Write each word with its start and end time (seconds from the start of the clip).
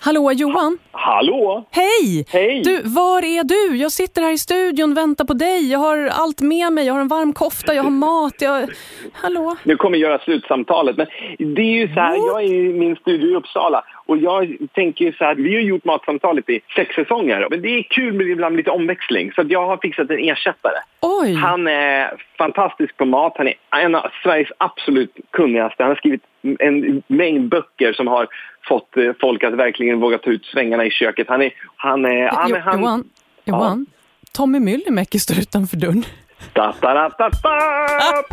Hallå 0.00 0.32
Johan? 0.32 0.78
Hallå! 0.92 1.64
Hej! 1.70 2.26
Hej! 2.28 2.62
Du, 2.64 2.82
var 2.84 3.24
är 3.24 3.44
du? 3.44 3.76
Jag 3.76 3.92
sitter 3.92 4.22
här 4.22 4.32
i 4.32 4.38
studion 4.38 4.90
och 4.90 4.96
väntar 4.96 5.24
på 5.24 5.34
dig. 5.34 5.70
Jag 5.70 5.78
har 5.78 6.06
allt 6.06 6.40
med 6.40 6.72
mig. 6.72 6.86
Jag 6.86 6.94
har 6.94 7.00
en 7.00 7.08
varm 7.08 7.32
kofta, 7.32 7.74
jag 7.74 7.82
har 7.82 7.90
mat. 7.90 8.34
Jag... 8.38 8.70
Hallå? 9.12 9.56
Nu 9.64 9.76
kommer 9.76 9.98
jag 9.98 10.10
göra 10.10 10.18
slutsamtalet. 10.18 10.96
Men 10.96 11.06
det 11.54 11.62
är 11.62 11.74
ju 11.80 11.86
så 11.94 12.00
här, 12.00 12.16
jag 12.16 12.42
är 12.44 12.54
i 12.54 12.72
min 12.72 12.96
studio 12.96 13.30
i 13.30 13.34
Uppsala 13.34 13.84
och 14.08 14.16
jag 14.16 14.56
tänker 14.74 15.04
ju 15.04 15.12
så 15.12 15.24
här, 15.24 15.34
vi 15.34 15.54
har 15.54 15.62
gjort 15.62 15.84
Matsamtalet 15.84 16.50
i 16.50 16.60
sex 16.76 16.94
säsonger. 16.94 17.46
Men 17.50 17.62
det 17.62 17.68
är 17.68 17.82
kul 17.82 18.12
med 18.12 18.26
ibland 18.26 18.56
lite 18.56 18.70
omväxling 18.70 19.32
så 19.32 19.44
jag 19.48 19.66
har 19.66 19.76
fixat 19.76 20.10
en 20.10 20.18
ersättare. 20.18 20.78
Oj! 21.00 21.34
Han 21.34 21.66
är 21.66 22.22
fantastisk 22.38 22.96
på 22.96 23.04
mat. 23.04 23.32
Han 23.36 23.48
är 23.48 23.54
en 23.70 23.94
av 23.94 24.10
Sveriges 24.22 24.48
absolut 24.58 25.16
kunnigaste. 25.30 25.82
Han 25.82 25.90
har 25.90 25.96
skrivit 25.96 26.22
en 26.58 27.02
mängd 27.06 27.48
böcker 27.48 27.92
som 27.92 28.06
har 28.06 28.26
fått 28.68 28.96
eh, 28.96 29.12
folk 29.20 29.44
att 29.44 29.54
verkligen 29.54 30.00
våga 30.00 30.18
ta 30.18 30.30
ut 30.30 30.44
svängarna 30.44 30.84
i 30.84 30.90
köket. 30.90 31.28
Han 31.28 31.42
är... 31.42 31.52
Han 31.76 32.04
är 32.04 32.28
han, 32.28 32.50
Jo- 32.50 32.56
han, 32.64 32.80
Johan? 32.80 33.04
Johan? 33.44 33.86
Tommy 34.32 34.60
Myllymäki 34.60 35.18
står 35.18 35.38
utanför 35.38 35.76
dörren. 35.76 36.04
Da, 36.52 36.74
da, 36.80 36.94
da, 36.94 37.08
da, 37.18 37.28
da. 37.28 38.28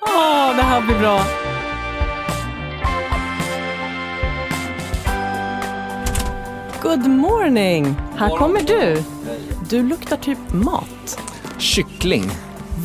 Åh, 0.00 0.56
det 0.56 0.62
här 0.62 0.80
blir 0.86 0.98
bra. 0.98 1.18
Good 6.84 7.06
morning! 7.10 7.94
Här 8.16 8.36
kommer 8.36 8.60
du. 8.60 9.02
Du 9.68 9.82
luktar 9.82 10.16
typ 10.16 10.38
mat. 10.52 11.18
Kyckling. 11.58 12.30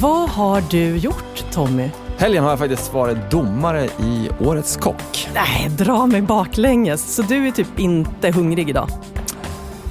Vad 0.02 0.30
har 0.30 0.64
du 0.70 0.98
gjort, 0.98 1.44
Tommy? 1.52 1.90
Helgen 2.18 2.44
har 2.44 2.50
jag 2.50 2.60
faktiskt 2.60 2.94
varit 2.94 3.32
domare 3.32 3.86
i 3.86 4.30
Årets 4.40 4.78
kock. 4.78 5.30
Nej, 5.34 5.70
dra 5.78 6.06
mig 6.06 6.22
baklänges. 6.22 7.16
Så 7.16 7.22
du 7.22 7.48
är 7.48 7.52
typ 7.52 7.80
inte 7.80 8.32
hungrig 8.32 8.70
idag? 8.70 8.90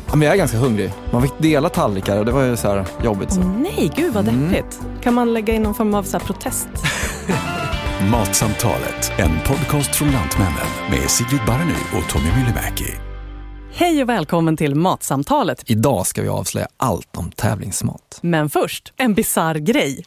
Ja, 0.07 0.17
Men 0.17 0.23
jag 0.23 0.33
är 0.33 0.39
ganska 0.39 0.59
hungrig. 0.59 0.93
Man 1.13 1.23
fick 1.23 1.39
dela 1.39 1.69
tallrikar 1.69 2.19
och 2.19 2.25
det 2.25 2.33
var 2.33 2.43
ju 2.43 2.57
så 2.57 2.69
här 2.69 2.85
jobbigt. 3.05 3.33
Så. 3.33 3.41
Nej, 3.41 3.93
gud 3.97 4.15
vad 4.15 4.25
deppigt. 4.25 4.81
Kan 5.03 5.15
man 5.15 5.35
lägga 5.35 5.55
in 5.55 5.63
någon 5.63 5.75
form 5.75 5.95
av 5.95 6.03
så 6.03 6.19
här 6.19 6.25
protest? 6.27 6.69
Matsamtalet, 8.11 9.13
en 9.19 9.31
podcast 9.47 9.97
från 9.97 10.11
Lantmännen 10.11 10.67
med 10.91 11.11
Sigrid 11.11 11.41
Barny 11.47 11.75
och 12.03 12.11
Tommy 12.11 12.29
Myllymäki. 12.37 13.08
Hej 13.79 14.03
och 14.03 14.09
välkommen 14.09 14.57
till 14.57 14.75
Matsamtalet. 14.75 15.71
Idag 15.71 16.07
ska 16.07 16.23
vi 16.23 16.29
avslöja 16.29 16.69
allt 16.77 17.17
om 17.17 17.31
tävlingsmat. 17.31 18.19
Men 18.23 18.51
först, 18.51 18.93
en 18.97 19.15
bizarr 19.15 19.55
grej. 19.55 20.05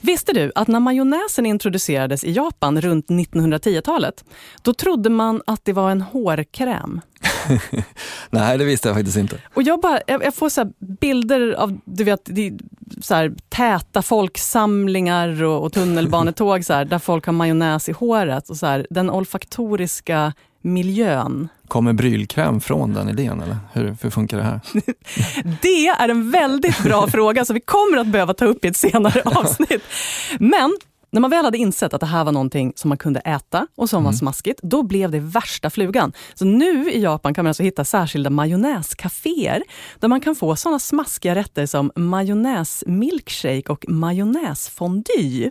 Visste 0.00 0.32
du 0.32 0.52
att 0.54 0.68
när 0.68 0.80
majonnäsen 0.80 1.46
introducerades 1.46 2.24
i 2.24 2.32
Japan 2.32 2.80
runt 2.80 3.06
1910-talet, 3.06 4.24
då 4.62 4.74
trodde 4.74 5.10
man 5.10 5.42
att 5.46 5.64
det 5.64 5.72
var 5.72 5.90
en 5.90 6.00
hårkräm. 6.00 7.00
Nej, 8.30 8.58
det 8.58 8.64
visste 8.64 8.88
jag 8.88 8.96
faktiskt 8.96 9.16
inte. 9.16 9.40
Och 9.54 9.62
jag, 9.62 9.80
bara, 9.80 10.00
jag, 10.06 10.24
jag 10.24 10.34
får 10.34 10.48
så 10.48 10.60
här 10.60 10.72
bilder 11.00 11.52
av 11.52 11.78
du 11.84 12.04
vet, 12.04 12.28
så 13.00 13.14
här, 13.14 13.34
täta 13.48 14.02
folksamlingar 14.02 15.42
och, 15.42 15.64
och 15.64 15.72
tunnelbanetåg 15.72 16.64
så 16.64 16.72
här, 16.72 16.84
där 16.84 16.98
folk 16.98 17.26
har 17.26 17.32
majonnäs 17.32 17.88
i 17.88 17.92
håret. 17.92 18.50
Och 18.50 18.56
så 18.56 18.66
här, 18.66 18.86
den 18.90 19.10
olfaktoriska 19.10 20.32
miljön. 20.66 21.48
Kommer 21.68 21.92
brylkräm 21.92 22.60
från 22.60 22.94
den 22.94 23.08
idén 23.08 23.42
eller 23.42 23.56
hur, 23.72 23.96
hur 24.02 24.10
funkar 24.10 24.36
det 24.36 24.42
här? 24.42 24.60
Det 25.62 25.86
är 25.86 26.08
en 26.08 26.30
väldigt 26.30 26.82
bra 26.82 27.06
fråga 27.10 27.44
som 27.44 27.54
vi 27.54 27.60
kommer 27.60 27.98
att 27.98 28.06
behöva 28.06 28.34
ta 28.34 28.44
upp 28.44 28.64
i 28.64 28.68
ett 28.68 28.76
senare 28.76 29.22
avsnitt. 29.24 29.82
Men 30.38 30.76
när 31.10 31.20
man 31.20 31.30
väl 31.30 31.44
hade 31.44 31.58
insett 31.58 31.94
att 31.94 32.00
det 32.00 32.06
här 32.06 32.24
var 32.24 32.32
någonting 32.32 32.72
som 32.76 32.88
man 32.88 32.98
kunde 32.98 33.20
äta 33.20 33.66
och 33.76 33.90
som 33.90 34.04
var 34.04 34.12
smaskigt, 34.12 34.60
då 34.62 34.82
blev 34.82 35.10
det 35.10 35.20
värsta 35.20 35.70
flugan. 35.70 36.12
Så 36.34 36.44
nu 36.44 36.90
i 36.90 37.02
Japan 37.02 37.34
kan 37.34 37.44
man 37.44 37.50
alltså 37.50 37.62
hitta 37.62 37.84
särskilda 37.84 38.30
majonnäscaféer 38.30 39.62
där 40.00 40.08
man 40.08 40.20
kan 40.20 40.34
få 40.34 40.56
sådana 40.56 40.78
smaskiga 40.78 41.34
rätter 41.34 41.66
som 41.66 41.92
majonnäsmilkshake 41.96 43.72
och 43.72 43.84
majonnäsfondue. 43.88 45.50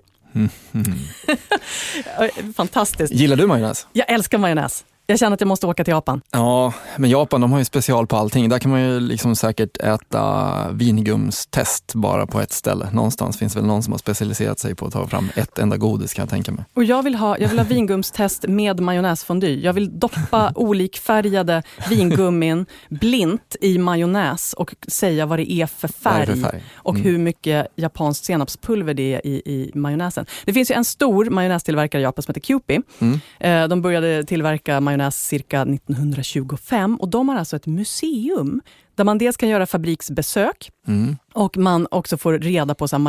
Fantastiskt. 2.56 3.14
Gillar 3.14 3.36
du 3.36 3.48
majonnäs? 3.48 3.88
Jag 3.94 4.10
älskar 4.12 4.38
majonnäs. 4.38 4.86
Jag 5.08 5.20
känner 5.20 5.34
att 5.34 5.42
jag 5.42 5.48
måste 5.48 5.68
åka 5.68 5.84
till 5.84 5.92
Japan. 5.92 6.22
Ja, 6.32 6.74
men 6.98 7.10
Japan 7.10 7.42
de 7.42 7.52
har 7.52 7.60
ju 7.60 7.66
special 7.66 8.08
på 8.08 8.16
allting. 8.18 8.50
Där 8.50 8.60
kan 8.60 8.72
man 8.72 8.82
ju 8.82 9.00
liksom 9.00 9.36
säkert 9.36 9.78
äta 9.78 10.54
vingumstest 10.72 11.94
bara 11.96 12.28
på 12.28 12.40
ett 12.40 12.52
ställe. 12.52 12.90
Någonstans 12.94 13.40
finns 13.40 13.56
väl 13.56 13.66
någon 13.66 13.84
som 13.84 13.94
har 13.94 13.98
specialiserat 13.98 14.60
sig 14.60 14.76
på 14.76 14.86
att 14.86 14.94
ta 14.94 15.08
fram 15.08 15.30
ett 15.36 15.60
enda 15.60 15.78
godis 15.78 16.14
kan 16.14 16.24
jag 16.24 16.30
tänka 16.30 16.52
mig. 16.52 16.66
Och 16.74 16.84
jag 16.84 17.04
vill 17.04 17.16
ha, 17.16 17.38
jag 17.38 17.50
vill 17.50 17.60
ha 17.60 17.66
vingumstest 17.66 18.48
med 18.48 18.80
majonnäsfondue. 18.80 19.60
Jag 19.60 19.74
vill 19.74 20.00
doppa 20.00 20.52
olikfärgade 20.56 21.64
vingummin 21.90 22.66
blint 22.90 23.56
i 23.62 23.78
majonnäs 23.78 24.54
och 24.54 24.76
säga 24.88 25.26
vad 25.26 25.40
det 25.40 25.52
är 25.52 25.66
för 25.66 25.88
är 25.88 25.92
färg, 25.92 26.26
det 26.26 26.36
för 26.36 26.42
färg? 26.52 26.64
och 26.76 26.96
Mm. 26.96 27.04
hur 27.08 27.18
mycket 27.18 27.68
japanskt 27.76 28.26
senapspulver 28.26 28.94
det 28.94 29.14
är 29.16 29.28
i, 29.28 29.32
i 29.46 29.72
majonnäsen. 29.76 30.26
Det 30.46 30.54
finns 30.54 30.72
ju 30.72 30.76
en 30.76 30.86
stor 30.86 31.26
majonnästillverkare 31.30 32.02
i 32.02 32.04
Japan 32.04 32.24
som 32.24 32.32
heter 32.32 32.42
Kewpie. 32.48 32.82
Mm. 33.00 33.20
Eh, 33.40 33.68
De 33.68 33.82
började 33.82 34.24
tillverka 34.24 34.82
majonnäs 34.82 34.95
cirka 35.12 35.62
1925 35.62 36.96
och 36.96 37.10
de 37.10 37.30
har 37.30 37.36
alltså 37.36 37.56
ett 37.56 37.66
museum 37.68 38.62
där 38.96 39.04
man 39.04 39.18
dels 39.18 39.38
kan 39.38 39.50
göra 39.50 39.66
fabriksbesök 39.66 40.72
Mm. 40.88 41.18
och 41.34 41.58
man 41.58 41.88
också 41.92 42.18
får 42.18 42.40
reda 42.40 42.76
på 42.76 42.88
så 42.88 42.96
här 42.96 43.02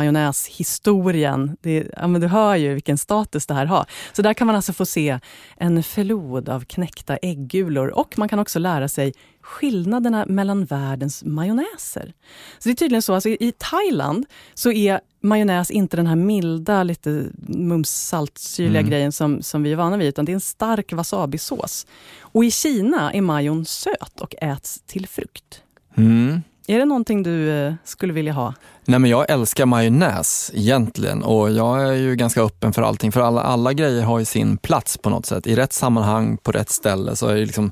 majonnäshistorien. 0.57 1.57
Det, 1.61 1.87
ja, 1.97 2.07
men 2.07 2.21
du 2.21 2.27
hör 2.27 2.55
ju 2.55 2.73
vilken 2.73 2.97
status 2.97 3.45
det 3.47 3.53
här 3.53 3.65
har. 3.65 3.85
Så 4.13 4.21
där 4.21 4.33
kan 4.33 4.47
man 4.47 4.55
alltså 4.55 4.73
få 4.73 4.85
se 4.85 5.19
en 5.57 5.83
flod 5.83 6.49
av 6.49 6.65
knäckta 6.65 7.17
äggulor 7.17 7.87
och 7.87 8.17
man 8.17 8.29
kan 8.29 8.39
också 8.39 8.59
lära 8.59 8.87
sig 8.87 9.13
skillnaderna 9.41 10.25
mellan 10.25 10.65
världens 10.65 11.23
majonnäser. 11.23 12.13
Så 12.59 12.69
det 12.69 12.73
är 12.73 12.75
tydligen 12.75 13.01
så, 13.01 13.13
alltså 13.13 13.29
i 13.29 13.53
Thailand 13.57 14.25
så 14.53 14.71
är 14.71 14.99
majonnäs 15.21 15.71
inte 15.71 15.97
den 15.97 16.07
här 16.07 16.15
milda, 16.15 16.83
lite 16.83 17.25
mums 17.47 17.89
saltsyrliga 18.07 18.79
Mm. 18.79 18.89
grejen 18.89 19.11
som, 19.11 19.41
som 19.41 19.63
vi 19.63 19.71
är 19.71 19.75
vana 19.75 19.97
vid, 19.97 20.07
utan 20.07 20.25
det 20.25 20.31
är 20.31 20.33
en 20.33 20.39
stark 20.41 20.93
wasabisås. 20.93 21.87
Och 22.19 22.45
i 22.45 22.51
Kina 22.51 23.13
är 23.13 23.21
majon 23.21 23.65
söt 23.65 24.21
och 24.21 24.35
äts 24.41 24.81
till 24.85 25.07
frukt. 25.07 25.61
Mm. 25.97 26.41
Är 26.69 26.79
det 26.79 26.85
någonting 26.85 27.23
du 27.23 27.49
eh, 27.49 27.73
skulle 27.83 28.13
vilja 28.13 28.33
ha? 28.33 28.53
Nej 28.85 28.99
men 28.99 29.09
jag 29.11 29.29
älskar 29.29 29.65
majonnäs 29.65 30.51
egentligen 30.53 31.23
och 31.23 31.51
jag 31.51 31.87
är 31.87 31.93
ju 31.93 32.15
ganska 32.15 32.41
öppen 32.41 32.73
för 32.73 32.81
allting. 32.81 33.11
För 33.11 33.21
alla, 33.21 33.41
alla 33.41 33.73
grejer 33.73 34.03
har 34.03 34.19
ju 34.19 34.25
sin 34.25 34.57
plats 34.57 34.97
på 34.97 35.09
något 35.09 35.25
sätt. 35.25 35.47
I 35.47 35.55
rätt 35.55 35.73
sammanhang, 35.73 36.37
på 36.37 36.51
rätt 36.51 36.69
ställe. 36.69 37.15
Så 37.15 37.27
är 37.27 37.35
det 37.35 37.45
liksom, 37.45 37.71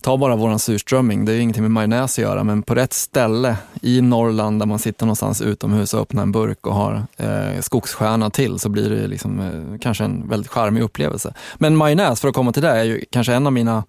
ta 0.00 0.16
bara 0.16 0.36
våran 0.36 0.58
surströmming, 0.58 1.24
det 1.24 1.32
är 1.32 1.36
ju 1.36 1.42
ingenting 1.42 1.62
med 1.62 1.70
majonnäs 1.70 2.18
att 2.18 2.22
göra. 2.22 2.44
Men 2.44 2.62
på 2.62 2.74
rätt 2.74 2.92
ställe 2.92 3.56
i 3.82 4.00
Norrland 4.00 4.60
där 4.60 4.66
man 4.66 4.78
sitter 4.78 5.06
någonstans 5.06 5.40
utomhus 5.40 5.94
och 5.94 6.00
öppnar 6.00 6.22
en 6.22 6.32
burk 6.32 6.66
och 6.66 6.74
har 6.74 7.02
eh, 7.16 7.60
skogsstjärna 7.60 8.30
till 8.30 8.58
så 8.58 8.68
blir 8.68 8.90
det 8.90 9.06
liksom, 9.06 9.40
eh, 9.40 9.78
kanske 9.80 10.04
en 10.04 10.28
väldigt 10.28 10.50
charmig 10.50 10.82
upplevelse. 10.82 11.34
Men 11.58 11.76
majonnäs, 11.76 12.20
för 12.20 12.28
att 12.28 12.34
komma 12.34 12.52
till 12.52 12.62
det, 12.62 12.70
är 12.70 12.84
ju 12.84 13.04
kanske 13.10 13.34
en 13.34 13.46
av 13.46 13.52
mina 13.52 13.84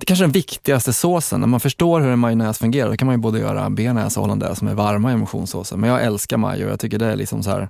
det 0.00 0.04
är 0.04 0.06
kanske 0.06 0.24
den 0.24 0.32
viktigaste 0.32 0.92
såsen. 0.92 1.40
När 1.40 1.46
man 1.46 1.60
förstår 1.60 2.00
hur 2.00 2.10
en 2.10 2.18
majonnäs 2.18 2.58
fungerar, 2.58 2.90
då 2.90 2.96
kan 2.96 3.06
man 3.06 3.14
ju 3.14 3.20
både 3.20 3.38
göra 3.38 3.70
bearnaise 3.70 4.20
och 4.20 4.26
hollandaise 4.26 4.56
som 4.56 4.68
är 4.68 4.74
varma 4.74 5.10
i 5.10 5.14
emotionssåsen. 5.14 5.80
Men 5.80 5.90
jag 5.90 6.02
älskar 6.02 6.36
majo 6.36 6.66
och 6.66 6.72
jag 6.72 6.80
tycker 6.80 6.98
det 6.98 7.06
är 7.06 7.16
liksom 7.16 7.42
så 7.42 7.50
här 7.50 7.68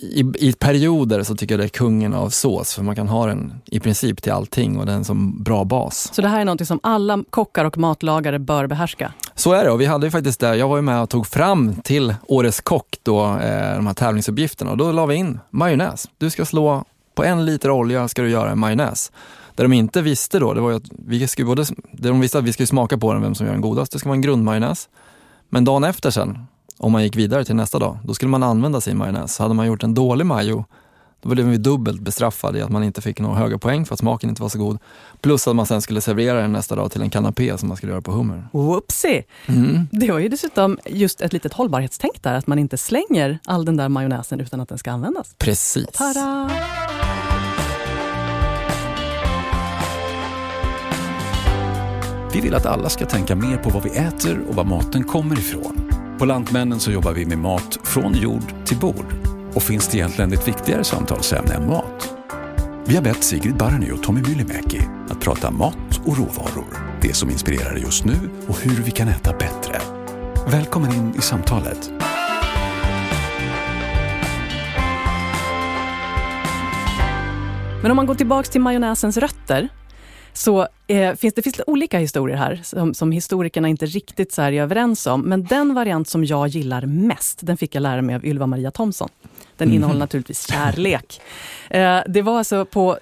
i, 0.00 0.20
I 0.38 0.52
perioder 0.52 1.22
så 1.22 1.36
tycker 1.36 1.54
jag 1.54 1.60
det 1.60 1.64
är 1.64 1.68
kungen 1.68 2.14
av 2.14 2.28
sås, 2.30 2.74
för 2.74 2.82
man 2.82 2.96
kan 2.96 3.08
ha 3.08 3.26
den 3.26 3.54
i 3.66 3.80
princip 3.80 4.22
till 4.22 4.32
allting 4.32 4.78
och 4.78 4.86
den 4.86 4.94
är 4.94 4.98
en 4.98 5.04
som 5.04 5.42
bra 5.42 5.64
bas. 5.64 6.10
Så 6.12 6.22
det 6.22 6.28
här 6.28 6.40
är 6.40 6.44
något 6.44 6.66
som 6.66 6.80
alla 6.82 7.24
kockar 7.30 7.64
och 7.64 7.78
matlagare 7.78 8.38
bör 8.38 8.66
behärska. 8.66 9.12
Så 9.34 9.52
är 9.52 9.64
det 9.64 9.70
och 9.70 9.80
vi 9.80 9.86
hade 9.86 10.06
ju 10.06 10.10
faktiskt 10.10 10.40
det, 10.40 10.56
jag 10.56 10.68
var 10.68 10.76
ju 10.76 10.82
med 10.82 11.02
och 11.02 11.10
tog 11.10 11.26
fram 11.26 11.74
till 11.74 12.14
Årets 12.26 12.60
kock 12.60 12.96
då, 13.02 13.24
eh, 13.24 13.76
de 13.76 13.86
här 13.86 13.94
tävlingsuppgifterna 13.94 14.70
och 14.70 14.76
då 14.76 14.92
la 14.92 15.06
vi 15.06 15.14
in 15.14 15.40
majonnäs. 15.50 16.08
Du 16.18 16.30
ska 16.30 16.44
slå, 16.44 16.84
på 17.14 17.24
en 17.24 17.44
liter 17.44 17.70
olja 17.70 18.08
ska 18.08 18.22
du 18.22 18.30
göra 18.30 18.50
en 18.50 18.58
majonnäs. 18.58 19.12
Det 19.60 19.64
de 19.64 19.72
inte 19.72 20.02
visste 20.02 20.38
då, 20.38 20.54
det 20.54 20.60
var 20.60 20.72
att 20.72 20.90
vi 21.06 21.28
skulle 21.28 21.46
både, 21.46 21.64
det 21.92 22.08
de 22.08 22.20
visste 22.20 22.38
att 22.38 22.44
vi 22.44 22.52
skulle 22.52 22.66
smaka 22.66 22.98
på 22.98 23.12
den, 23.12 23.22
vem 23.22 23.34
som 23.34 23.46
gör 23.46 23.52
den 23.52 23.62
godast. 23.62 23.92
Det 23.92 23.98
ska 23.98 24.08
vara 24.08 24.14
en 24.14 24.20
grundmajonnäs. 24.20 24.88
Men 25.48 25.64
dagen 25.64 25.84
efter 25.84 26.10
sen, 26.10 26.46
om 26.78 26.92
man 26.92 27.02
gick 27.02 27.16
vidare 27.16 27.44
till 27.44 27.54
nästa 27.54 27.78
dag, 27.78 27.98
då 28.04 28.14
skulle 28.14 28.28
man 28.28 28.42
använda 28.42 28.80
sin 28.80 28.96
majonnäs. 28.96 29.38
Hade 29.38 29.54
man 29.54 29.66
gjort 29.66 29.82
en 29.82 29.94
dålig 29.94 30.26
majo, 30.26 30.64
då 31.22 31.28
blev 31.28 31.46
vi 31.46 31.56
dubbelt 31.56 32.00
bestraffade 32.00 32.58
i 32.58 32.62
att 32.62 32.70
man 32.70 32.84
inte 32.84 33.00
fick 33.00 33.20
några 33.20 33.38
höga 33.38 33.58
poäng 33.58 33.86
för 33.86 33.94
att 33.94 34.00
smaken 34.00 34.30
inte 34.30 34.42
var 34.42 34.48
så 34.48 34.58
god. 34.58 34.78
Plus 35.20 35.48
att 35.48 35.56
man 35.56 35.66
sen 35.66 35.82
skulle 35.82 36.00
servera 36.00 36.40
den 36.40 36.52
nästa 36.52 36.76
dag 36.76 36.92
till 36.92 37.02
en 37.02 37.10
kanapé 37.10 37.58
som 37.58 37.68
man 37.68 37.76
skulle 37.76 37.92
göra 37.92 38.02
på 38.02 38.12
hummer. 38.12 38.48
Whoopsie! 38.52 39.22
Mm. 39.46 39.88
Det 39.92 40.12
var 40.12 40.18
ju 40.18 40.28
dessutom 40.28 40.78
just 40.86 41.20
ett 41.20 41.32
litet 41.32 41.52
hållbarhetstänk 41.52 42.22
där, 42.22 42.34
att 42.34 42.46
man 42.46 42.58
inte 42.58 42.78
slänger 42.78 43.38
all 43.44 43.64
den 43.64 43.76
där 43.76 43.88
majonnäsen 43.88 44.40
utan 44.40 44.60
att 44.60 44.68
den 44.68 44.78
ska 44.78 44.90
användas. 44.90 45.34
Precis. 45.38 45.86
Tada! 45.92 46.50
Vi 52.32 52.40
vill 52.40 52.54
att 52.54 52.66
alla 52.66 52.88
ska 52.88 53.06
tänka 53.06 53.36
mer 53.36 53.56
på 53.56 53.70
vad 53.70 53.82
vi 53.82 53.90
äter 53.90 54.40
och 54.48 54.54
var 54.54 54.64
maten 54.64 55.04
kommer 55.04 55.38
ifrån. 55.38 55.90
På 56.18 56.24
Lantmännen 56.24 56.80
så 56.80 56.90
jobbar 56.90 57.12
vi 57.12 57.26
med 57.26 57.38
mat 57.38 57.78
från 57.82 58.14
jord 58.14 58.66
till 58.66 58.76
bord. 58.76 59.14
Och 59.54 59.62
finns 59.62 59.88
det 59.88 59.96
egentligen 59.96 60.32
ett 60.32 60.48
viktigare 60.48 60.84
samtalsämne 60.84 61.54
än 61.54 61.68
mat? 61.68 62.14
Vi 62.86 62.96
har 62.96 63.02
bett 63.02 63.24
Sigrid 63.24 63.56
Barny 63.56 63.90
och 63.90 64.02
Tommy 64.02 64.20
Myllymäki 64.20 64.80
att 65.08 65.20
prata 65.20 65.50
mat 65.50 66.00
och 66.04 66.18
råvaror. 66.18 66.98
Det 67.00 67.14
som 67.14 67.30
inspirerar 67.30 67.76
just 67.76 68.04
nu 68.04 68.30
och 68.46 68.60
hur 68.60 68.82
vi 68.84 68.90
kan 68.90 69.08
äta 69.08 69.32
bättre. 69.32 69.80
Välkommen 70.46 70.94
in 70.94 71.14
i 71.18 71.20
samtalet. 71.20 71.90
Men 77.82 77.90
om 77.90 77.96
man 77.96 78.06
går 78.06 78.14
tillbaka 78.14 78.50
till 78.50 78.60
majonnäsens 78.60 79.16
rötter 79.16 79.68
så 80.40 80.68
eh, 80.86 81.14
finns 81.14 81.34
det 81.34 81.42
finns 81.42 81.60
olika 81.66 81.98
historier 81.98 82.36
här 82.36 82.60
som, 82.64 82.94
som 82.94 83.12
historikerna 83.12 83.68
inte 83.68 83.86
riktigt 83.86 84.32
så 84.32 84.42
är 84.42 84.52
överens 84.52 85.06
om. 85.06 85.20
Men 85.20 85.44
den 85.44 85.74
variant 85.74 86.08
som 86.08 86.24
jag 86.24 86.48
gillar 86.48 86.86
mest, 86.86 87.38
den 87.42 87.56
fick 87.56 87.74
jag 87.74 87.82
lära 87.82 88.02
mig 88.02 88.14
av 88.14 88.24
Ylva 88.24 88.46
Maria 88.46 88.70
Thomsson. 88.70 89.08
Den 89.56 89.68
mm. 89.68 89.76
innehåller 89.76 89.98
naturligtvis 89.98 90.48
kärlek. 90.50 91.20
Eh, 91.70 92.00
det 92.06 92.22
var 92.22 92.38
alltså 92.38 92.64
på 92.64 92.98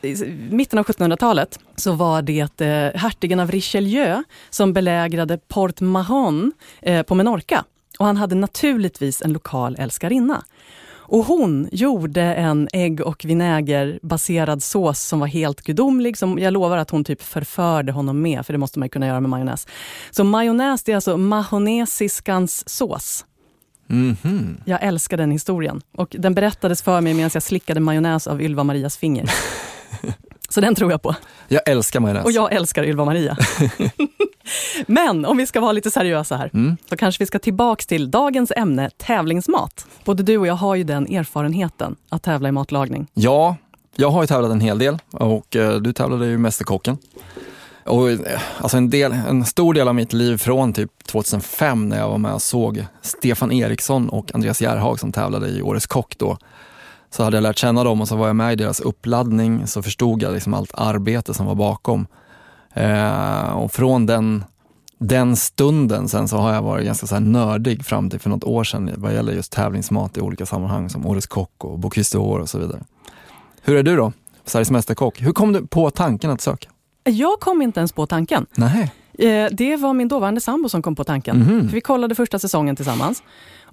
mitten 0.50 0.78
av 0.78 0.84
1700-talet 0.84 1.58
så 1.76 1.92
var 1.92 2.22
det 2.22 2.60
eh, 2.60 3.00
hertigen 3.00 3.40
av 3.40 3.50
Richelieu 3.50 4.22
som 4.50 4.72
belägrade 4.72 5.38
Port 5.38 5.80
Mahon 5.80 6.52
eh, 6.82 7.02
på 7.02 7.14
Menorca. 7.14 7.64
Och 7.98 8.06
han 8.06 8.16
hade 8.16 8.34
naturligtvis 8.34 9.22
en 9.22 9.32
lokal 9.32 9.76
älskarinna. 9.78 10.44
Och 11.08 11.24
hon 11.24 11.68
gjorde 11.72 12.22
en 12.22 12.68
ägg 12.72 13.00
och 13.00 13.24
vinägerbaserad 13.24 14.62
sås 14.62 15.00
som 15.00 15.20
var 15.20 15.26
helt 15.26 15.62
gudomlig. 15.62 16.16
Som 16.16 16.38
jag 16.38 16.52
lovar 16.52 16.78
att 16.78 16.90
hon 16.90 17.04
typ 17.04 17.22
förförde 17.22 17.92
honom 17.92 18.22
med, 18.22 18.46
för 18.46 18.52
det 18.52 18.58
måste 18.58 18.78
man 18.78 18.88
kunna 18.88 19.06
göra 19.06 19.20
med 19.20 19.30
majonnäs. 19.30 19.66
Så 20.10 20.24
majonnäs 20.24 20.88
är 20.88 20.94
alltså 20.94 21.16
mahonesiskans 21.16 22.68
sås. 22.68 23.24
Mm 23.90 24.16
-hmm. 24.22 24.62
Jag 24.64 24.82
älskar 24.82 25.16
den 25.16 25.30
historien. 25.30 25.80
Och 25.96 26.16
den 26.18 26.34
berättades 26.34 26.82
för 26.82 27.00
mig 27.00 27.14
medan 27.14 27.30
jag 27.34 27.42
slickade 27.42 27.80
majonnäs 27.80 28.26
av 28.26 28.42
Ylva 28.42 28.64
Marias 28.64 28.96
finger. 28.96 29.30
Så 30.48 30.60
den 30.60 30.74
tror 30.74 30.90
jag 30.90 31.02
på. 31.02 31.14
Jag 31.48 31.68
älskar 31.68 32.00
majonnäs. 32.00 32.24
Och 32.24 32.32
jag 32.32 32.52
älskar 32.52 32.84
Ylva 32.84 33.04
Maria. 33.04 33.36
Men 34.86 35.24
om 35.24 35.36
vi 35.36 35.46
ska 35.46 35.60
vara 35.60 35.72
lite 35.72 35.90
seriösa 35.90 36.36
här, 36.36 36.50
mm. 36.54 36.76
så 36.88 36.96
kanske 36.96 37.22
vi 37.22 37.26
ska 37.26 37.38
tillbaks 37.38 37.86
till 37.86 38.10
dagens 38.10 38.52
ämne, 38.56 38.90
tävlingsmat. 38.96 39.86
Både 40.04 40.22
du 40.22 40.38
och 40.38 40.46
jag 40.46 40.54
har 40.54 40.74
ju 40.74 40.84
den 40.84 41.06
erfarenheten 41.06 41.96
att 42.08 42.22
tävla 42.22 42.48
i 42.48 42.52
matlagning. 42.52 43.06
Ja, 43.14 43.56
jag 43.96 44.10
har 44.10 44.22
ju 44.22 44.26
tävlat 44.26 44.50
en 44.50 44.60
hel 44.60 44.78
del 44.78 44.98
och 45.10 45.56
eh, 45.56 45.76
du 45.76 45.92
tävlade 45.92 46.26
ju 46.26 46.38
Mästerkocken. 46.38 46.98
Och, 47.84 48.10
eh, 48.10 48.40
alltså 48.58 48.76
en, 48.76 48.90
del, 48.90 49.12
en 49.12 49.44
stor 49.44 49.74
del 49.74 49.88
av 49.88 49.94
mitt 49.94 50.12
liv 50.12 50.36
från 50.36 50.72
typ 50.72 50.90
2005 51.06 51.88
när 51.88 51.98
jag 51.98 52.08
var 52.08 52.18
med 52.18 52.32
och 52.32 52.42
såg 52.42 52.86
Stefan 53.02 53.52
Eriksson 53.52 54.08
och 54.08 54.34
Andreas 54.34 54.62
Järhag 54.62 55.00
som 55.00 55.12
tävlade 55.12 55.48
i 55.48 55.62
Årets 55.62 55.86
Kock 55.86 56.18
då. 56.18 56.38
Så 57.10 57.22
hade 57.22 57.36
jag 57.36 57.42
lärt 57.42 57.58
känna 57.58 57.84
dem 57.84 58.00
och 58.00 58.08
så 58.08 58.16
var 58.16 58.26
jag 58.26 58.36
med 58.36 58.52
i 58.52 58.56
deras 58.56 58.80
uppladdning 58.80 59.66
så 59.66 59.82
förstod 59.82 60.22
jag 60.22 60.34
liksom 60.34 60.54
allt 60.54 60.70
arbete 60.74 61.34
som 61.34 61.46
var 61.46 61.54
bakom. 61.54 62.06
Eh, 62.74 63.50
och 63.50 63.72
från 63.72 64.06
den, 64.06 64.44
den 64.98 65.36
stunden 65.36 66.08
sen 66.08 66.28
så 66.28 66.36
har 66.36 66.54
jag 66.54 66.62
varit 66.62 66.86
ganska 66.86 67.06
så 67.06 67.14
här 67.14 67.22
nördig 67.22 67.84
fram 67.84 68.10
till 68.10 68.20
för 68.20 68.30
något 68.30 68.44
år 68.44 68.64
sedan 68.64 68.90
vad 68.96 69.14
gäller 69.14 69.32
just 69.32 69.52
tävlingsmat 69.52 70.16
i 70.16 70.20
olika 70.20 70.46
sammanhang 70.46 70.90
som 70.90 71.06
Årets 71.06 71.26
Kock 71.26 71.64
och 71.64 71.78
Bocuse 71.78 72.18
d'Or 72.18 72.40
och 72.40 72.48
så 72.48 72.58
vidare. 72.58 72.80
Hur 73.62 73.76
är 73.76 73.82
du 73.82 73.96
då, 73.96 74.12
Sveriges 74.44 74.70
Mästerkock? 74.70 75.22
Hur 75.22 75.32
kom 75.32 75.52
du 75.52 75.66
på 75.66 75.90
tanken 75.90 76.30
att 76.30 76.40
söka? 76.40 76.68
Jag 77.04 77.40
kom 77.40 77.62
inte 77.62 77.80
ens 77.80 77.92
på 77.92 78.06
tanken. 78.06 78.46
Nej. 78.54 78.92
Eh, 79.18 79.48
det 79.52 79.76
var 79.76 79.92
min 79.94 80.08
dåvarande 80.08 80.40
sambo 80.40 80.68
som 80.68 80.82
kom 80.82 80.94
på 80.94 81.04
tanken. 81.04 81.42
Mm 81.42 81.60
-hmm. 81.60 81.70
vi 81.70 81.80
kollade 81.80 82.14
första 82.14 82.38
säsongen 82.38 82.76
tillsammans 82.76 83.22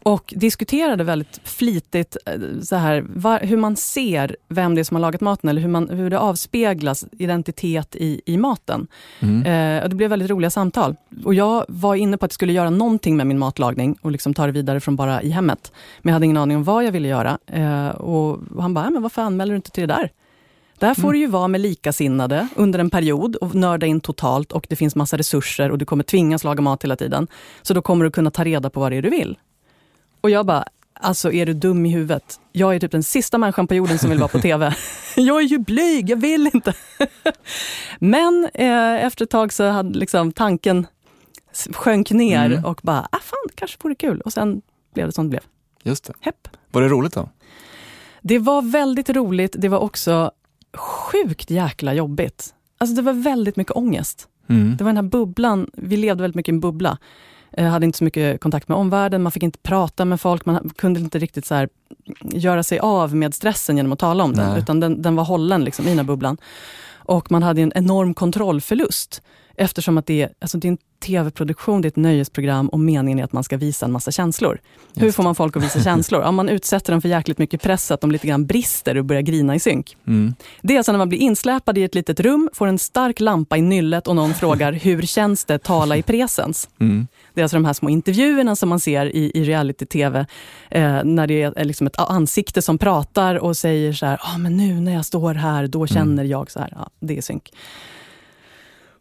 och 0.06 0.34
diskuterade 0.38 1.04
väldigt 1.04 1.40
flitigt 1.44 2.18
eh, 2.25 2.34
så 2.62 2.75
här, 2.75 3.06
var, 3.07 3.40
hur 3.40 3.57
man 3.57 3.75
ser 3.75 4.36
vem 4.50 4.75
det 4.75 4.81
är 4.81 4.84
som 4.84 4.96
har 4.96 5.02
lagat 5.02 5.22
maten 5.22 5.50
eller 5.50 5.62
hur, 5.62 5.69
man, 5.69 5.90
hur 5.90 6.10
det 6.10 6.19
avspeglas 6.19 7.06
identitet 7.12 7.96
i, 7.96 8.22
i 8.25 8.38
maten. 8.38 8.88
Mm. 9.19 9.46
Eh, 9.46 9.84
och 9.84 9.90
det 9.90 9.96
blev 9.96 10.10
väldigt 10.10 10.30
roliga 10.30 10.50
samtal. 10.50 10.96
Och 11.24 11.34
jag 11.34 11.66
var 11.68 11.96
inne 11.96 12.18
på 12.18 12.25
att 12.25 12.31
jag 12.31 12.34
skulle 12.34 12.54
göra 12.54 12.69
någonting 12.69 13.18
med 13.18 13.28
min 13.28 13.40
matlagning 13.40 13.98
och 14.02 14.12
liksom 14.12 14.34
ta 14.34 14.46
det 14.46 14.52
vidare 14.52 14.80
från 14.80 14.96
bara 14.96 15.22
i 15.22 15.30
hemmet. 15.30 15.72
Men 16.02 16.10
jag 16.10 16.13
hade 16.13 16.25
ingen 16.25 16.38
aning 16.38 16.57
om 16.57 16.63
vad 16.63 16.84
jag 16.84 16.92
ville 16.92 17.07
göra. 17.07 17.38
Eh, 17.48 17.88
och 17.88 18.40
han 18.60 18.74
bara, 18.74 18.90
men 18.90 19.02
varför 19.02 19.22
anmäler 19.22 19.52
du 19.52 19.56
inte 19.56 19.72
till 19.72 19.88
det 19.88 19.94
där? 19.94 20.12
Där 20.80 20.94
får 20.94 21.04
mm. 21.04 21.13
du 21.13 21.19
ju 21.19 21.28
vara 21.28 21.48
med 21.48 21.62
likasinnade 21.62 22.48
under 22.56 22.80
en 22.80 22.90
period 22.90 23.36
och 23.36 23.56
nörda 23.56 23.86
in 23.86 24.00
totalt 24.00 24.52
och 24.52 24.66
det 24.69 24.75
finns 24.75 24.96
massa 24.96 25.18
resurser 25.18 25.72
och 25.72 25.78
du 25.78 25.86
kommer 25.86 26.04
tvingas 26.04 26.44
laga 26.44 26.62
mat 26.62 26.84
hela 26.84 26.96
tiden. 26.96 27.28
Så 27.62 27.74
då 27.74 27.81
kommer 27.81 28.06
du 28.06 28.12
kunna 28.12 28.31
ta 28.31 28.44
reda 28.44 28.69
på 28.69 28.80
vad 28.80 28.92
det 28.92 28.98
är 28.98 29.02
du 29.02 29.10
vill. 29.10 29.38
Och 30.25 30.30
jag 30.31 30.45
bara, 30.45 30.66
alltså 30.94 31.31
är 31.31 31.45
du 31.45 31.54
dum 31.54 31.86
i 31.86 31.89
huvudet? 31.89 32.39
Jag 32.51 32.75
är 32.75 32.80
typ 32.80 32.92
den 32.92 33.04
sista 33.04 33.38
människan 33.38 33.68
på 33.68 33.75
jorden 33.75 34.00
som 34.00 34.10
vill 34.10 34.19
vara 34.19 34.27
på 34.27 34.39
TV. 34.39 34.75
jag 35.16 35.42
är 35.42 35.45
ju 35.45 35.60
blyg, 35.60 36.10
jag 36.10 36.18
vill 36.18 36.50
inte. 36.54 36.74
Men 38.00 38.50
eh, 38.54 39.06
efter 39.06 39.25
ett 39.25 39.30
tag 39.30 39.54
så 39.54 39.69
hade 39.69 40.00
liksom 40.00 40.31
tanken 40.31 40.88
sjönk 41.72 42.12
ner 42.12 42.45
mm. 42.45 42.66
och 42.66 42.80
bara, 42.83 43.07
ah, 43.12 43.19
fan, 43.22 43.50
kanske 43.56 43.77
vore 43.81 43.95
kul. 43.95 44.22
Och 44.22 44.33
sen 44.33 44.62
blev 44.94 45.06
det 45.07 45.12
som 45.12 45.25
det 45.25 45.30
blev. 45.30 45.42
Just 45.83 46.04
det. 46.06 46.13
Hepp. 46.19 46.48
Var 46.71 46.81
det 46.81 46.88
roligt 46.88 47.13
då? 47.13 47.30
Det 48.21 48.39
var 48.39 48.62
väldigt 48.62 49.10
roligt. 49.10 49.56
Det 49.60 49.69
var 49.69 49.80
också 49.80 50.31
sjukt 50.78 51.50
jäkla 51.50 51.94
jobbigt. 51.94 52.54
Alltså 52.78 52.95
det 52.95 53.01
var 53.01 53.13
väldigt 53.13 53.56
mycket 53.56 53.75
ångest. 53.75 54.28
Mm. 54.50 54.78
Det 54.78 54.83
var 54.83 54.89
den 54.89 55.06
här 55.06 55.10
bubblan, 55.12 55.69
vi 55.74 55.98
levde 55.98 56.21
väldigt 56.21 56.36
mycket 56.36 56.51
i 56.51 56.56
en 56.56 56.60
bubbla. 56.60 56.98
Jag 57.57 57.69
hade 57.69 57.86
inte 57.86 57.98
så 57.98 58.04
mycket 58.04 58.42
kontakt 58.42 58.68
med 58.68 58.78
omvärlden, 58.78 59.24
man 59.24 59.31
fick 59.31 59.44
inte 59.44 59.60
prata 59.60 60.06
med 60.06 60.22
folk, 60.22 60.46
man 60.46 60.72
kunde 60.75 61.00
inte 61.00 61.19
riktigt 61.19 61.46
så 61.46 61.68
göra 62.22 62.63
sig 62.63 62.80
av 62.80 63.16
med 63.16 63.34
stressen 63.34 63.78
genom 63.78 63.92
att 63.92 64.00
tala 64.00 64.24
om 64.24 64.34
den, 64.34 64.57
utan 64.57 64.80
den, 64.80 65.02
den 65.02 65.16
var 65.16 65.24
hållen 65.24 65.63
liksom, 65.63 65.86
i 65.86 65.90
den 65.90 65.98
här 65.98 66.06
bubblan. 66.06 66.38
Och 66.96 67.31
man 67.31 67.44
hade 67.44 67.62
en 67.62 67.72
enorm 67.75 68.13
kontrollförlust. 68.13 69.22
Eftersom 69.57 69.98
att 69.98 70.06
det 70.06 70.22
är, 70.22 70.30
alltså 70.40 70.57
det 70.57 70.68
är 70.68 70.69
en 70.69 70.78
tv-produktion, 71.06 71.81
det 71.81 71.86
är 71.86 71.90
ett 71.90 71.96
nöjesprogram 71.96 72.69
och 72.69 72.80
meningen 72.80 73.19
är 73.19 73.24
att 73.24 73.34
man 73.34 73.44
ska 73.44 73.57
visa 73.57 73.86
en 73.86 73.92
massa 73.92 74.12
känslor. 74.12 74.60
Just. 74.94 75.06
Hur 75.06 75.12
får 75.12 75.24
man 75.24 75.36
folk 75.36 75.57
att 75.57 75.63
visa 75.63 75.84
känslor? 75.84 76.22
Ja, 76.22 76.31
man 76.31 76.50
utsätter 76.50 76.92
dem 76.92 77.02
för 77.02 77.10
jäkligt 77.10 77.38
mycket 77.38 77.62
press, 77.62 77.92
att 77.92 78.02
de 78.02 78.12
lite 78.12 78.28
grann 78.28 78.46
brister 78.46 78.98
och 78.98 79.06
börjar 79.06 79.22
grina 79.22 79.56
i 79.56 79.60
synk. 79.60 79.98
Mm. 80.07 80.34
Det 80.62 80.74
är 80.74 80.78
alltså 80.78 80.92
när 80.92 81.00
man 81.00 81.10
blir 81.10 81.19
insläpad 81.19 81.78
i 81.78 81.84
ett 81.84 81.96
litet 81.96 82.19
rum, 82.19 82.50
får 82.54 82.68
en 82.68 82.80
stark 82.80 83.19
lampa 83.19 83.57
i 83.57 83.62
nyllet 83.62 84.07
och 84.07 84.16
någon 84.16 84.34
frågar 84.40 84.74
hur 84.74 85.02
känns 85.02 85.46
det, 85.46 85.57
tala 85.57 85.98
i 85.98 86.04
presens. 86.04 86.69
Mm. 86.80 87.07
Det 87.34 87.42
är 87.42 87.44
alltså 87.44 87.57
de 87.57 87.66
här 87.66 87.74
små 87.74 87.90
intervjuerna 87.90 88.56
som 88.56 88.69
man 88.69 88.80
ser 88.80 89.16
i, 89.16 89.31
i 89.36 89.44
reality-tv, 89.44 90.25
eh, 90.69 91.04
när 91.04 91.28
det 91.28 91.42
är 91.42 91.66
liksom 91.66 91.88
ett 91.88 92.00
ansikte 92.00 92.62
som 92.62 92.78
pratar 92.78 93.36
och 93.36 93.57
säger 93.57 93.94
så 93.94 94.06
här, 94.06 94.19
ah, 94.22 94.38
men 94.38 94.57
nu 94.57 94.80
när 94.80 94.94
jag 94.94 95.06
står 95.06 95.34
här, 95.34 95.68
då 95.68 95.88
känner 95.88 96.24
mm. 96.24 96.28
jag 96.28 96.52
så 96.52 96.60
här. 96.60 96.74
Ja, 96.75 96.90
det 97.00 97.18
är 97.18 97.22
synk. 97.22 97.52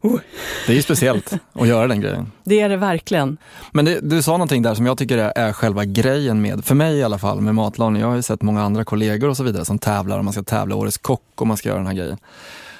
Oh. 0.04 0.20
Det 0.66 0.73
är 0.73 0.76
ju 0.76 0.82
speciellt 0.82 1.32
att 1.52 1.68
göra 1.68 1.88
den 1.88 2.00
grejen. 2.00 2.32
Det 2.44 2.61
är 2.61 2.68
det 2.68 2.76
verkligen. 2.76 3.37
Men 3.73 3.84
det, 3.84 4.00
du 4.00 4.23
sa 4.23 4.32
någonting 4.32 4.62
där 4.62 4.75
som 4.75 4.87
jag 4.87 4.99
tycker 4.99 5.18
är, 5.18 5.32
är 5.37 5.52
själva 5.52 5.84
grejen 5.84 6.42
med, 6.42 6.64
för 6.64 6.75
mig 6.75 6.96
i 6.96 7.02
alla 7.02 7.18
fall, 7.18 7.40
med 7.40 7.54
matlagning. 7.54 8.02
Jag 8.02 8.08
har 8.08 8.16
ju 8.16 8.23
sett 8.23 8.42
många 8.42 8.62
andra 8.62 8.84
kollegor 8.84 9.28
och 9.28 9.37
så 9.37 9.42
vidare 9.42 9.64
som 9.64 9.78
tävlar 9.78 10.18
och 10.18 10.25
man 10.25 10.32
ska 10.32 10.42
tävla 10.42 10.76
Årets 10.76 10.99
kock 10.99 11.23
och 11.34 11.46
man 11.46 11.56
ska 11.56 11.68
göra 11.68 11.78
den 11.78 11.87
här 11.87 11.94
grejen. 11.94 12.18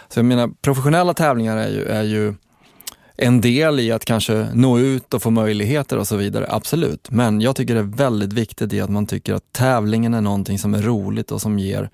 Så 0.09 0.19
jag 0.19 0.25
menar, 0.25 0.51
professionella 0.63 1.15
tävlingar 1.15 1.57
är 1.57 1.69
ju, 1.69 1.85
är 1.85 2.03
ju 2.03 2.35
en 3.17 3.41
del 3.41 3.81
i 3.81 3.93
att 3.93 4.05
kanske 4.05 4.49
nå 4.55 4.79
ut 4.79 5.15
och 5.15 5.23
få 5.23 5.31
möjligheter 5.31 5.99
och 5.99 6.09
så 6.09 6.17
vidare, 6.17 6.47
absolut. 6.49 7.11
Men 7.11 7.41
jag 7.41 7.57
tycker 7.57 7.75
det 7.75 7.81
är 7.81 7.97
väldigt 7.97 8.33
viktigt 8.33 8.73
i 8.73 8.81
att 8.81 8.91
man 8.91 9.07
tycker 9.07 9.35
att 9.35 9.53
tävlingen 9.53 10.15
är 10.15 10.21
någonting 10.21 10.59
som 10.59 10.75
är 10.75 10.83
roligt 10.83 11.31
och 11.31 11.41
som 11.41 11.59
ger 11.59 11.91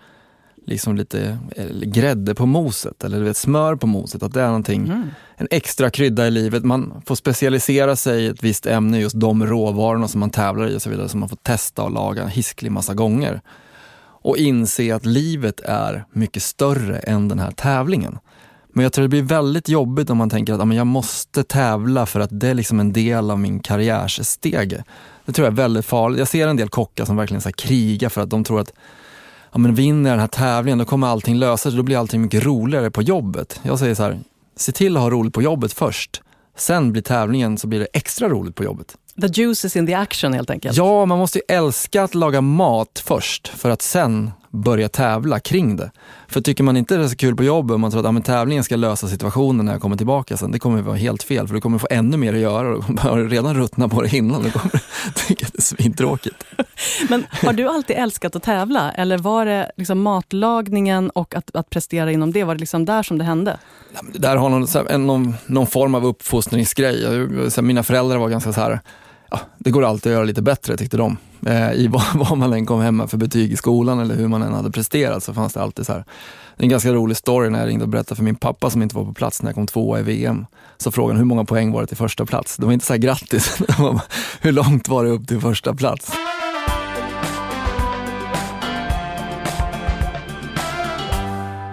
liksom 0.71 0.97
lite 0.97 1.39
eh, 1.57 1.67
grädde 1.71 2.35
på 2.35 2.47
moset 2.47 3.05
eller 3.05 3.21
vet, 3.21 3.37
smör 3.37 3.77
på 3.77 3.87
moset. 3.87 4.23
Att 4.23 4.33
det 4.33 4.43
är 4.43 4.47
någonting, 4.47 4.87
mm. 4.87 5.11
en 5.37 5.49
extra 5.51 5.91
krydda 5.91 6.27
i 6.27 6.31
livet. 6.31 6.65
Man 6.65 7.03
får 7.07 7.15
specialisera 7.15 7.97
sig 7.97 8.23
i 8.23 8.27
ett 8.27 8.43
visst 8.43 8.67
ämne, 8.67 9.01
just 9.01 9.21
de 9.21 9.47
råvarorna 9.47 10.09
som 10.09 10.21
man 10.21 10.31
tävlar 10.31 10.69
i 10.69 10.77
och 10.77 10.83
så 10.83 10.91
vidare. 10.91 11.09
Som 11.09 11.21
man 11.21 11.29
får 11.29 11.37
testa 11.37 11.83
och 11.83 11.91
laga 11.91 12.23
en 12.23 12.29
hisklig 12.29 12.73
massa 12.73 12.95
gånger. 12.95 13.41
Och 14.23 14.37
inse 14.37 14.95
att 14.95 15.07
livet 15.07 15.61
är 15.61 16.05
mycket 16.13 16.43
större 16.43 16.99
än 16.99 17.29
den 17.29 17.39
här 17.39 17.51
tävlingen. 17.51 18.19
Men 18.73 18.83
jag 18.83 18.93
tror 18.93 19.03
det 19.03 19.09
blir 19.09 19.23
väldigt 19.23 19.69
jobbigt 19.69 20.11
om 20.11 20.19
man 20.19 20.31
tänker 20.31 20.55
att 20.55 20.75
jag 20.75 20.87
måste 20.87 21.43
tävla 21.43 22.07
för 22.07 22.21
att 22.21 22.41
det 22.41 22.49
är 22.49 22.55
liksom 22.55 22.81
en 22.81 22.93
del 22.93 23.31
av 23.31 23.39
min 23.39 23.61
karriärsstege. 23.61 24.85
Det 25.25 25.33
tror 25.33 25.47
jag 25.47 25.53
är 25.53 25.57
väldigt 25.57 25.87
farligt. 25.87 26.19
Jag 26.19 26.29
ser 26.29 26.49
en 26.49 26.57
del 26.57 26.69
kockar 26.69 27.05
som 27.05 27.17
verkligen 27.17 27.41
så 27.41 27.53
krigar 27.53 28.09
för 28.09 28.21
att 28.21 28.31
de 28.31 28.45
tror 28.45 28.61
att 28.61 28.73
ja, 29.53 29.59
men 29.59 29.75
vinner 29.75 30.11
jag 30.11 30.15
den 30.15 30.21
här 30.21 30.29
tävlingen 30.29 30.79
då 30.79 30.85
kommer 30.85 31.07
allting 31.07 31.37
lösa 31.37 31.71
sig, 31.71 31.77
då 31.77 31.83
blir 31.83 31.97
allting 31.97 32.23
mycket 32.23 32.45
roligare 32.45 32.91
på 32.91 33.03
jobbet. 33.03 33.61
Jag 33.63 33.79
säger 33.79 33.95
så 33.95 34.03
här, 34.03 34.21
se 34.57 34.73
till 34.73 34.97
att 34.97 35.03
ha 35.03 35.11
roligt 35.11 35.35
på 35.35 35.43
jobbet 35.43 35.73
först. 35.73 36.23
Sen 36.57 36.93
blir 36.93 37.03
tävlingen 37.03 37.59
så 37.59 37.67
blir 37.67 37.81
det 37.81 37.89
extra 37.93 38.29
roligt 38.29 38.55
på 38.55 38.65
jobbet. 38.65 38.97
The 39.21 39.27
juice 39.27 39.65
is 39.65 39.77
in 39.77 39.87
the 39.87 39.95
action 39.95 40.33
helt 40.33 40.51
enkelt. 40.51 40.77
Ja, 40.77 41.07
man 41.07 41.19
måste 41.19 41.39
ju 41.39 41.57
älska 41.57 42.03
att 42.03 42.15
laga 42.15 42.41
mat 42.41 43.03
först 43.05 43.49
för 43.49 43.71
att 43.71 43.83
sen 43.83 44.31
börja 44.51 44.89
tävla 44.89 45.41
kring 45.41 45.77
det. 45.77 45.91
För 46.29 46.41
tycker 46.41 46.65
man 46.65 46.77
inte 46.77 46.97
det 46.97 47.05
är 47.05 47.09
så 47.09 47.17
kul 47.17 47.37
på 47.37 47.45
jobbet 47.45 47.75
och 47.75 47.81
man 47.81 47.91
tror 47.91 48.09
att 48.09 48.15
ja, 48.15 48.23
tävlingen 48.23 48.65
ska 48.65 48.77
lösa 48.77 49.09
situationen 49.09 49.67
när 49.67 49.73
jag 49.73 49.83
kommer 49.83 49.97
tillbaka 49.97 50.37
sen, 50.37 50.53
det 50.53 50.59
kommer 50.59 50.83
vara 50.83 50.97
helt 50.97 51.23
fel 51.23 51.47
för 51.47 51.55
du 51.55 51.61
kommer 51.61 51.79
få 51.79 51.87
ännu 51.91 52.17
mer 52.17 52.35
att 52.35 52.41
göra 52.41 52.77
och 52.77 52.85
har 53.01 53.25
redan 53.25 53.57
ruttnat 53.57 53.91
på 53.91 54.03
det 54.03 54.17
innan. 54.17 54.43
Du 54.43 54.51
kommer 54.51 54.83
tycka 55.15 55.47
att 55.47 55.53
det 55.53 55.59
är 55.59 55.63
svintråkigt. 55.63 56.45
Men 57.09 57.27
har 57.31 57.53
du 57.53 57.69
alltid 57.69 57.97
älskat 57.97 58.37
att 58.37 58.43
tävla 58.43 58.93
eller 58.93 59.19
var 59.19 59.47
det 59.47 59.71
liksom 59.77 60.03
matlagningen 60.03 61.11
och 61.11 61.35
att, 61.35 61.57
att 61.57 61.71
prestera 61.71 62.13
inom 62.13 62.33
det, 62.33 62.45
var 62.45 62.55
det 62.55 62.61
liksom 62.61 62.85
där 62.85 63.03
som 63.03 63.19
det 63.19 63.25
hände? 63.25 63.59
Det 64.13 64.19
där 64.19 64.37
har 64.37 64.49
någon, 64.49 65.07
någon, 65.07 65.35
någon 65.47 65.67
form 65.67 65.95
av 65.95 66.07
uppfostringsgrej. 66.07 67.29
Mina 67.63 67.83
föräldrar 67.83 68.19
var 68.19 68.29
ganska 68.29 68.53
så 68.53 68.61
här 68.61 68.81
ja, 69.31 69.41
det 69.59 69.71
går 69.71 69.85
alltid 69.85 70.13
att 70.13 70.15
göra 70.15 70.25
lite 70.25 70.43
bättre 70.43 70.77
tyckte 70.77 70.97
de. 70.97 71.17
Eh, 71.47 71.73
I 71.73 71.89
vad, 71.89 72.03
vad, 72.15 72.39
man 72.39 72.53
än 72.53 72.67
kom 72.67 72.81
hem 72.81 72.97
med 72.97 73.11
för 73.11 73.17
betyg 73.17 73.53
i 73.53 73.57
skolan 73.57 74.01
eller 74.01 74.15
hur 74.15 74.29
man 74.29 74.43
än 74.43 74.53
hade 74.53 74.71
presterat 74.71 75.25
så 75.25 75.35
fanns 75.35 75.53
det 75.53 75.63
alltid 75.63 75.87
så 75.87 75.93
här. 75.93 76.05
Det 76.57 76.63
är 76.63 76.65
en 76.65 76.71
ganska 76.71 76.93
rolig 76.93 77.17
story 77.17 77.51
när 77.51 77.59
jag 77.59 77.69
ringde 77.69 77.85
och 77.85 77.89
berättade 77.89 78.17
för 78.17 78.25
min 78.25 78.37
pappa 78.37 78.71
som 78.71 78.83
inte 78.83 78.97
var 78.97 79.05
på 79.05 79.13
plats 79.13 79.43
när 79.43 79.49
jag 79.49 79.55
kom 79.55 79.67
tvåa 79.67 80.01
i 80.01 80.03
VM. 80.03 80.47
Så 80.79 80.91
frågade 80.91 81.13
han 81.13 81.19
hur 81.19 81.25
många 81.25 81.45
poäng 81.45 81.73
var 81.73 81.81
det 81.81 81.87
till 81.87 81.97
första 81.97 82.27
plats? 82.27 82.57
Det 82.57 82.67
var 82.67 82.73
inte 82.73 82.87
så 82.87 82.93
här 82.93 83.01
grattis, 83.01 83.63
hur 84.41 84.53
långt 84.53 84.89
var 84.89 85.05
det 85.05 85.11
upp 85.11 85.29
till 85.29 85.41
första 85.41 85.75
plats? 85.75 86.13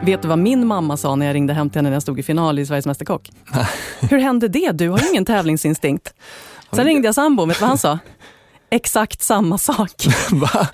Vet 0.08 0.22
du 0.22 0.28
vad 0.28 0.40
min 0.40 0.68
mamma 0.68 0.98
sa 0.98 1.16
när 1.16 1.26
jag 1.26 1.34
ringde 1.34 1.54
hem 1.54 1.70
till 1.70 1.78
henne 1.78 1.90
när 1.90 1.96
jag 1.96 2.02
stod 2.02 2.20
i 2.20 2.24
final 2.24 2.60
i 2.60 2.66
Sveriges 2.66 2.86
Mästerkock? 2.86 3.32
Hur 4.00 4.18
hände 4.18 4.48
det? 4.48 4.72
Du 4.72 4.90
har 4.90 5.00
ju 5.00 5.10
ingen 5.10 5.26
tävlingsinstinkt. 5.26 6.14
Sen 6.72 6.86
ringde 6.86 7.08
jag 7.08 7.16
sambon, 7.16 7.48
vet 7.48 7.58
du 7.58 7.62
vad 7.62 7.70
han 7.70 7.78
sa? 7.78 8.00
Exakt 8.70 9.22
samma 9.22 9.58
sak. 9.58 10.08
Va? 10.32 10.68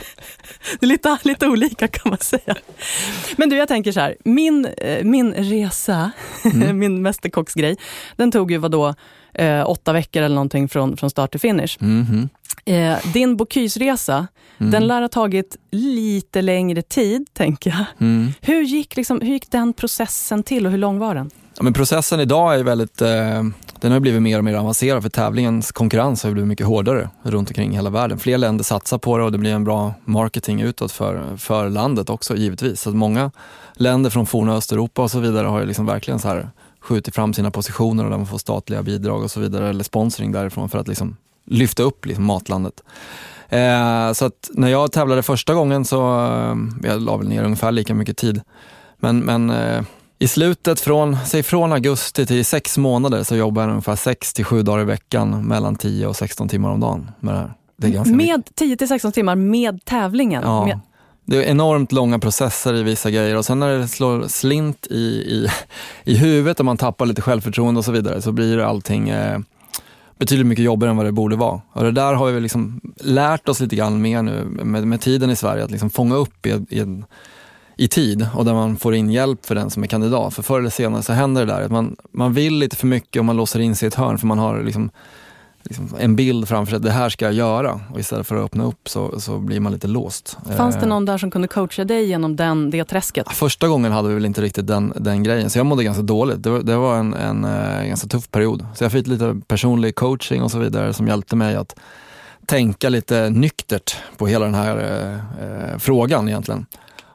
Det 0.80 0.86
är 0.86 0.88
lite, 0.88 1.18
lite 1.24 1.48
olika 1.48 1.88
kan 1.88 2.10
man 2.10 2.20
säga. 2.20 2.56
Men 3.36 3.50
du, 3.50 3.56
jag 3.56 3.68
tänker 3.68 3.92
så 3.92 4.00
här. 4.00 4.16
Min, 4.24 4.66
eh, 4.66 5.04
min 5.04 5.34
resa, 5.34 6.12
mm. 6.44 6.80
min 6.80 7.02
mästerkocksgrej, 7.02 7.78
den 8.16 8.32
tog 8.32 8.52
ju 8.52 8.58
vadå, 8.58 8.96
eh, 9.34 9.70
åtta 9.70 9.94
veckor 9.94 10.22
eller 10.22 10.36
någonting 10.36 10.70
från, 10.70 10.98
från 10.98 11.10
start 11.10 11.32
till 11.32 11.40
finish. 11.40 11.78
Mm. 11.82 12.30
Eh, 12.66 12.98
din 13.14 13.38
Bocuse-resa, 13.38 14.28
mm. 14.58 14.72
den 14.72 14.88
lär 14.88 15.02
ha 15.02 15.08
tagit 15.08 15.58
lite 15.72 16.42
längre 16.42 16.82
tid, 16.82 17.28
tänker 17.34 17.70
jag. 17.70 18.08
Mm. 18.08 18.34
Hur, 18.42 18.62
gick 18.64 18.96
liksom, 18.96 19.22
hur 19.22 19.34
gick 19.34 19.52
den 19.52 19.74
processen 19.74 20.44
till 20.44 20.66
och 20.66 20.72
hur 20.72 20.80
lång 20.80 21.00
var 21.00 21.16
den? 21.16 21.32
Ja, 21.58 21.64
men 21.64 21.74
processen 21.74 22.20
idag 22.20 22.60
är 22.60 22.64
väldigt, 22.64 23.02
eh, 23.02 23.44
den 23.80 23.92
har 23.92 24.00
blivit 24.00 24.22
mer 24.22 24.38
och 24.38 24.44
mer 24.44 24.56
avancerad 24.56 25.04
för 25.04 25.10
tävlingens 25.10 25.72
konkurrens 25.72 26.24
har 26.24 26.32
blivit 26.32 26.48
mycket 26.48 26.68
hårdare 26.68 27.10
runt 27.24 27.50
omkring 27.50 27.72
hela 27.72 27.90
världen. 27.90 28.20
Fler 28.20 28.38
länder 28.38 28.64
satsar 28.64 28.98
på 28.98 29.18
det 29.18 29.24
och 29.24 29.32
det 29.32 29.38
blir 29.38 29.54
en 29.54 29.64
bra 29.64 29.94
marketing 30.06 30.62
utåt 30.62 30.92
för, 30.92 31.38
för 31.38 31.70
landet 31.70 32.10
också 32.10 32.36
givetvis. 32.36 32.82
Så 32.82 32.92
många 32.92 33.32
länder 33.74 34.10
från 34.10 34.26
forna 34.26 34.56
Östeuropa 34.56 35.02
och 35.02 35.12
så 35.12 35.20
vidare 35.20 35.48
har 35.48 35.60
ju 35.60 35.66
liksom 35.66 35.86
verkligen 35.86 36.20
så 36.20 36.28
här 36.28 36.50
skjutit 36.84 37.16
fram 37.16 37.34
sina 37.34 37.52
positioner 37.52 38.04
och 38.04 38.10
där 38.10 38.18
man 38.18 38.28
får 38.28 38.38
statliga 38.38 38.84
bidrag 38.84 39.24
och 39.24 39.32
så 39.32 39.40
vidare 39.40 39.70
eller 39.70 39.84
sponsring 39.84 40.32
därifrån 40.32 40.70
för 40.70 40.80
att 40.80 40.88
liksom 40.88 41.18
lyfta 41.46 41.84
upp 41.84 42.06
liksom 42.06 42.26
matlandet. 42.26 42.84
Eh, 43.50 44.14
så 44.14 44.26
att 44.26 44.50
när 44.54 44.68
jag 44.68 44.92
tävlade 44.92 45.24
första 45.24 45.54
gången 45.54 45.86
så, 45.86 46.26
eh, 46.26 46.56
jag 46.90 47.02
la 47.02 47.18
väl 47.18 47.28
ner 47.28 47.44
ungefär 47.44 47.72
lika 47.72 47.94
mycket 47.94 48.18
tid. 48.18 48.42
Men, 49.00 49.20
men 49.20 49.50
eh, 49.50 49.84
i 50.20 50.28
slutet 50.28 50.80
från, 50.80 51.18
säg 51.26 51.44
från 51.44 51.74
augusti 51.74 52.26
till 52.26 52.46
sex 52.46 52.78
månader 52.78 53.24
så 53.24 53.36
jobbar 53.36 53.62
jag 53.62 53.70
ungefär 53.70 53.96
sex 53.96 54.34
till 54.34 54.46
sju 54.46 54.62
dagar 54.62 54.82
i 54.82 54.86
veckan 54.86 55.48
mellan 55.48 55.76
10 55.76 56.08
och 56.08 56.16
16 56.16 56.50
timmar 56.50 56.70
om 56.70 56.80
dagen 56.80 57.12
med 57.20 57.34
det 57.34 57.40
här. 57.40 57.54
Det 57.78 57.88
är 57.88 57.92
ganska 57.92 58.16
med 58.16 58.50
10 58.56 58.78
till 58.78 58.88
16 58.88 59.12
timmar 59.12 59.36
med 59.36 59.86
tävlingen? 59.86 60.44
Ja. 60.44 60.66
Med... 60.66 60.80
Det 61.26 61.38
är 61.38 61.52
enormt 61.52 61.92
långa 61.92 62.20
processer 62.20 62.76
i 62.76 62.84
vissa 62.84 63.12
grejer 63.12 63.38
och 63.38 63.46
sen 63.46 63.60
när 63.60 63.78
det 63.78 63.88
slår 63.88 64.28
slint 64.28 64.88
i, 64.90 64.96
i, 64.96 65.48
i 66.04 66.16
huvudet 66.16 66.60
och 66.60 66.66
man 66.66 66.78
tappar 66.78 67.06
lite 67.06 67.22
självförtroende 67.22 67.78
och 67.78 67.86
så 67.86 67.92
vidare 67.92 68.22
så 68.22 68.32
blir 68.32 68.60
allting 68.60 69.10
eh, 69.10 69.40
betydligt 70.18 70.48
mycket 70.48 70.66
jobbigare 70.66 70.92
än 70.92 70.98
vad 70.98 71.06
det 71.06 71.12
borde 71.12 71.36
vara. 71.36 71.62
Och 71.74 71.84
det 71.84 71.92
där 71.92 72.14
har 72.14 72.32
vi 72.32 72.40
liksom 72.40 72.82
lärt 72.96 73.50
oss 73.50 73.60
lite 73.60 73.76
grann 73.76 74.02
mer 74.02 74.22
nu 74.22 74.44
med, 74.46 74.88
med 74.88 75.02
tiden 75.02 75.30
i 75.30 75.36
Sverige, 75.36 75.64
att 75.64 75.72
liksom 75.72 75.90
fånga 75.90 76.16
upp 76.16 76.46
i, 76.46 76.50
i, 76.50 77.04
i, 77.78 77.88
tid 77.88 78.28
och 78.36 78.46
där 78.46 78.54
man 78.54 78.78
får 78.78 78.96
in 78.96 79.12
hjälp 79.12 79.46
för 79.46 79.56
den 79.56 79.70
som 79.70 79.84
är 79.84 79.88
kandidat. 79.88 80.34
För 80.34 80.44
förr 80.44 80.60
eller 80.60 80.70
senare 80.70 81.04
så 81.04 81.14
händer 81.14 81.46
det 81.46 81.54
där 81.54 81.62
att 81.62 81.72
man, 81.72 81.96
man 82.12 82.34
vill 82.34 82.54
lite 82.56 82.76
för 82.76 82.88
mycket 82.88 83.20
och 83.20 83.26
man 83.26 83.38
låser 83.38 83.60
in 83.60 83.76
sig 83.76 83.86
i 83.86 83.88
ett 83.88 83.96
hörn 83.96 84.18
för 84.18 84.28
man 84.28 84.40
har 84.40 84.64
liksom 84.64 84.92
liksom 85.64 85.90
en 86.00 86.16
bild 86.16 86.48
framför 86.48 86.72
sig, 86.72 86.80
det 86.80 86.92
här 86.92 87.10
ska 87.10 87.26
jag 87.26 87.34
göra. 87.34 87.82
Och 87.94 88.00
istället 88.00 88.28
för 88.28 88.36
att 88.36 88.46
öppna 88.46 88.64
upp 88.64 88.90
så, 88.90 89.20
så 89.20 89.40
blir 89.40 89.60
man 89.60 89.72
lite 89.72 89.88
låst. 89.88 90.38
Fanns 90.58 90.76
det 90.76 90.82
eh, 90.82 90.88
någon 90.88 91.06
där 91.06 91.18
som 91.18 91.32
kunde 91.32 91.48
coacha 91.48 91.84
dig 91.84 92.06
genom 92.06 92.36
den, 92.36 92.70
det 92.70 92.84
träsket? 92.84 93.32
Första 93.32 93.68
gången 93.68 93.92
hade 93.92 94.08
vi 94.08 94.14
väl 94.14 94.26
inte 94.26 94.42
riktigt 94.42 94.68
den, 94.68 94.94
den 94.96 95.24
grejen, 95.24 95.50
så 95.50 95.60
jag 95.60 95.66
mådde 95.66 95.84
ganska 95.84 96.04
dåligt. 96.04 96.44
Det 96.44 96.50
var, 96.50 96.60
det 96.60 96.76
var 96.76 96.98
en, 96.98 97.14
en, 97.14 97.46
en 97.46 97.82
eh, 97.82 97.88
ganska 97.88 98.08
tuff 98.08 98.32
period. 98.32 98.66
Så 98.76 98.84
jag 98.84 98.92
fick 98.92 99.08
lite 99.08 99.42
personlig 99.48 99.96
coaching 99.96 100.42
och 100.42 100.52
så 100.52 100.60
vidare 100.60 100.94
som 100.94 101.08
hjälpte 101.08 101.36
mig 101.36 101.56
att 101.56 101.76
tänka 102.46 102.90
lite 102.90 103.30
nyktert 103.30 103.96
på 104.18 104.28
hela 104.28 104.46
den 104.46 104.56
här 104.56 104.78
eh, 104.78 105.74
eh 105.74 105.78
frågan 105.78 106.28
egentligen. 106.28 106.66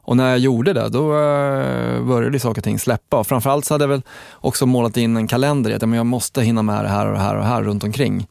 Och 0.09 0.17
när 0.17 0.31
jag 0.31 0.39
gjorde 0.39 0.73
det, 0.73 0.89
då 0.89 1.13
eh, 1.13 2.03
började 2.03 2.41
saker 2.41 2.61
och 2.61 2.65
ting 2.65 2.79
släppa. 2.79 3.17
Och 3.17 3.27
framförallt 3.27 3.65
så 3.65 3.75
hade 3.75 3.85
jag 3.85 3.89
väl 3.89 4.03
också 4.33 4.67
målat 4.67 4.97
in 4.97 5.17
en 5.17 5.29
kalender 5.29 5.71
i 5.71 5.75
att 5.75 5.83
jag 5.83 6.07
måste 6.07 6.43
hinna 6.43 6.63
med 6.63 6.85
det 6.85 6.89
här 6.89 7.07
och 7.07 7.13
det 7.13 7.19
här 7.19 7.35
och 7.35 7.41
det 7.41 7.47
här 7.49 7.63
runt 7.63 7.85
omkring. 7.85 8.27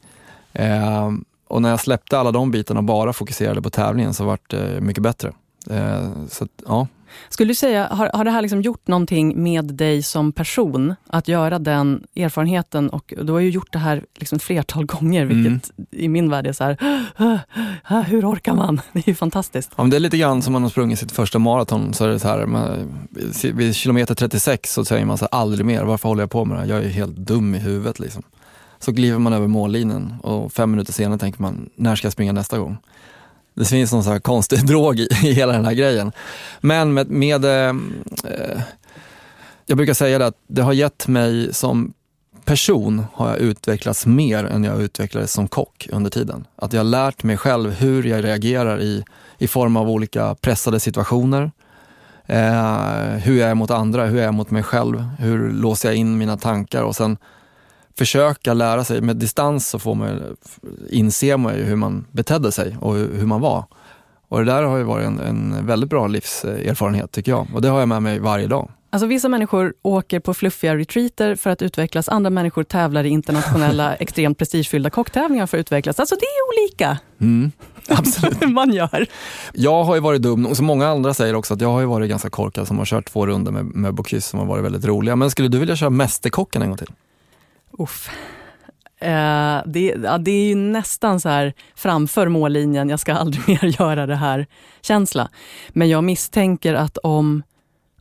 Ehm, 0.53 1.25
och 1.47 1.61
när 1.61 1.69
jag 1.69 1.79
släppte 1.79 2.19
alla 2.19 2.31
de 2.31 2.51
bitarna 2.51 2.79
och 2.79 2.83
bara 2.83 3.13
fokuserade 3.13 3.61
på 3.61 3.69
tävlingen 3.69 4.13
så 4.13 4.23
vart 4.23 4.49
det 4.49 4.81
mycket 4.81 5.03
bättre. 5.03 5.33
Ehm, 5.69 6.27
så 6.29 6.43
att, 6.43 6.49
ja. 6.67 6.87
Skulle 7.29 7.51
du 7.51 7.55
säga, 7.55 7.87
har, 7.87 8.11
har 8.13 8.25
det 8.25 8.31
här 8.31 8.41
liksom 8.41 8.61
gjort 8.61 8.87
någonting 8.87 9.43
med 9.43 9.65
dig 9.65 10.03
som 10.03 10.31
person? 10.31 10.95
Att 11.07 11.27
göra 11.27 11.59
den 11.59 12.03
erfarenheten 12.15 12.89
och 12.89 13.13
du 13.21 13.31
har 13.31 13.39
ju 13.39 13.49
gjort 13.49 13.73
det 13.73 13.79
här 13.79 14.03
liksom 14.15 14.39
flertal 14.39 14.85
gånger, 14.85 15.21
mm. 15.21 15.37
vilket 15.37 15.77
mm. 15.77 15.87
i 15.91 16.07
min 16.07 16.29
värld 16.29 16.47
är 16.47 16.53
så 16.53 16.63
här, 16.63 18.03
hur 18.03 18.31
orkar 18.31 18.53
man? 18.53 18.81
Det 18.93 18.99
är 18.99 19.09
ju 19.09 19.15
fantastiskt. 19.15 19.71
Ja, 19.75 19.83
det 19.83 19.95
är 19.95 19.99
lite 19.99 20.17
grann 20.17 20.41
som 20.41 20.53
man 20.53 20.63
har 20.63 20.69
sprungit 20.69 20.99
sitt 20.99 21.11
första 21.11 21.39
maraton, 21.39 21.93
så 21.93 22.05
är 22.05 22.09
det 22.09 22.19
så 22.19 22.27
här, 22.27 22.45
man, 22.45 23.07
vid 23.53 23.75
kilometer 23.75 24.15
36 24.15 24.73
så 24.73 24.85
säger 24.85 25.05
man 25.05 25.17
så 25.17 25.27
här, 25.31 25.39
aldrig 25.39 25.65
mer, 25.65 25.83
varför 25.83 26.09
håller 26.09 26.21
jag 26.21 26.31
på 26.31 26.45
med 26.45 26.57
det 26.57 26.61
här? 26.61 26.67
Jag 26.67 26.83
är 26.83 26.89
helt 26.89 27.15
dum 27.15 27.55
i 27.55 27.59
huvudet 27.59 27.99
liksom. 27.99 28.23
Så 28.79 28.95
kliver 28.95 29.19
man 29.19 29.33
över 29.33 29.47
mållinjen 29.47 30.15
och 30.23 30.53
fem 30.53 30.71
minuter 30.71 30.93
senare 30.93 31.19
tänker 31.19 31.41
man, 31.41 31.69
när 31.75 31.95
ska 31.95 32.05
jag 32.05 32.13
springa 32.13 32.31
nästa 32.31 32.59
gång? 32.59 32.77
Det 33.57 33.65
finns 33.65 33.91
någon 33.91 34.03
så 34.03 34.11
här 34.11 34.19
konstig 34.19 34.65
drog 34.65 34.99
i, 34.99 35.07
i 35.23 35.33
hela 35.33 35.53
den 35.53 35.65
här 35.65 35.73
grejen. 35.73 36.11
Men 36.61 36.93
med, 36.93 37.09
med 37.09 37.45
eh, 37.45 37.75
eh, 38.23 38.61
jag 39.65 39.77
brukar 39.77 39.93
säga 39.93 40.19
det 40.19 40.25
att 40.25 40.37
det 40.47 40.61
har 40.61 40.73
gett 40.73 41.07
mig 41.07 41.53
som 41.53 41.93
person 42.45 43.05
har 43.13 43.29
jag 43.29 43.37
utvecklats 43.37 44.05
mer 44.05 44.43
än 44.43 44.63
jag 44.63 44.81
utvecklades 44.81 45.31
som 45.31 45.47
kock 45.47 45.87
under 45.91 46.09
tiden. 46.09 46.47
Att 46.55 46.73
jag 46.73 46.79
har 46.79 46.85
lärt 46.85 47.23
mig 47.23 47.37
själv 47.37 47.71
hur 47.71 48.03
jag 48.03 48.23
reagerar 48.23 48.81
i, 48.81 49.03
i 49.37 49.47
form 49.47 49.77
av 49.77 49.89
olika 49.89 50.35
pressade 50.35 50.79
situationer. 50.79 51.51
Eh, 52.25 53.17
hur 53.23 53.39
jag 53.39 53.49
är 53.49 53.55
mot 53.55 53.71
andra, 53.71 54.05
hur 54.05 54.17
jag 54.17 54.27
är 54.27 54.31
mot 54.31 54.51
mig 54.51 54.63
själv, 54.63 54.99
hur 55.19 55.51
låser 55.51 55.89
jag 55.89 55.95
in 55.95 56.17
mina 56.17 56.37
tankar 56.37 56.83
och 56.83 56.95
sen 56.95 57.17
försöka 57.97 58.53
lära 58.53 58.83
sig. 58.83 59.01
Med 59.01 59.15
distans 59.15 59.69
så 59.69 59.79
får 59.79 59.95
man, 59.95 60.37
inser 60.89 61.37
man 61.37 61.55
ju 61.55 61.63
hur 61.63 61.75
man 61.75 62.05
betedde 62.11 62.51
sig 62.51 62.77
och 62.81 62.95
hur, 62.95 63.25
man 63.25 63.41
var. 63.41 63.65
Och 64.27 64.39
det 64.39 64.45
där 64.45 64.63
har 64.63 64.77
ju 64.77 64.83
varit 64.83 65.05
en, 65.05 65.19
en 65.19 65.65
väldigt 65.65 65.89
bra 65.89 66.07
livserfarenhet 66.07 67.11
tycker 67.11 67.31
jag. 67.31 67.47
Och 67.53 67.61
det 67.61 67.69
har 67.69 67.79
jag 67.79 67.87
med 67.87 68.03
mig 68.03 68.19
varje 68.19 68.47
dag. 68.47 68.71
Alltså 68.89 69.07
vissa 69.07 69.29
människor 69.29 69.73
åker 69.81 70.19
på 70.19 70.33
fluffiga 70.33 70.75
retreater 70.75 71.35
för 71.35 71.49
att 71.49 71.61
utvecklas. 71.61 72.09
Andra 72.09 72.29
människor 72.29 72.63
tävlar 72.63 73.03
i 73.03 73.09
internationella 73.09 73.95
extremt 73.99 74.37
prestigefyllda 74.37 74.89
kocktävlingar 74.89 75.47
för 75.47 75.57
att 75.57 75.61
utvecklas. 75.61 75.99
Alltså 75.99 76.15
det 76.15 76.25
är 76.25 76.63
olika. 76.63 76.97
Mm, 77.21 77.51
absolut. 77.87 78.49
man 78.49 78.73
gör. 78.73 79.07
Jag 79.53 79.83
har 79.83 79.95
ju 79.95 80.01
varit 80.01 80.21
dum, 80.21 80.45
och 80.45 80.57
som 80.57 80.65
många 80.65 80.87
andra 80.87 81.13
säger 81.13 81.35
också, 81.35 81.53
att 81.53 81.61
jag 81.61 81.69
har 81.69 81.79
ju 81.79 81.85
varit 81.85 82.09
ganska 82.09 82.29
korkad 82.29 82.67
som 82.67 82.77
har 82.77 82.85
kört 82.85 83.05
två 83.05 83.25
runder 83.25 83.51
med, 83.51 83.65
med 83.65 83.93
Bocuse 83.93 84.29
som 84.29 84.39
har 84.39 84.45
varit 84.45 84.65
väldigt 84.65 84.85
roliga. 84.85 85.15
Men 85.15 85.31
skulle 85.31 85.47
du 85.47 85.59
vilja 85.59 85.75
köra 85.75 85.89
Mästerkocken 85.89 86.61
en 86.61 86.67
gång 86.67 86.77
till? 86.77 86.91
Uff. 87.77 88.09
Eh, 88.99 89.61
det, 89.65 89.95
ja, 90.03 90.17
det, 90.17 90.31
är 90.31 90.45
ju 90.45 90.55
nästan 90.55 91.19
så 91.19 91.29
här 91.29 91.53
framför 91.75 92.27
mållinjen, 92.27 92.89
jag 92.89 92.99
ska 92.99 93.13
aldrig 93.13 93.47
mer 93.47 93.81
göra 93.81 94.05
det 94.05 94.15
här 94.15 94.47
känsla. 94.81 95.29
Men 95.69 95.89
jag 95.89 96.03
misstänker 96.03 96.73
att 96.73 96.97
om, 96.97 97.43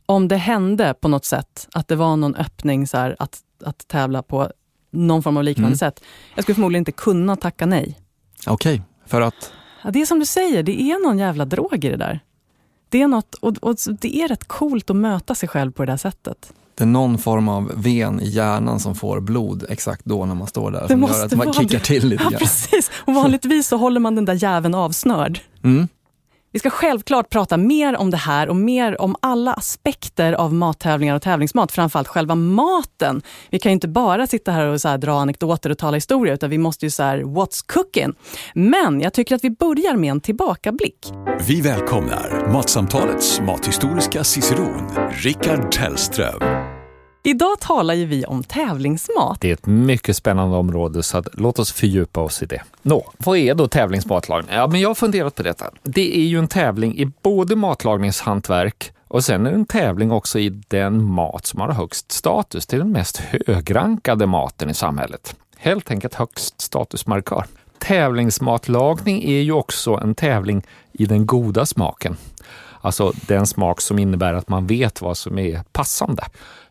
om 0.05 0.27
det 0.27 0.37
hände 0.37 0.93
på 0.93 1.07
något 1.07 1.25
sätt, 1.25 1.67
att 1.73 1.87
det 1.87 1.95
var 1.95 2.15
någon 2.15 2.35
öppning 2.35 2.87
så 2.87 2.97
här, 2.97 3.15
att, 3.19 3.39
att 3.63 3.87
tävla 3.87 4.23
på 4.23 4.51
någon 4.91 5.23
form 5.23 5.37
av 5.37 5.43
liknande 5.43 5.67
mm. 5.67 5.77
sätt. 5.77 6.03
Jag 6.35 6.43
skulle 6.43 6.55
förmodligen 6.55 6.81
inte 6.81 6.91
kunna 6.91 7.35
tacka 7.35 7.65
nej. 7.65 7.99
Okej, 8.47 8.73
okay, 8.73 8.81
för 9.05 9.21
att? 9.21 9.51
Ja, 9.83 9.91
det 9.91 10.01
är 10.01 10.05
som 10.05 10.19
du 10.19 10.25
säger, 10.25 10.63
det 10.63 10.81
är 10.81 11.07
någon 11.07 11.17
jävla 11.17 11.45
drog 11.45 11.85
i 11.85 11.89
det 11.89 11.97
där. 11.97 12.19
Det 12.89 13.01
är, 13.01 13.07
något, 13.07 13.35
och, 13.35 13.57
och 13.57 13.75
det 13.99 14.17
är 14.17 14.27
rätt 14.27 14.47
coolt 14.47 14.89
att 14.89 14.95
möta 14.95 15.35
sig 15.35 15.49
själv 15.49 15.71
på 15.71 15.85
det 15.85 15.91
där 15.91 15.97
sättet. 15.97 16.53
Det 16.77 16.83
är 16.83 16.87
någon 16.87 17.17
form 17.17 17.49
av 17.49 17.71
ven 17.75 18.21
i 18.21 18.29
hjärnan 18.29 18.79
som 18.79 18.95
får 18.95 19.19
blod 19.19 19.65
exakt 19.69 20.05
då 20.05 20.25
när 20.25 20.35
man 20.35 20.47
står 20.47 20.71
där. 20.71 20.81
Det 20.81 20.87
som 20.87 21.01
gör 21.01 21.25
att 21.25 21.35
man 21.35 21.53
kickar 21.53 21.79
till 21.79 22.07
lite 22.07 22.23
grann. 22.23 22.33
Ja, 22.33 22.39
precis. 22.39 22.91
Och 22.95 23.13
vanligtvis 23.13 23.67
så 23.67 23.77
håller 23.77 23.99
man 23.99 24.15
den 24.15 24.25
där 24.25 24.43
jäveln 24.43 24.75
avsnörd. 24.75 25.39
Mm. 25.63 25.87
Vi 26.51 26.59
ska 26.59 26.69
självklart 26.69 27.29
prata 27.29 27.57
mer 27.57 27.97
om 27.97 28.11
det 28.11 28.17
här 28.17 28.49
och 28.49 28.55
mer 28.55 29.01
om 29.01 29.15
alla 29.19 29.53
aspekter 29.53 30.33
av 30.33 30.53
mattävlingar 30.53 31.15
och 31.15 31.21
tävlingsmat, 31.21 31.71
framförallt 31.71 32.07
själva 32.07 32.35
maten. 32.35 33.21
Vi 33.49 33.59
kan 33.59 33.69
ju 33.69 33.73
inte 33.73 33.87
bara 33.87 34.27
sitta 34.27 34.51
här 34.51 34.65
och 34.65 34.81
så 34.81 34.97
dra 34.97 35.19
anekdoter 35.19 35.69
och 35.69 35.77
tala 35.77 35.97
historia, 35.97 36.33
utan 36.33 36.49
vi 36.49 36.57
måste 36.57 36.85
ju 36.85 36.89
så 36.89 37.03
här, 37.03 37.19
what's 37.19 37.63
cooking? 37.67 38.13
Men 38.53 39.01
jag 39.01 39.13
tycker 39.13 39.35
att 39.35 39.43
vi 39.43 39.49
börjar 39.49 39.95
med 39.95 40.11
en 40.11 40.21
tillbakablick. 40.21 41.13
Vi 41.47 41.61
välkomnar 41.61 42.53
Matsamtalets 42.53 43.41
mathistoriska 43.41 44.23
ciceron, 44.23 44.91
Rickard 45.11 45.71
Tellström. 45.71 46.56
Idag 47.27 47.59
talar 47.59 47.93
ju 47.93 48.05
vi 48.05 48.25
om 48.25 48.43
tävlingsmat. 48.43 49.37
Det 49.41 49.49
är 49.49 49.53
ett 49.53 49.65
mycket 49.65 50.15
spännande 50.15 50.57
område 50.57 51.03
så 51.03 51.17
att, 51.17 51.27
låt 51.33 51.59
oss 51.59 51.71
fördjupa 51.71 52.21
oss 52.21 52.43
i 52.43 52.45
det. 52.45 52.61
Nå, 52.81 53.11
vad 53.17 53.37
är 53.37 53.55
då 53.55 53.67
tävlingsmatlagning? 53.67 54.55
Ja, 54.55 54.67
men 54.67 54.81
jag 54.81 54.89
har 54.89 54.95
funderat 54.95 55.35
på 55.35 55.43
detta. 55.43 55.71
Det 55.83 56.17
är 56.17 56.23
ju 56.23 56.39
en 56.39 56.47
tävling 56.47 56.97
i 56.97 57.05
både 57.05 57.55
matlagningshantverk 57.55 58.91
och 59.07 59.23
sen 59.23 59.45
är 59.45 59.49
det 59.49 59.55
en 59.55 59.65
tävling 59.65 60.11
också 60.11 60.39
i 60.39 60.49
den 60.49 61.03
mat 61.03 61.45
som 61.45 61.59
har 61.61 61.71
högst 61.71 62.11
status. 62.11 62.65
Det 62.65 62.75
är 62.75 62.79
den 62.79 62.91
mest 62.91 63.21
högrankade 63.47 64.25
maten 64.25 64.69
i 64.69 64.73
samhället. 64.73 65.35
Helt 65.57 65.91
enkelt 65.91 66.13
högst 66.13 66.61
statusmarkör. 66.61 67.45
Tävlingsmatlagning 67.79 69.23
är 69.23 69.41
ju 69.41 69.51
också 69.51 69.93
en 69.93 70.15
tävling 70.15 70.63
i 70.91 71.05
den 71.05 71.25
goda 71.25 71.65
smaken. 71.65 72.17
Alltså 72.81 73.13
den 73.27 73.47
smak 73.47 73.81
som 73.81 73.99
innebär 73.99 74.33
att 74.33 74.49
man 74.49 74.67
vet 74.67 75.01
vad 75.01 75.17
som 75.17 75.39
är 75.39 75.63
passande. 75.71 76.23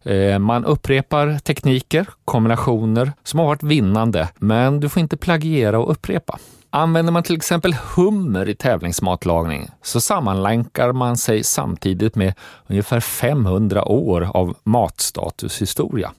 Eh, 0.06 0.38
man 0.38 0.64
upprepar 0.64 1.38
tekniker, 1.38 2.06
kombinationer 2.24 3.12
som 3.22 3.40
har 3.40 3.46
varit 3.46 3.62
vinnande, 3.62 4.28
men 4.36 4.80
du 4.80 4.88
får 4.88 5.00
inte 5.00 5.16
plagiera 5.16 5.78
och 5.78 5.90
upprepa. 5.90 6.38
Använder 6.70 7.12
man 7.12 7.22
till 7.22 7.36
exempel 7.36 7.76
hummer 7.94 8.48
i 8.48 8.54
tävlingsmatlagning 8.54 9.68
så 9.82 10.00
sammanlänkar 10.00 10.92
man 10.92 11.16
sig 11.16 11.44
samtidigt 11.44 12.14
med 12.14 12.34
ungefär 12.66 13.00
500 13.00 13.84
år 13.84 14.30
av 14.34 14.56
matstatushistoria. 14.64 16.12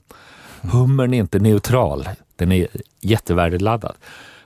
Hummern 0.62 1.14
är 1.14 1.18
inte 1.18 1.38
neutral, 1.38 2.08
den 2.36 2.52
är 2.52 2.66
jättevärdeladdad. 3.00 3.94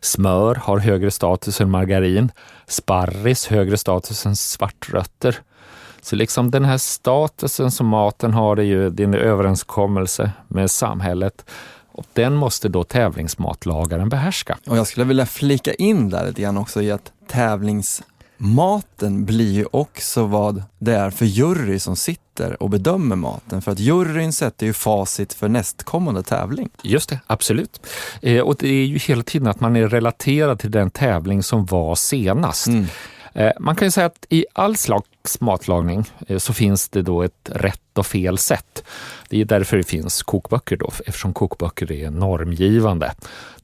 Smör 0.00 0.54
har 0.54 0.78
högre 0.78 1.10
status 1.10 1.60
än 1.60 1.70
margarin, 1.70 2.32
sparris 2.66 3.46
högre 3.46 3.76
status 3.76 4.26
än 4.26 4.36
svartrötter. 4.36 5.38
Så 6.02 6.16
liksom 6.16 6.50
den 6.50 6.64
här 6.64 6.78
statusen 6.78 7.70
som 7.70 7.86
maten 7.86 8.32
har 8.32 8.56
är 8.56 8.62
ju 8.62 8.90
din 8.90 9.14
överenskommelse 9.14 10.32
med 10.48 10.70
samhället 10.70 11.44
och 11.92 12.06
den 12.12 12.34
måste 12.34 12.68
då 12.68 12.84
tävlingsmatlagaren 12.84 14.08
behärska. 14.08 14.58
Och 14.66 14.76
jag 14.76 14.86
skulle 14.86 15.06
vilja 15.06 15.26
flika 15.26 15.74
in 15.74 16.10
där 16.10 16.26
lite 16.26 16.42
grann 16.42 16.58
också 16.58 16.82
i 16.82 16.90
att 16.92 17.12
tävlingsmaten 17.28 19.24
blir 19.24 19.52
ju 19.52 19.66
också 19.70 20.26
vad 20.26 20.62
det 20.78 20.94
är 20.94 21.10
för 21.10 21.24
jury 21.24 21.78
som 21.78 21.96
sitter 21.96 22.62
och 22.62 22.70
bedömer 22.70 23.16
maten. 23.16 23.62
För 23.62 23.72
att 23.72 23.78
juryn 23.78 24.32
sätter 24.32 24.66
ju 24.66 24.72
facit 24.72 25.32
för 25.32 25.48
nästkommande 25.48 26.22
tävling. 26.22 26.70
Just 26.82 27.08
det, 27.08 27.20
absolut. 27.26 27.86
Eh, 28.22 28.40
och 28.40 28.56
det 28.58 28.68
är 28.68 28.84
ju 28.84 28.98
hela 28.98 29.22
tiden 29.22 29.48
att 29.48 29.60
man 29.60 29.76
är 29.76 29.88
relaterad 29.88 30.58
till 30.58 30.70
den 30.70 30.90
tävling 30.90 31.42
som 31.42 31.66
var 31.66 31.94
senast. 31.94 32.66
Mm. 32.66 32.86
Eh, 33.34 33.52
man 33.60 33.76
kan 33.76 33.86
ju 33.86 33.90
säga 33.90 34.06
att 34.06 34.26
i 34.28 34.44
all 34.52 34.76
slags 34.76 35.40
matlagning 35.40 36.10
eh, 36.28 36.38
så 36.38 36.52
finns 36.52 36.88
det 36.88 37.02
då 37.02 37.22
ett 37.22 37.50
rätt 37.52 37.98
och 37.98 38.06
fel 38.06 38.38
sätt. 38.38 38.84
Det 39.28 39.40
är 39.40 39.44
därför 39.44 39.76
det 39.76 39.82
finns 39.82 40.22
kokböcker 40.22 40.76
då, 40.76 40.90
eftersom 41.06 41.32
kokböcker 41.34 41.92
är 41.92 42.10
normgivande. 42.10 43.12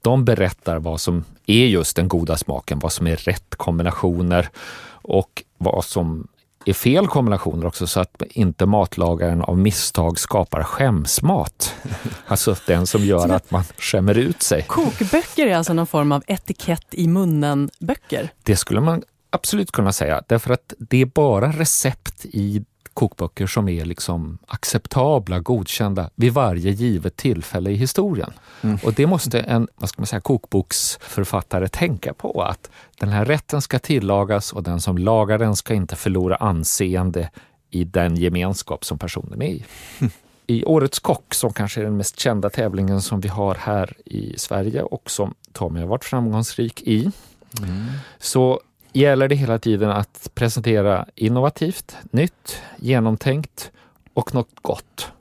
De 0.02 0.24
berättar 0.24 0.78
vad 0.78 1.00
som 1.00 1.24
är 1.46 1.66
just 1.66 1.96
den 1.96 2.08
goda 2.08 2.36
smaken, 2.36 2.78
vad 2.78 2.92
som 2.92 3.06
är 3.06 3.16
rätt 3.16 3.54
kombinationer 3.56 4.48
och 4.90 5.42
vad 5.58 5.84
som 5.84 6.28
är 6.64 6.72
fel 6.72 7.06
kombinationer 7.06 7.66
också 7.66 7.86
så 7.86 8.00
att 8.00 8.22
inte 8.30 8.66
matlagaren 8.66 9.42
av 9.42 9.58
misstag 9.58 10.18
skapar 10.18 10.62
skämsmat. 10.62 11.74
Alltså 12.26 12.56
den 12.66 12.86
som 12.86 13.04
gör 13.04 13.28
att 13.28 13.50
man 13.50 13.64
skämmer 13.78 14.18
ut 14.18 14.42
sig. 14.42 14.62
Kokböcker 14.62 15.46
är 15.46 15.56
alltså 15.56 15.72
någon 15.72 15.86
form 15.86 16.12
av 16.12 16.22
etikett 16.26 16.86
i 16.90 17.08
munnen-böcker? 17.08 18.32
Det 18.42 18.56
skulle 18.56 18.80
man 18.80 19.02
absolut 19.30 19.72
kunna 19.72 19.92
säga, 19.92 20.22
därför 20.26 20.52
att 20.54 20.74
det 20.78 21.00
är 21.00 21.06
bara 21.06 21.52
recept 21.52 22.24
i 22.24 22.64
kokböcker 22.98 23.46
som 23.46 23.68
är 23.68 23.84
liksom 23.84 24.38
acceptabla, 24.46 25.40
godkända 25.40 26.10
vid 26.14 26.32
varje 26.32 26.70
givet 26.70 27.16
tillfälle 27.16 27.70
i 27.70 27.74
historien. 27.74 28.32
Mm. 28.62 28.78
Och 28.82 28.92
det 28.92 29.06
måste 29.06 29.40
en 29.40 29.68
vad 29.76 29.88
ska 29.88 30.00
man 30.00 30.06
säga, 30.06 30.20
kokboksförfattare 30.20 31.68
tänka 31.68 32.14
på, 32.14 32.42
att 32.42 32.70
den 33.00 33.08
här 33.08 33.24
rätten 33.24 33.62
ska 33.62 33.78
tillagas 33.78 34.52
och 34.52 34.62
den 34.62 34.80
som 34.80 34.98
lagar 34.98 35.38
den 35.38 35.56
ska 35.56 35.74
inte 35.74 35.96
förlora 35.96 36.36
anseende 36.36 37.30
i 37.70 37.84
den 37.84 38.16
gemenskap 38.16 38.84
som 38.84 38.98
personen 38.98 39.42
är 39.42 39.46
i. 39.46 39.64
I 40.46 40.64
Årets 40.64 40.98
kock, 40.98 41.34
som 41.34 41.52
kanske 41.52 41.80
är 41.80 41.84
den 41.84 41.96
mest 41.96 42.20
kända 42.20 42.50
tävlingen 42.50 43.02
som 43.02 43.20
vi 43.20 43.28
har 43.28 43.54
här 43.54 43.96
i 44.04 44.34
Sverige 44.38 44.82
och 44.82 45.10
som 45.10 45.34
Tommy 45.52 45.80
har 45.80 45.86
varit 45.86 46.04
framgångsrik 46.04 46.82
i, 46.82 47.10
mm. 47.62 47.86
så 48.18 48.60
gäller 48.92 49.28
det 49.28 49.34
hela 49.34 49.58
tiden 49.58 49.90
att 49.90 50.30
presentera 50.34 51.06
innovativt, 51.14 51.96
nytt, 52.10 52.62
genomtänkt 52.76 53.70
och 54.14 54.34
något 54.34 54.62
gott. 54.62 55.12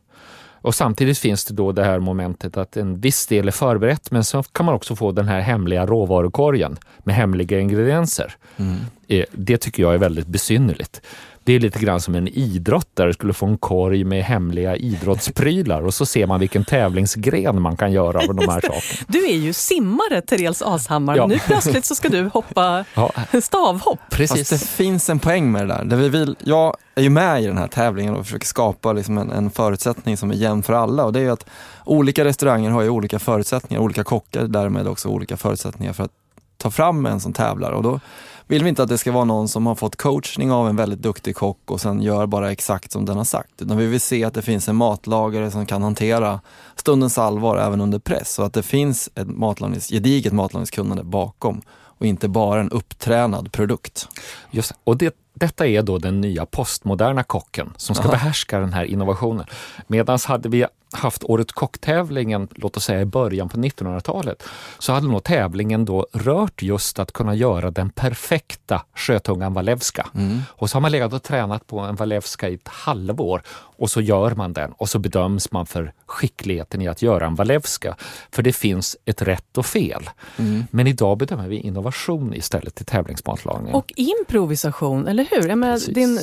Och 0.61 0.75
samtidigt 0.75 1.17
finns 1.17 1.45
det 1.45 1.53
då 1.53 1.71
det 1.71 1.83
här 1.83 1.99
momentet 1.99 2.57
att 2.57 2.77
en 2.77 2.99
viss 2.99 3.27
del 3.27 3.47
är 3.47 3.51
förberett 3.51 4.11
men 4.11 4.23
så 4.23 4.43
kan 4.43 4.65
man 4.65 4.75
också 4.75 4.95
få 4.95 5.11
den 5.11 5.27
här 5.27 5.39
hemliga 5.39 5.85
råvarukorgen 5.85 6.77
med 6.99 7.15
hemliga 7.15 7.59
ingredienser. 7.59 8.35
Mm. 8.57 8.77
Eh, 9.07 9.25
det 9.31 9.57
tycker 9.57 9.83
jag 9.83 9.93
är 9.93 9.97
väldigt 9.97 10.27
besynnerligt. 10.27 11.01
Det 11.47 11.53
är 11.53 11.59
lite 11.59 11.79
grann 11.79 12.01
som 12.01 12.15
en 12.15 12.27
idrottare 12.27 13.13
skulle 13.13 13.33
få 13.33 13.45
en 13.45 13.57
korg 13.57 14.03
med 14.03 14.23
hemliga 14.23 14.75
idrottsprylar 14.75 15.81
och 15.81 15.93
så 15.93 16.05
ser 16.05 16.27
man 16.27 16.39
vilken 16.39 16.65
tävlingsgren 16.65 17.61
man 17.61 17.77
kan 17.77 17.91
göra 17.91 18.19
av 18.19 18.35
de 18.35 18.49
här 18.49 18.61
sakerna. 18.61 19.05
Du 19.07 19.25
är 19.25 19.35
ju 19.35 19.53
simmare, 19.53 20.21
Therese 20.21 20.61
Ashammar. 20.61 21.17
Ja. 21.17 21.27
Nu 21.27 21.39
plötsligt 21.39 21.85
så 21.85 21.95
ska 21.95 22.09
du 22.09 22.29
hoppa 22.33 22.85
ja. 22.93 23.11
stavhopp. 23.41 23.99
Precis. 24.09 24.49
Fast 24.49 24.49
det 24.49 24.69
finns 24.69 25.09
en 25.09 25.19
poäng 25.19 25.51
med 25.51 25.67
det 25.67 25.73
där. 25.73 25.83
Det 25.83 25.95
vi 25.95 26.09
vill, 26.09 26.35
jag 26.39 26.77
är 26.95 27.01
ju 27.01 27.09
med 27.09 27.43
i 27.43 27.47
den 27.47 27.57
här 27.57 27.67
tävlingen 27.67 28.15
och 28.15 28.25
försöker 28.25 28.47
skapa 28.47 28.93
liksom 28.93 29.17
en, 29.17 29.31
en 29.31 29.51
förutsättning 29.51 30.17
som 30.17 30.31
är 30.31 30.35
jämn 30.35 30.63
för 30.63 30.73
alla. 30.73 31.05
Och 31.05 31.13
det 31.13 31.19
är 31.19 31.31
att 31.31 31.45
olika 31.85 32.25
restauranger 32.25 32.69
har 32.69 32.81
ju 32.81 32.89
olika 32.89 33.19
förutsättningar, 33.19 33.81
olika 33.81 34.03
kockar 34.03 34.43
därmed 34.47 34.87
också 34.87 35.09
olika 35.09 35.37
förutsättningar 35.37 35.93
för 35.93 36.03
att 36.03 36.11
ta 36.57 36.71
fram 36.71 37.05
en 37.05 37.19
som 37.19 37.33
tävlar. 37.33 37.71
Och 37.71 37.83
då 37.83 37.99
vill 38.47 38.63
vi 38.63 38.69
inte 38.69 38.83
att 38.83 38.89
det 38.89 38.97
ska 38.97 39.11
vara 39.11 39.25
någon 39.25 39.47
som 39.47 39.65
har 39.65 39.75
fått 39.75 39.95
coachning 39.95 40.51
av 40.51 40.69
en 40.69 40.75
väldigt 40.75 41.01
duktig 41.01 41.35
kock 41.35 41.71
och 41.71 41.81
sen 41.81 42.01
gör 42.01 42.25
bara 42.25 42.51
exakt 42.51 42.91
som 42.91 43.05
den 43.05 43.17
har 43.17 43.23
sagt. 43.23 43.61
Utan 43.61 43.77
vi 43.77 43.85
vill 43.85 44.01
se 44.01 44.23
att 44.23 44.33
det 44.33 44.41
finns 44.41 44.69
en 44.69 44.75
matlagare 44.75 45.51
som 45.51 45.65
kan 45.65 45.83
hantera 45.83 46.41
stundens 46.75 47.17
allvar 47.17 47.57
även 47.57 47.81
under 47.81 47.99
press 47.99 48.39
och 48.39 48.45
att 48.45 48.53
det 48.53 48.63
finns 48.63 49.09
ett 49.15 49.27
matlagnings, 49.27 49.89
gediget 49.89 50.33
matlagningskunnande 50.33 51.03
bakom 51.03 51.61
och 51.69 52.05
inte 52.05 52.27
bara 52.27 52.59
en 52.59 52.71
upptränad 52.71 53.51
produkt. 53.51 54.07
Just 54.51 54.73
och 54.83 54.97
det, 54.97 55.15
detta 55.39 55.67
är 55.67 55.81
då 55.81 55.97
den 55.97 56.21
nya 56.21 56.45
postmoderna 56.45 57.23
kocken 57.23 57.73
som 57.77 57.95
ska 57.95 58.03
Aha. 58.03 58.11
behärska 58.11 58.59
den 58.59 58.73
här 58.73 58.83
innovationen. 58.83 59.45
Medan 59.87 60.19
hade 60.27 60.49
vi 60.49 60.65
haft 60.91 61.23
Året 61.23 61.51
kock-tävlingen, 61.51 62.47
låt 62.55 62.77
oss 62.77 62.83
säga 62.83 63.01
i 63.01 63.05
början 63.05 63.49
på 63.49 63.57
1900-talet, 63.57 64.43
så 64.79 64.93
hade 64.93 65.07
nog 65.07 65.23
tävlingen 65.23 65.85
då 65.85 66.07
rört 66.13 66.61
just 66.61 66.99
att 66.99 67.11
kunna 67.11 67.35
göra 67.35 67.71
den 67.71 67.89
perfekta 67.89 68.85
sjötungan 68.95 69.53
walewska. 69.53 70.07
Mm. 70.15 70.41
Och 70.49 70.69
så 70.69 70.75
har 70.75 70.81
man 70.81 70.91
legat 70.91 71.13
och 71.13 71.23
tränat 71.23 71.67
på 71.67 71.79
en 71.79 71.95
walewska 71.95 72.49
i 72.49 72.53
ett 72.53 72.67
halvår 72.67 73.41
och 73.49 73.89
så 73.89 74.01
gör 74.01 74.31
man 74.31 74.53
den 74.53 74.71
och 74.71 74.89
så 74.89 74.99
bedöms 74.99 75.51
man 75.51 75.65
för 75.65 75.93
skickligheten 76.05 76.81
i 76.81 76.87
att 76.87 77.01
göra 77.01 77.25
en 77.25 77.35
walewska. 77.35 77.95
För 78.31 78.43
det 78.43 78.53
finns 78.53 78.97
ett 79.05 79.21
rätt 79.21 79.57
och 79.57 79.65
fel. 79.65 80.09
Mm. 80.37 80.63
Men 80.71 80.87
idag 80.87 81.17
bedömer 81.17 81.47
vi 81.47 81.55
innovation 81.59 82.33
istället 82.33 82.81
i 82.81 82.83
tävlingsmatlagning. 82.83 83.73
Och 83.73 83.93
improvisation, 83.95 85.07
eller 85.07 85.26
hur? 85.31 85.49
Jag 85.49 85.57
menar, 85.57 85.93
din, 85.93 86.19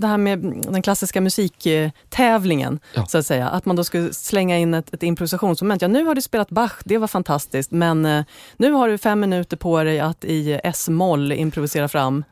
det 0.00 0.06
här 0.06 0.18
med 0.18 0.38
den 0.68 0.82
klassiska 0.82 1.20
musiktävlingen, 1.20 2.80
ja. 2.94 3.06
så 3.06 3.18
att 3.18 3.26
säga. 3.26 3.48
Att 3.48 3.64
man 3.64 3.76
då 3.76 3.84
skulle 3.84 4.12
slänga 4.12 4.58
in 4.58 4.74
ett, 4.74 4.94
ett 4.94 5.02
improvisationsmoment. 5.02 5.82
Ja, 5.82 5.88
nu 5.88 6.04
har 6.04 6.14
du 6.14 6.22
spelat 6.22 6.50
Bach, 6.50 6.72
det 6.84 6.98
var 6.98 7.08
fantastiskt, 7.08 7.70
men 7.70 8.06
eh, 8.06 8.24
nu 8.56 8.72
har 8.72 8.88
du 8.88 8.98
fem 8.98 9.20
minuter 9.20 9.56
på 9.56 9.82
dig 9.84 10.00
att 10.00 10.24
i 10.24 10.60
S-moll 10.64 11.32
improvisera 11.32 11.88
fram 11.88 12.24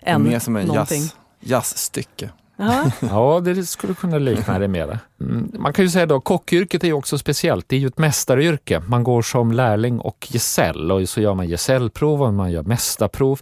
en, 0.00 0.22
Mer 0.22 0.38
som 0.38 0.56
en 0.56 0.66
någonting. 0.66 1.02
Jazz, 1.02 1.14
jazzstycke. 1.40 2.30
ja, 3.00 3.40
det 3.44 3.66
skulle 3.66 3.94
kunna 3.94 4.18
likna 4.18 4.58
det 4.58 4.68
mera. 4.68 4.98
Mm. 5.20 5.50
Man 5.58 5.72
kan 5.72 5.84
ju 5.84 5.90
säga 5.90 6.06
då, 6.06 6.20
kockyrket 6.20 6.84
är 6.84 6.88
ju 6.88 6.94
också 6.94 7.18
speciellt. 7.18 7.68
Det 7.68 7.76
är 7.76 7.80
ju 7.80 7.86
ett 7.86 7.98
mästaryrke. 7.98 8.82
Man 8.86 9.04
går 9.04 9.22
som 9.22 9.52
lärling 9.52 10.00
och 10.00 10.26
gesäll 10.30 10.92
och 10.92 11.08
så 11.08 11.20
gör 11.20 11.34
man 11.34 11.48
gesällprov 11.48 12.22
och 12.22 12.34
man 12.34 12.52
gör 12.52 12.62
mästarprov. 12.62 13.40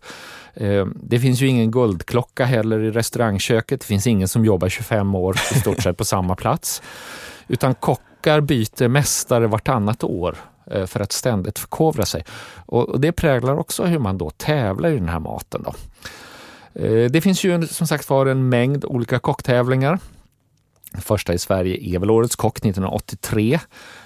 Ehm, 0.55 0.99
det 1.03 1.19
finns 1.19 1.41
ju 1.41 1.47
ingen 1.47 1.71
guldklocka 1.71 2.45
heller 2.45 2.81
i 2.81 2.91
restaurangköket. 2.91 3.81
Det 3.81 3.87
finns 3.87 4.07
ingen 4.07 4.29
som 4.29 4.45
jobbar 4.45 4.69
25 4.69 5.15
år 5.15 5.37
i 5.55 5.59
stort 5.59 5.83
sett 5.83 5.97
på 5.97 6.05
samma 6.05 6.35
plats. 6.35 6.83
Utan 7.49 7.75
kockar 7.75 8.41
byter 8.41 8.89
mästare 8.89 9.47
vartannat 9.47 10.05
år 10.05 10.37
eh, 10.71 10.87
för 10.87 11.01
att 11.01 11.13
ständigt 11.13 11.59
förkovra 11.59 12.05
sig. 12.05 12.25
Och 12.67 13.01
det 13.01 13.13
präglar 13.13 13.59
också 13.59 13.85
hur 13.85 13.99
man 13.99 14.19
då 14.19 14.31
tävlar 14.31 14.89
i 14.89 14.95
den 14.99 15.09
här 15.09 15.21
maten. 15.21 15.63
Då. 15.63 15.75
Eh, 16.75 17.11
Det 17.11 17.21
finns 17.21 17.45
ju 17.45 17.67
som 17.67 17.87
sagt 17.87 18.11
var 18.11 18.27
en 18.27 18.49
mängd 18.49 18.85
olika 18.85 19.19
kocktävlingar. 19.19 19.99
Första 20.99 21.35
i 21.35 21.39
Sverige 21.39 21.95
är 21.95 21.99
väl 21.99 22.11
Årets 22.11 22.37
kock 22.37 22.59
1983. 22.59 23.61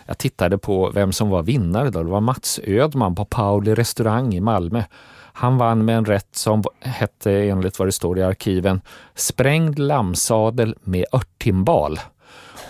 Jag 0.07 0.18
tittade 0.18 0.59
på 0.59 0.90
vem 0.90 1.12
som 1.12 1.28
var 1.28 1.42
vinnare 1.42 1.90
då. 1.90 2.02
Det 2.02 2.11
var 2.11 2.20
Mats 2.20 2.61
Ödman 2.64 3.14
på 3.14 3.24
Pauli 3.24 3.74
restaurang 3.74 4.35
i 4.35 4.40
Malmö. 4.40 4.83
Han 5.33 5.59
vann 5.59 5.85
med 5.85 5.96
en 5.96 6.04
rätt 6.04 6.28
som 6.33 6.62
hette, 6.81 7.33
enligt 7.33 7.78
vad 7.78 7.88
det 7.88 7.92
står 7.92 8.18
i 8.18 8.22
arkiven, 8.22 8.81
sprängd 9.14 9.78
lammsadel 9.78 10.74
med 10.83 11.04
örttimbal. 11.12 12.00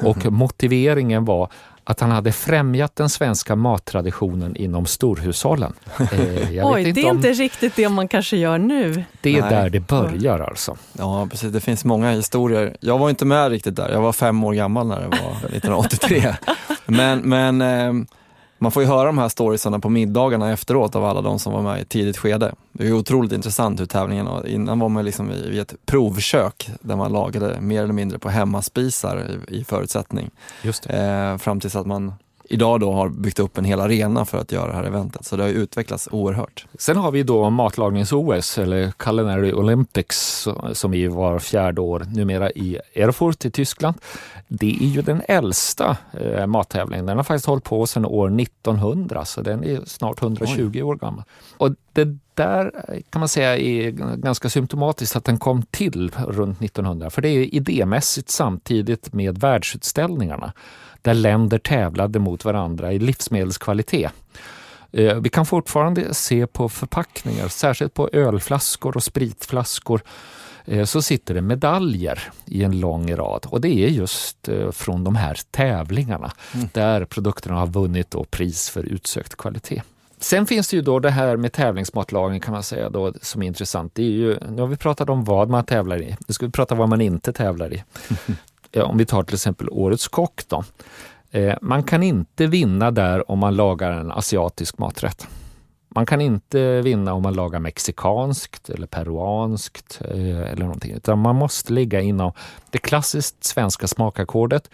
Och 0.02 0.26
motiveringen 0.32 1.24
var 1.24 1.50
att 1.90 2.00
han 2.00 2.10
hade 2.10 2.32
främjat 2.32 2.96
den 2.96 3.08
svenska 3.08 3.56
mattraditionen 3.56 4.56
inom 4.56 4.86
storhushållen. 4.86 5.72
Eh, 5.98 6.06
Oj, 6.70 6.92
det 6.92 7.00
är 7.00 7.10
om- 7.10 7.16
inte 7.16 7.32
riktigt 7.32 7.76
det 7.76 7.88
man 7.88 8.08
kanske 8.08 8.36
gör 8.36 8.58
nu. 8.58 9.04
det 9.20 9.36
är 9.36 9.40
Nej. 9.40 9.50
där 9.50 9.70
det 9.70 9.80
börjar 9.80 10.38
alltså. 10.40 10.76
Ja, 10.92 11.26
precis. 11.30 11.52
Det 11.52 11.60
finns 11.60 11.84
många 11.84 12.10
historier. 12.12 12.76
Jag 12.80 12.98
var 12.98 13.10
inte 13.10 13.24
med 13.24 13.50
riktigt 13.50 13.76
där. 13.76 13.88
Jag 13.92 14.00
var 14.00 14.12
fem 14.12 14.44
år 14.44 14.52
gammal 14.52 14.86
när 14.86 15.00
det 15.00 15.06
var 15.06 15.30
1983. 15.56 16.34
men 16.86 17.18
men 17.20 17.60
eh, 17.60 17.92
man 18.58 18.72
får 18.72 18.82
ju 18.82 18.88
höra 18.88 19.04
de 19.04 19.18
här 19.18 19.28
storiesarna 19.28 19.78
på 19.78 19.88
middagarna 19.88 20.52
efteråt 20.52 20.96
av 20.96 21.04
alla 21.04 21.22
de 21.22 21.38
som 21.38 21.52
var 21.52 21.62
med 21.62 21.78
i 21.78 21.82
ett 21.82 21.88
tidigt 21.88 22.16
skede. 22.16 22.54
Det 22.72 22.86
är 22.86 22.92
otroligt 22.92 23.32
intressant 23.32 23.80
hur 23.80 23.86
tävlingen 23.86 24.26
var. 24.26 24.46
Innan 24.46 24.78
var 24.78 24.88
man 24.88 25.04
liksom 25.04 25.28
vid 25.28 25.60
ett 25.60 25.74
provkök 25.86 26.70
där 26.80 26.96
man 26.96 27.12
lagade 27.12 27.60
mer 27.60 27.82
eller 27.82 27.92
mindre 27.92 28.18
på 28.18 28.28
hemmaspisar 28.28 29.26
i, 29.48 29.56
i 29.56 29.64
förutsättning. 29.64 30.30
Just. 30.62 30.86
Eh, 30.86 31.36
fram 31.36 31.60
tills 31.60 31.76
att 31.76 31.86
man 31.86 32.12
idag 32.48 32.80
då 32.80 32.92
har 32.92 33.08
byggt 33.08 33.38
upp 33.38 33.58
en 33.58 33.64
hel 33.64 33.80
arena 33.80 34.24
för 34.24 34.38
att 34.38 34.52
göra 34.52 34.66
det 34.66 34.76
här 34.76 34.84
eventet. 34.84 35.24
Så 35.24 35.36
det 35.36 35.42
har 35.42 35.50
ju 35.50 35.54
utvecklats 35.54 36.08
oerhört. 36.12 36.66
Sen 36.78 36.96
har 36.96 37.10
vi 37.10 37.22
då 37.22 37.50
matlagnings-OS, 37.50 38.58
eller 38.58 38.90
Culinary 38.90 39.52
Olympics, 39.52 40.48
som 40.72 40.94
är 40.94 41.08
var 41.08 41.38
fjärde 41.38 41.80
år 41.80 42.06
numera 42.14 42.50
i 42.50 42.78
Erfurt 42.94 43.44
i 43.44 43.50
Tyskland. 43.50 43.96
Det 44.48 44.76
är 44.80 44.86
ju 44.86 45.02
den 45.02 45.22
äldsta 45.28 45.96
eh, 46.12 46.46
mattävlingen. 46.46 47.06
Den 47.06 47.16
har 47.16 47.24
faktiskt 47.24 47.46
hållit 47.46 47.64
på 47.64 47.86
sedan 47.86 48.06
år 48.06 48.40
1900, 48.40 49.24
så 49.24 49.40
den 49.40 49.64
är 49.64 49.80
snart 49.86 50.22
120 50.22 50.82
år 50.82 50.96
gammal. 50.96 51.24
Och 51.56 51.74
det 51.92 52.18
där 52.34 52.72
eh, 52.88 53.00
kan 53.10 53.20
man 53.20 53.28
säga 53.28 53.56
är 53.56 53.90
ganska 54.16 54.48
symptomatiskt 54.50 55.16
att 55.16 55.24
den 55.24 55.38
kom 55.38 55.62
till 55.62 56.10
runt 56.26 56.62
1900, 56.62 57.10
för 57.10 57.22
det 57.22 57.28
är 57.28 57.54
idémässigt 57.54 58.30
samtidigt 58.30 59.12
med 59.12 59.38
världsutställningarna 59.38 60.52
där 61.02 61.14
länder 61.14 61.58
tävlade 61.58 62.18
mot 62.18 62.44
varandra 62.44 62.92
i 62.92 62.98
livsmedelskvalitet. 62.98 64.12
Eh, 64.92 65.14
Vi 65.14 65.28
kan 65.28 65.46
fortfarande 65.46 66.14
se 66.14 66.46
på 66.46 66.68
förpackningar, 66.68 67.48
särskilt 67.48 67.94
på 67.94 68.08
ölflaskor 68.12 68.96
och 68.96 69.02
spritflaskor, 69.02 70.00
så 70.84 71.02
sitter 71.02 71.34
det 71.34 71.40
medaljer 71.40 72.22
i 72.46 72.64
en 72.64 72.80
lång 72.80 73.14
rad 73.16 73.46
och 73.48 73.60
det 73.60 73.68
är 73.84 73.88
just 73.88 74.48
eh, 74.48 74.70
från 74.70 75.04
de 75.04 75.16
här 75.16 75.38
tävlingarna 75.50 76.32
där 76.72 77.04
produkterna 77.04 77.56
har 77.58 77.66
vunnit 77.66 78.10
då 78.10 78.24
pris 78.24 78.70
för 78.70 78.82
utsökt 78.82 79.36
kvalitet. 79.36 79.82
Sen 80.20 80.46
finns 80.46 80.68
det 80.68 80.76
ju 80.76 80.82
då 80.82 80.98
det 80.98 81.10
här 81.10 81.36
med 81.36 81.52
tävlingsmatlagning 81.52 82.40
kan 82.40 82.52
man 82.54 82.62
säga 82.62 82.90
då, 82.90 83.12
som 83.22 83.42
är 83.42 83.46
intressant. 83.46 83.94
Det 83.94 84.02
är 84.02 84.10
ju, 84.10 84.38
nu 84.50 84.62
har 84.62 84.68
vi 84.68 84.76
pratat 84.76 85.08
om 85.08 85.24
vad 85.24 85.48
man 85.50 85.64
tävlar 85.64 86.02
i. 86.02 86.16
Nu 86.26 86.32
ska 86.34 86.46
vi 86.46 86.52
prata 86.52 86.74
vad 86.74 86.88
man 86.88 87.00
inte 87.00 87.32
tävlar 87.32 87.74
i. 87.74 87.84
Om 88.82 88.98
vi 88.98 89.06
tar 89.06 89.22
till 89.22 89.34
exempel 89.34 89.68
Årets 89.70 90.08
kock 90.08 90.42
då. 90.48 90.64
Eh, 91.30 91.54
Man 91.62 91.82
kan 91.82 92.02
inte 92.02 92.46
vinna 92.46 92.90
där 92.90 93.30
om 93.30 93.38
man 93.38 93.56
lagar 93.56 93.92
en 93.92 94.10
asiatisk 94.12 94.78
maträtt. 94.78 95.28
Man 95.88 96.06
kan 96.06 96.20
inte 96.20 96.80
vinna 96.80 97.14
om 97.14 97.22
man 97.22 97.34
lagar 97.34 97.60
mexikanskt 97.60 98.70
eller 98.70 98.86
peruanskt 98.86 100.00
eh, 100.04 100.40
eller 100.40 100.62
någonting, 100.62 100.92
utan 100.92 101.18
man 101.18 101.36
måste 101.36 101.72
ligga 101.72 102.00
inom 102.00 102.32
det 102.70 102.78
klassiskt 102.78 103.44
svenska 103.44 103.86
smakackordet. 103.86 104.70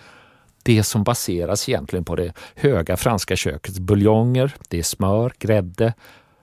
Det 0.63 0.83
som 0.83 1.05
baseras 1.05 1.69
egentligen 1.69 2.05
på 2.05 2.17
det 2.17 2.33
höga 2.55 2.97
franska 2.97 3.37
kökets 3.37 3.79
buljonger, 3.79 4.55
det 4.69 4.79
är 4.79 4.83
smör, 4.83 5.33
grädde, 5.39 5.95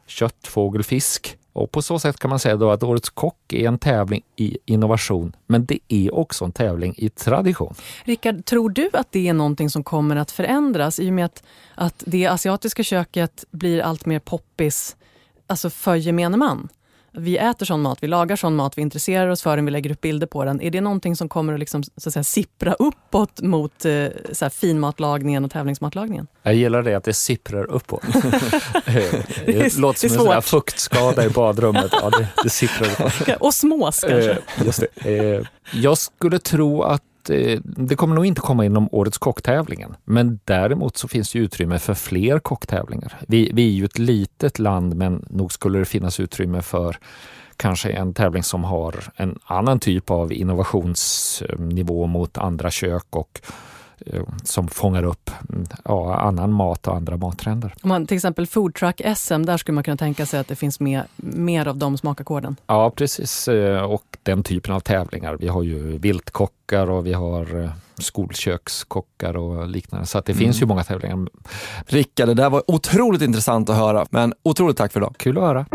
kött, 0.08 0.48
fågel, 0.48 0.84
fisk. 0.84 1.38
Och 1.54 1.72
på 1.72 1.82
så 1.82 2.00
sätt 2.00 2.20
kan 2.20 2.30
man 2.30 2.40
säga 2.40 2.56
då 2.56 2.72
att 2.72 2.84
Årets 2.84 3.10
kock 3.10 3.54
är 3.54 3.68
en 3.68 3.78
tävling 3.78 4.24
i 4.36 4.58
innovation, 4.66 5.36
men 5.48 5.66
det 5.66 5.80
är 5.88 6.16
också 6.16 6.46
en 6.46 6.52
tävling 6.52 6.94
i 6.98 7.10
tradition. 7.10 7.74
Rickard, 8.04 8.46
tror 8.46 8.70
du 8.70 8.90
att 8.94 9.12
det 9.12 9.28
är 9.28 9.34
någonting 9.34 9.70
som 9.70 9.84
kommer 9.84 10.16
att 10.16 10.32
förändras 10.32 11.00
i 11.00 11.10
och 11.10 11.14
med 11.14 11.26
att, 11.26 11.44
att 11.76 12.04
det 12.08 12.28
asiatiska 12.28 12.84
köket 12.84 13.46
blir 13.52 13.82
allt 13.82 14.06
mer 14.06 14.20
poppis 14.20 14.96
alltså 15.48 15.70
för 15.70 15.96
gemene 15.96 16.38
man? 16.38 16.70
Vi 17.14 17.38
äter 17.38 17.66
sån 17.66 17.82
mat, 17.82 17.98
vi 18.02 18.08
lagar 18.08 18.36
sån 18.36 18.56
mat, 18.56 18.78
vi 18.78 18.82
intresserar 18.82 19.28
oss 19.28 19.42
för 19.42 19.56
den, 19.56 19.66
vi 19.66 19.72
lägger 19.72 19.92
upp 19.92 20.02
bilder 20.02 20.28
på 20.28 20.46
den. 20.46 20.62
Är 20.62 20.72
det 20.72 20.82
någonting 20.82 21.16
som 21.16 21.30
kommer 21.30 21.54
att, 21.54 21.60
liksom, 21.60 21.84
så 21.84 22.10
att 22.10 22.14
säga, 22.14 22.24
sippra 22.24 22.74
uppåt 22.74 23.42
mot 23.42 23.86
eh, 23.86 24.08
så 24.32 24.46
här, 24.46 24.50
finmatlagningen 24.50 25.46
och 25.46 25.52
tävlingsmatlagningen? 25.52 26.28
Jag 26.44 26.56
gillar 26.56 26.84
det 26.84 26.96
att 26.96 27.04
det 27.04 27.14
sipprar 27.14 27.64
uppåt. 27.64 28.04
det 29.46 29.78
låter 29.78 30.10
som 30.10 30.26
det 30.26 30.32
är 30.32 30.36
en 30.36 30.42
fuktskada 30.42 31.26
i 31.26 31.30
badrummet. 31.30 31.92
Ja, 31.92 32.10
det, 32.10 32.28
det 32.44 32.50
sipprar 32.50 32.92
uppåt. 32.92 33.38
Osmos 33.40 34.00
kanske? 34.00 34.32
Eh, 34.32 34.66
just 34.66 34.84
det. 34.96 35.36
Eh, 35.36 35.42
jag 35.74 35.98
skulle 35.98 36.40
tro 36.40 36.82
att 36.84 37.04
det 37.64 37.96
kommer 37.96 38.16
nog 38.16 38.26
inte 38.26 38.42
komma 38.42 38.66
inom 38.66 38.90
årets 38.92 39.18
kocktävlingen. 39.18 39.96
Men 40.04 40.40
däremot 40.46 40.98
så 40.98 41.08
finns 41.08 41.32
det 41.32 41.40
utrymme 41.40 41.80
för 41.80 41.94
fler 41.94 42.40
kocktävlingar. 42.40 43.18
Vi, 43.28 43.52
vi 43.54 43.68
är 43.68 43.72
ju 43.72 43.86
ett 43.86 44.00
litet 44.00 44.60
land 44.60 44.96
men 44.96 45.26
nog 45.30 45.52
skulle 45.52 45.80
det 45.80 45.86
finnas 45.86 46.20
utrymme 46.20 46.62
för 46.62 46.98
kanske 47.58 47.90
en 47.92 48.14
tävling 48.14 48.44
som 48.44 48.64
har 48.64 48.96
en 49.16 49.40
annan 49.46 49.80
typ 49.80 50.12
av 50.12 50.34
innovationsnivå 50.34 52.08
mot 52.08 52.38
andra 52.38 52.72
kök 52.72 53.06
och 53.10 53.42
eh, 54.06 54.24
som 54.44 54.68
fångar 54.68 55.04
upp 55.04 55.32
mm, 55.50 55.66
ja, 55.86 56.16
annan 56.16 56.54
mat 56.54 56.88
och 56.88 56.96
andra 56.96 57.18
mattrender. 57.18 57.74
Om 57.82 57.90
man 57.90 58.08
till 58.08 58.18
exempel 58.18 58.48
foodtruck 58.48 59.02
SM, 59.18 59.44
där 59.44 59.58
skulle 59.58 59.74
man 59.76 59.84
kunna 59.84 59.98
tänka 59.98 60.26
sig 60.26 60.40
att 60.40 60.48
det 60.48 60.56
finns 60.56 60.80
mer, 60.80 61.06
mer 61.16 61.68
av 61.68 61.78
de 61.78 61.98
smakackorden. 61.98 62.56
Ja, 62.68 62.92
precis. 62.96 63.48
Eh, 63.48 63.82
Och 63.84 64.11
den 64.24 64.44
typen 64.44 64.74
av 64.74 64.80
tävlingar. 64.80 65.38
Vi 65.40 65.48
har 65.48 65.64
ju 65.64 65.98
viltkockar 65.98 66.90
och 66.90 67.08
vi 67.08 67.14
har 67.14 67.64
eh, 67.64 67.70
skolkökskockar 67.98 69.38
och 69.38 69.68
liknande. 69.68 70.06
Så 70.06 70.18
att 70.18 70.26
det 70.26 70.34
finns 70.34 70.62
ju 70.62 70.66
många 70.66 70.84
tävlingar. 70.84 71.28
Rickard, 71.86 72.28
det 72.28 72.34
där 72.34 72.50
var 72.50 72.64
otroligt 72.68 73.22
intressant 73.22 73.70
att 73.70 73.76
höra, 73.76 74.06
men 74.10 74.34
otroligt 74.44 74.78
tack 74.78 74.92
för 74.92 75.00
idag. 75.00 75.16
Kul 75.18 75.38
att 75.38 75.44
höra. 75.44 75.66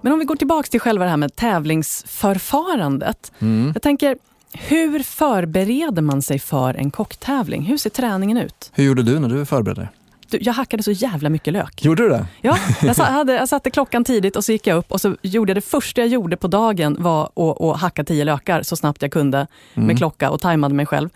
Men 0.00 0.12
om 0.12 0.18
vi 0.18 0.24
går 0.24 0.36
tillbaka 0.36 0.66
till 0.66 0.80
själva 0.80 1.04
det 1.04 1.10
här 1.10 1.16
med 1.16 1.36
tävlingsförfarandet. 1.36 3.32
Mm. 3.38 3.70
Jag 3.74 3.82
tänker, 3.82 4.18
hur 4.52 5.02
förbereder 5.02 6.02
man 6.02 6.22
sig 6.22 6.38
för 6.38 6.74
en 6.74 6.90
kocktävling? 6.90 7.62
Hur 7.62 7.76
ser 7.76 7.90
träningen 7.90 8.36
ut? 8.36 8.70
Hur 8.72 8.84
gjorde 8.84 9.02
du 9.02 9.18
när 9.18 9.28
du 9.28 9.44
förberedde 9.44 9.80
dig? 9.80 9.90
Du, 10.34 10.40
jag 10.42 10.52
hackade 10.52 10.82
så 10.82 10.90
jävla 10.90 11.30
mycket 11.30 11.52
lök. 11.52 11.84
Gjorde 11.84 12.02
du 12.02 12.08
det? 12.08 12.26
Ja, 12.40 12.58
jag, 12.82 12.94
hade, 12.94 13.32
jag 13.32 13.48
satte 13.48 13.70
klockan 13.70 14.04
tidigt 14.04 14.36
och 14.36 14.44
så 14.44 14.52
gick 14.52 14.66
jag 14.66 14.76
upp 14.76 14.92
och 14.92 15.00
så 15.00 15.16
gjorde 15.22 15.50
jag 15.50 15.56
det 15.56 15.60
första 15.60 16.00
jag 16.00 16.08
gjorde 16.08 16.36
på 16.36 16.48
dagen 16.48 16.96
var 16.98 17.24
att, 17.24 17.60
att 17.60 17.80
hacka 17.80 18.04
tio 18.04 18.24
lökar 18.24 18.62
så 18.62 18.76
snabbt 18.76 19.02
jag 19.02 19.12
kunde 19.12 19.46
med 19.74 19.98
klocka 19.98 20.30
och 20.30 20.40
tajmade 20.40 20.74
mig 20.74 20.86
själv. 20.86 21.08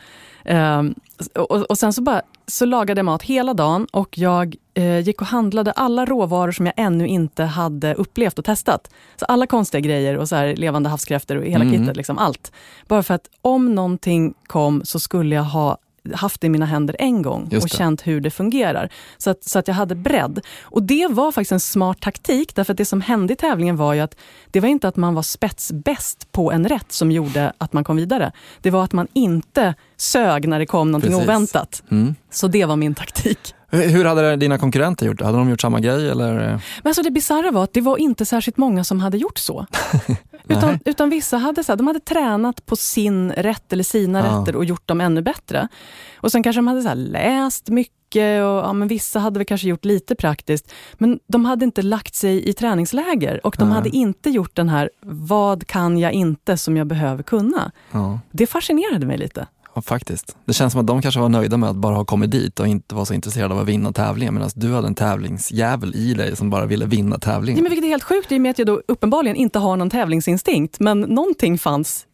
Ehm, 0.45 0.95
och, 1.35 1.51
och 1.51 1.79
sen 1.79 1.93
så, 1.93 2.03
bara, 2.03 2.23
så 2.47 2.65
lagade 2.65 2.99
jag 2.99 3.05
mat 3.05 3.23
hela 3.23 3.55
dagen 3.55 3.87
och 3.93 4.19
jag 4.19 4.57
eh, 4.75 4.99
gick 4.99 5.21
och 5.21 5.27
handlade 5.27 5.73
alla 5.73 6.05
råvaror 6.07 6.53
som 6.53 6.67
jag 6.67 6.75
ännu 6.77 7.07
inte 7.07 7.45
hade 7.45 7.95
upplevt 7.95 8.39
och 8.39 8.45
testat. 8.45 8.91
Så 9.17 9.25
alla 9.25 9.47
konstiga 9.47 9.81
grejer 9.81 10.17
och 10.19 10.29
så 10.29 10.37
här 10.37 10.57
levande 10.57 10.89
havskräftor 10.89 11.37
och 11.37 11.45
hela 11.45 11.65
Mm. 11.65 11.79
kittet, 11.79 11.97
liksom 11.97 12.19
allt. 12.19 12.53
Bara 12.89 13.03
för 13.03 13.15
att 13.15 13.29
om 13.43 13.75
någonting 13.75 14.35
kom 14.47 14.83
så 14.85 15.01
skulle 15.01 15.35
jag 15.35 15.43
ha 15.43 15.79
haft 16.15 16.41
det 16.41 16.47
i 16.47 16.51
mina 16.51 16.67
händer 16.67 16.97
en 16.99 17.23
gång 17.23 17.51
och 17.63 17.69
känt 17.69 18.07
hur 18.07 18.21
det 18.21 18.31
fungerar. 18.31 18.89
Så 19.19 19.31
att, 19.31 19.45
så 19.45 19.59
att 19.59 19.69
jag 19.69 19.75
hade 19.75 19.95
bredd. 19.95 20.41
Och 20.63 20.83
det 20.83 21.07
var 21.11 21.33
faktiskt 21.33 21.53
en 21.53 21.61
smart 21.61 22.01
taktik, 22.01 22.55
därför 22.55 22.73
att 22.73 22.79
det 22.79 22.85
som 22.85 23.01
hände 23.01 23.33
i 23.33 23.37
tävlingen 23.37 23.77
var 23.77 23.95
ju 23.95 24.01
att 24.01 24.17
det 24.51 24.61
var 24.61 24.69
inte 24.69 24.89
att 24.89 24.97
man 24.97 25.15
var 25.15 25.23
spetsbäst 25.23 26.33
på 26.33 26.53
en 26.53 26.69
rätt 26.69 26.93
som 26.93 27.13
gjorde 27.13 27.53
att 27.59 27.73
man 27.73 27.85
kom 27.85 27.97
vidare. 27.97 28.33
Det 28.61 28.71
var 28.71 28.85
att 28.85 28.93
man 28.93 29.07
inte 29.13 29.75
sög 29.97 30.49
när 30.49 30.59
det 30.59 30.67
kom 30.67 30.91
någonting 30.91 31.11
Precis. 31.11 31.29
oväntat. 31.29 31.83
Mm. 31.91 32.15
Så 32.31 32.49
det 32.49 32.65
var 32.65 32.77
min 32.77 32.95
taktik. 32.95 33.55
Hur 33.71 34.05
hade 34.05 34.37
dina 34.37 34.59
konkurrenter 34.59 35.07
gjort? 35.07 35.21
Hade 35.23 35.39
de 35.39 35.51
gjort 35.51 35.61
samma 35.61 35.81
grej 35.81 36.09
eller? 36.11 36.35
Men 36.35 36.61
alltså 36.85 37.03
det 37.03 37.11
bisarra 37.11 37.51
var 37.51 37.65
att 37.65 37.73
det 37.73 37.81
var 37.81 37.97
inte 37.97 38.25
särskilt 38.27 38.57
många 38.57 38.85
som 38.85 39.01
hade 39.01 39.19
gjort 39.19 39.39
så. 39.39 39.67
utan, 40.49 40.79
utan 40.85 41.11
vissa 41.11 41.37
hade, 41.37 41.65
så 41.65 41.73
här, 41.73 41.77
de 41.77 41.87
hade 41.87 42.01
tränat 42.01 42.67
på 42.67 42.77
sin 42.77 43.33
rätt 43.33 43.73
eller 43.73 43.85
sina 43.85 44.19
Ja. 44.19 44.25
rätter 44.41 44.57
och 44.57 44.65
gjort 44.65 44.89
dem 44.89 45.01
ännu 45.01 45.23
bättre. 45.23 45.69
Och 46.17 46.33
sen 46.33 46.43
kanske 46.43 46.59
de 46.59 46.67
hade 46.67 46.83
så 46.83 46.89
här, 46.89 46.95
läst 46.97 47.69
mycket 47.69 48.43
och 48.43 48.59
ja, 48.59 48.73
men 48.73 48.89
vissa 48.89 49.19
hade 49.19 49.39
väl 49.39 49.47
kanske 49.47 49.69
gjort 49.69 49.85
lite 49.85 50.15
praktiskt. 50.15 50.73
Men 50.95 51.19
de 51.27 51.45
hade 51.45 51.65
inte 51.65 51.83
lagt 51.83 52.15
sig 52.15 52.49
i 52.49 52.53
träningsläger 52.53 53.47
och 53.47 53.57
de 53.59 53.69
Nej. 53.69 53.75
hade 53.75 53.89
inte 53.89 54.31
gjort 54.31 54.57
den 54.57 54.69
här, 54.69 54.91
vad 55.03 55.67
kan 55.67 55.99
jag 55.99 56.13
inte 56.13 56.57
som 56.57 56.77
jag 56.77 56.87
behöver 56.87 57.23
kunna? 57.23 57.73
Ja. 57.93 58.21
Det 58.31 58.47
fascinerade 58.47 59.07
mig 59.07 59.19
lite. 59.19 59.47
Ja, 59.75 59.83
faktiskt. 59.83 60.37
Det 60.45 60.53
känns 60.53 60.73
som 60.73 60.81
att 60.81 60.87
de 60.87 61.03
kanske 61.03 61.21
var 61.21 61.29
nöjda 61.29 61.57
med 61.57 61.71
att 61.71 61.77
bara 61.77 61.95
ha 61.95 62.05
kommit 62.05 62.31
dit 62.31 62.61
och 62.61 62.67
inte 62.69 62.95
var 62.95 63.05
så 63.05 63.15
intresserade 63.15 63.55
av 63.55 63.61
att 63.61 63.67
vinna 63.67 63.93
tävlingen 63.93 64.35
medan 64.35 64.51
du 64.55 64.73
hade 64.75 64.87
en 64.87 64.95
tävlingsjävel 64.95 65.95
i 65.95 66.15
dig 66.15 66.37
som 66.37 66.51
bara 66.51 66.67
ville 66.67 66.87
vinna 66.87 67.19
tävlingen. 67.19 67.59
Ja, 67.59 67.63
men 67.63 67.71
vilket 67.71 67.85
är 67.85 67.89
helt 67.89 68.03
sjukt 68.03 68.33
i 68.33 68.37
och 68.37 68.41
med 68.41 68.51
att 68.51 68.59
jag 68.59 68.67
då 68.67 68.83
uppenbarligen 68.89 69.37
inte 69.37 69.59
har 69.59 69.77
någon 69.77 69.91
tävlingsinstinkt. 69.91 70.81
Men 70.81 71.01
någonting 71.01 71.59
fanns. 71.59 72.05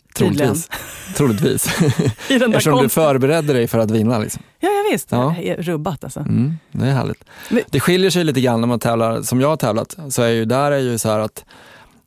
Troligtvis. 1.16 1.68
I 2.30 2.38
den 2.38 2.50
där 2.50 2.58
Eftersom 2.58 2.72
du 2.72 2.78
konsten. 2.82 2.90
förberedde 2.90 3.52
dig 3.52 3.68
för 3.68 3.78
att 3.78 3.90
vinna. 3.90 4.18
Liksom. 4.18 4.42
Ja, 4.60 4.68
ja 4.68 4.84
visst. 4.92 5.12
Ja. 5.12 5.34
Det 5.38 5.50
är 5.50 5.56
rubbat 5.62 6.04
alltså. 6.04 6.20
Mm, 6.20 6.54
det 6.72 6.86
är 6.86 6.92
härligt. 6.92 7.24
Men- 7.50 7.62
Det 7.70 7.80
skiljer 7.80 8.10
sig 8.10 8.24
lite 8.24 8.40
grann 8.40 8.60
när 8.60 8.68
man 8.68 8.78
tävlar, 8.80 9.22
som 9.22 9.40
jag 9.40 9.48
har 9.48 9.56
tävlat, 9.56 9.96
så 10.10 10.22
är 10.22 10.28
ju 10.28 10.44
där 10.44 10.72
är 10.72 10.78
ju 10.78 10.98
så 10.98 11.08
här 11.08 11.18
att 11.18 11.44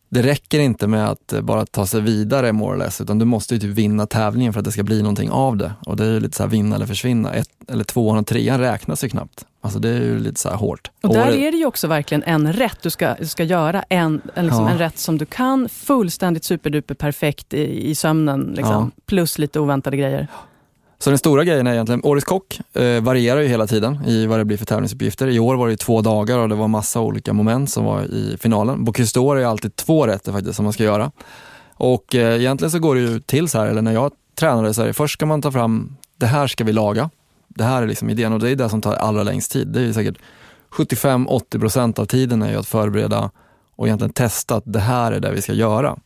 det 0.09 0.21
räcker 0.21 0.59
inte 0.59 0.87
med 0.87 1.09
att 1.09 1.33
eh, 1.33 1.41
bara 1.41 1.65
ta 1.65 1.85
sig 1.85 2.01
vidare 2.01 2.51
more 2.53 2.73
or 2.75 2.77
less, 2.77 3.01
utan 3.01 3.19
du 3.19 3.25
måste 3.25 3.53
ju 3.53 3.59
typ 3.59 3.69
vinna 3.69 4.05
tävlingen 4.07 4.53
för 4.53 4.59
att 4.59 4.65
det 4.65 4.71
ska 4.71 4.83
bli 4.83 5.01
någonting 5.01 5.29
av 5.31 5.57
det. 5.57 5.71
Och 5.85 5.95
det 5.97 6.05
är 6.05 6.11
ju 6.11 6.19
lite 6.19 6.37
så 6.37 6.43
här 6.43 6.49
vinna 6.49 6.75
eller 6.75 6.85
försvinna. 6.85 7.33
Ett, 7.33 7.49
eller 7.67 7.83
tvåan 7.83 8.17
och 8.17 8.27
trean 8.27 8.59
räknas 8.59 9.03
ju 9.03 9.09
knappt. 9.09 9.45
Alltså 9.61 9.79
det 9.79 9.89
är 9.89 10.01
ju 10.01 10.19
lite 10.19 10.39
så 10.39 10.49
här 10.49 10.55
hårt. 10.55 10.91
Och 11.03 11.13
där 11.13 11.21
Året- 11.27 11.35
är 11.35 11.51
det 11.51 11.57
ju 11.57 11.65
också 11.65 11.87
verkligen 11.87 12.23
en 12.23 12.53
rätt 12.53 12.77
du 12.81 12.89
ska, 12.89 13.15
du 13.19 13.25
ska 13.27 13.43
göra. 13.43 13.83
En, 13.89 14.21
en, 14.35 14.45
liksom 14.45 14.63
Ja. 14.65 14.69
en 14.71 14.77
rätt 14.77 14.97
som 14.97 15.17
du 15.17 15.25
kan 15.25 15.69
fullständigt 15.69 16.43
superduper 16.43 16.95
perfekt 16.95 17.53
i, 17.53 17.89
i 17.89 17.95
sömnen. 17.95 18.53
Liksom. 18.57 18.91
Plus 19.05 19.37
lite 19.37 19.59
oväntade 19.59 19.97
grejer. 19.97 20.27
Så 20.99 21.09
den 21.09 21.19
stora 21.19 21.43
grejen 21.43 21.67
är 21.67 21.73
egentligen, 21.73 22.01
Årets 22.03 22.25
kock 22.25 22.59
eh, 22.73 23.01
varierar 23.01 23.41
ju 23.41 23.47
hela 23.47 23.67
tiden 23.67 24.05
i 24.05 24.25
vad 24.25 24.39
det 24.39 24.45
blir 24.45 24.57
för 24.57 24.65
tävlingsuppgifter. 24.65 25.27
I 25.27 25.39
år 25.39 25.55
var 25.55 25.67
det 25.67 25.71
ju 25.71 25.77
två 25.77 26.01
dagar 26.01 26.37
och 26.37 26.49
det 26.49 26.55
var 26.55 26.67
massa 26.67 27.01
olika 27.01 27.33
moment 27.33 27.69
som 27.69 27.85
var 27.85 28.03
i 28.03 28.37
finalen. 28.39 28.83
Bocuse 28.83 29.19
d'Or 29.19 29.37
är 29.37 29.45
alltid 29.45 29.75
två 29.75 30.07
rätter 30.07 30.31
faktiskt 30.31 30.55
som 30.55 30.63
man 30.63 30.73
ska 30.73 30.83
göra. 30.83 31.11
Och 31.73 32.15
eh, 32.15 32.39
egentligen 32.39 32.71
så 32.71 32.79
går 32.79 32.95
det 32.95 33.01
ju 33.01 33.19
till 33.19 33.49
så 33.49 33.59
här, 33.59 33.67
eller 33.67 33.81
när 33.81 33.93
jag 33.93 34.11
tränade 34.35 34.73
så 34.73 34.81
är 34.81 34.87
det 34.87 34.93
först 34.93 35.13
ska 35.13 35.25
man 35.25 35.41
ta 35.41 35.51
fram, 35.51 35.97
det 36.17 36.25
här 36.25 36.47
ska 36.47 36.63
vi 36.63 36.73
laga. 36.73 37.09
Det 37.47 37.63
här 37.63 37.83
är 37.83 37.87
liksom 37.87 38.09
idén 38.09 38.33
och 38.33 38.39
det 38.39 38.49
är 38.49 38.55
det 38.55 38.69
som 38.69 38.81
tar 38.81 38.93
allra 38.93 39.23
längst 39.23 39.51
tid. 39.51 39.67
Det 39.67 39.79
är 39.79 39.83
ju 39.83 39.93
säkert 39.93 40.17
75-80% 40.71 41.99
av 41.99 42.05
tiden 42.05 42.41
är 42.41 42.51
ju 42.51 42.57
att 42.57 42.67
förbereda 42.67 43.31
och 43.75 43.87
egentligen 43.87 44.13
testa 44.13 44.55
att 44.55 44.63
det 44.65 44.79
här 44.79 45.11
är 45.11 45.19
det 45.19 45.31
vi 45.31 45.41
ska 45.41 45.53
göra. 45.53 45.97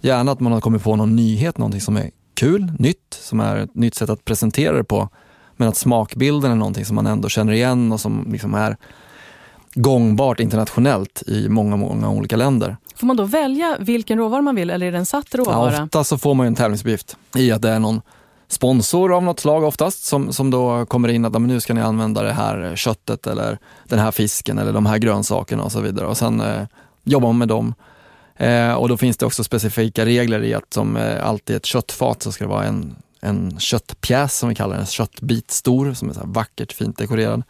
Gärna 0.00 0.32
att 0.32 0.40
man 0.40 0.52
har 0.52 0.60
kommit 0.60 0.82
på 0.82 0.96
någon 0.96 1.16
nyhet, 1.16 1.58
någonting 1.58 1.80
som 1.80 1.96
är 1.96 2.10
kul, 2.36 2.72
nytt, 2.78 3.18
som 3.20 3.40
är 3.40 3.56
ett 3.56 3.74
nytt 3.74 3.94
sätt 3.94 4.10
att 4.10 4.24
presentera 4.24 4.76
det 4.76 4.84
på. 4.84 5.08
Men 5.56 5.68
att 5.68 5.76
smakbilden 5.76 6.50
är 6.52 6.56
någonting 6.56 6.84
som 6.84 6.94
man 6.96 7.06
ändå 7.06 7.28
känner 7.28 7.52
igen 7.52 7.92
och 7.92 8.00
som 8.00 8.26
liksom 8.32 8.54
är 8.54 8.76
gångbart 9.74 10.40
internationellt 10.40 11.22
i 11.26 11.48
många, 11.48 11.76
många 11.76 12.10
olika 12.10 12.36
länder. 12.36 12.76
Får 12.96 13.06
man 13.06 13.16
då 13.16 13.24
välja 13.24 13.76
vilken 13.80 14.18
råvara 14.18 14.42
man 14.42 14.54
vill 14.54 14.70
eller 14.70 14.86
är 14.86 14.92
det 14.92 14.98
en 14.98 15.06
satt 15.06 15.34
råvara? 15.34 15.72
Ja, 15.74 15.84
ofta 15.84 16.04
så 16.04 16.18
får 16.18 16.34
man 16.34 16.46
en 16.46 16.54
tävlingsuppgift 16.54 17.16
i 17.36 17.52
att 17.52 17.62
det 17.62 17.70
är 17.70 17.78
någon 17.78 18.00
sponsor 18.48 19.16
av 19.16 19.22
något 19.22 19.40
slag 19.40 19.64
oftast 19.64 20.04
som, 20.04 20.32
som 20.32 20.50
då 20.50 20.86
kommer 20.86 21.08
in 21.08 21.24
att 21.24 21.32
"Ja, 21.32 21.38
men 21.38 21.48
nu 21.48 21.60
ska 21.60 21.74
ni 21.74 21.80
använda 21.80 22.22
det 22.22 22.32
här 22.32 22.76
köttet 22.76 23.26
eller 23.26 23.58
den 23.84 23.98
här 23.98 24.10
fisken 24.10 24.58
eller 24.58 24.72
de 24.72 24.86
här 24.86 24.98
grönsakerna 24.98 25.62
och 25.62 25.72
så 25.72 25.80
vidare. 25.80 26.06
Och 26.06 26.16
sen 26.16 26.40
eh, 26.40 26.62
jobbar 27.04 27.28
man 27.28 27.38
med 27.38 27.48
dem. 27.48 27.74
Eh, 28.36 28.72
och 28.72 28.88
då 28.88 28.96
finns 28.96 29.16
det 29.16 29.26
också 29.26 29.44
specifika 29.44 30.04
regler 30.04 30.42
i 30.42 30.54
att 30.54 30.74
som 30.74 30.96
eh, 30.96 31.26
alltid 31.26 31.54
i 31.54 31.56
ett 31.56 31.66
köttfat 31.66 32.22
så 32.22 32.32
ska 32.32 32.44
det 32.44 32.50
vara 32.50 32.64
en, 32.64 32.96
en 33.20 33.58
köttpjäs 33.58 34.38
som 34.38 34.48
vi 34.48 34.54
kallar 34.54 34.74
det, 34.74 34.80
en 34.80 34.86
köttbit 34.86 35.50
stor 35.50 35.94
som 35.94 36.08
är 36.08 36.12
så 36.12 36.20
här 36.20 36.26
vackert 36.26 36.72
fint 36.72 36.98
dekorerad. 36.98 37.42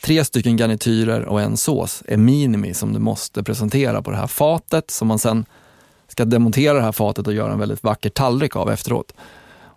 Tre 0.00 0.24
stycken 0.24 0.56
garnityrer 0.56 1.24
och 1.24 1.40
en 1.40 1.56
sås 1.56 2.02
är 2.08 2.16
minimi 2.16 2.74
som 2.74 2.92
du 2.92 2.98
måste 2.98 3.42
presentera 3.42 4.02
på 4.02 4.10
det 4.10 4.16
här 4.16 4.26
fatet 4.26 4.90
som 4.90 5.08
man 5.08 5.18
sen 5.18 5.44
ska 6.08 6.24
demontera 6.24 6.74
det 6.74 6.82
här 6.82 6.92
fatet 6.92 7.26
och 7.26 7.32
göra 7.32 7.52
en 7.52 7.58
väldigt 7.58 7.82
vacker 7.82 8.10
tallrik 8.10 8.56
av 8.56 8.70
efteråt. 8.70 9.12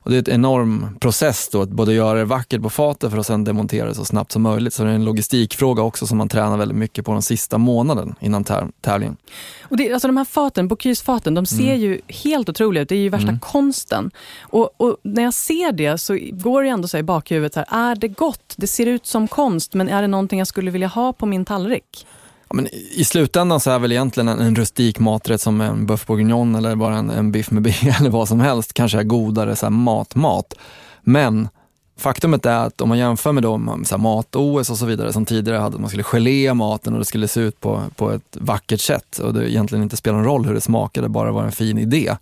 Och 0.08 0.13
det 0.13 0.28
är 0.28 0.30
en 0.34 0.36
enorm 0.39 0.98
process 1.00 1.50
då, 1.52 1.62
att 1.62 1.70
både 1.70 1.93
göra 1.93 2.17
det 2.17 2.26
vackert 2.26 2.62
på 2.62 2.70
fatet 2.70 3.12
för 3.12 3.17
att 3.17 3.26
sen 3.26 3.43
demontera 3.43 3.88
det 3.88 3.96
så 3.96 4.06
snabbt 4.06 4.32
som 4.32 4.41
möjligt. 4.41 4.74
Så 4.74 4.84
det 4.84 4.89
är 4.89 4.93
en 4.96 5.06
logistikfråga 5.06 5.84
också 5.84 6.08
som 6.08 6.17
man 6.17 6.30
tränar 6.30 6.58
väldigt 6.58 6.78
mycket 6.78 7.06
på 7.06 7.12
den 7.13 7.22
sista 7.22 7.58
månaden 7.58 8.15
innan 8.20 8.43
täv- 8.43 8.72
tävlingen. 8.82 9.17
Och 9.62 9.78
det, 9.78 9.93
alltså 9.93 10.08
de 10.08 10.17
här 10.17 10.26
faten, 10.26 10.67
Bocuse-faten, 10.67 11.34
de 11.36 11.46
ser 11.46 11.63
Mm. 11.63 11.80
ju 11.80 12.02
helt 12.08 12.50
otroliga 12.50 12.84
ut. 12.84 12.89
Det 12.89 12.96
är 12.96 13.00
ju 13.00 13.10
värsta 13.10 13.39
konsten. 13.41 14.12
Och, 14.41 14.82
och 14.82 14.98
när 15.04 15.24
jag 15.24 15.34
ser 15.34 15.72
det 15.72 15.98
så 15.98 16.17
går 16.32 16.63
det 16.63 16.70
ändå 16.70 16.88
så 16.88 16.98
i 16.98 17.04
bakhuvudet, 17.04 17.54
så 17.54 17.63
här, 17.67 17.91
är 17.91 17.96
det 17.96 18.08
gott? 18.08 18.54
Det 18.58 18.67
ser 18.67 18.86
ut 18.86 19.06
som 19.06 19.28
konst, 19.28 19.74
men 19.74 19.89
är 19.89 20.02
det 20.02 20.08
någonting 20.08 20.39
jag 20.39 20.48
skulle 20.48 20.72
vilja 20.72 20.88
ha 20.88 21.13
på 21.13 21.26
min 21.26 21.46
tallrik? 21.46 22.08
Ja, 22.50 22.56
men 22.56 22.68
I 22.74 23.04
slutändan 23.04 23.60
så 23.60 23.72
är 23.72 23.80
väl 23.80 23.92
egentligen 23.92 24.28
en, 24.28 24.40
en 24.40 24.56
rustik 24.56 25.00
maträtt 25.00 25.42
som 25.42 25.62
en 25.62 25.86
boeuf 25.86 26.06
bourguignon 26.06 26.56
eller 26.56 26.76
bara 26.76 26.96
en, 26.96 27.10
en 27.10 27.32
biff 27.32 27.52
med 27.52 27.64
bea 27.64 27.96
eller 28.00 28.10
vad 28.10 28.28
som 28.28 28.40
helst 28.40 28.74
kanske 28.74 29.00
är 29.00 29.04
godare 29.04 29.56
så 29.56 29.66
här 29.66 29.72
Mat. 30.16 30.54
Men 31.02 31.50
faktumet 31.98 32.46
är 32.46 32.58
att 32.58 32.82
om 32.82 32.90
man 32.90 32.98
jämför 32.98 33.32
med 33.32 33.44
de, 33.44 33.86
mat-OS 33.98 34.70
och 34.70 34.78
så 34.78 34.86
vidare 34.86 35.14
som 35.14 35.26
tidigare 35.26 35.58
hade, 35.58 35.76
att 35.76 35.82
man 35.82 35.90
skulle 35.90 36.04
gelé 36.04 36.54
maten 36.54 36.94
och 36.94 37.00
det 37.00 37.06
skulle 37.06 37.28
se 37.28 37.40
ut 37.40 37.60
på, 37.60 37.84
på 37.96 38.12
ett 38.12 38.38
vackert 38.40 38.82
sätt 38.82 39.20
och 39.20 39.34
det 39.34 39.52
egentligen 39.52 39.84
inte 39.84 39.98
spelar 39.98 40.18
någon 40.18 40.26
roll 40.26 40.46
hur 40.46 40.54
det 40.54 40.62
smakade, 40.62 41.10
bara 41.10 41.32
var 41.32 41.44
en 41.44 41.52
fin 41.52 41.78
idé. 41.78 42.16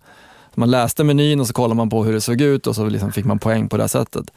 Man 0.54 0.70
läste 0.70 1.04
menyn 1.04 1.40
och 1.40 1.46
så 1.46 1.52
kollade 1.52 1.74
man 1.74 1.90
på 1.90 2.04
hur 2.04 2.12
det 2.12 2.20
såg 2.20 2.40
ut 2.40 2.66
och 2.66 2.74
så 2.74 2.88
liksom 2.88 3.12
fick 3.12 3.24
man 3.24 3.38
poäng 3.38 3.68
på 3.68 3.76
det 3.76 3.88
sättet. 3.88 4.30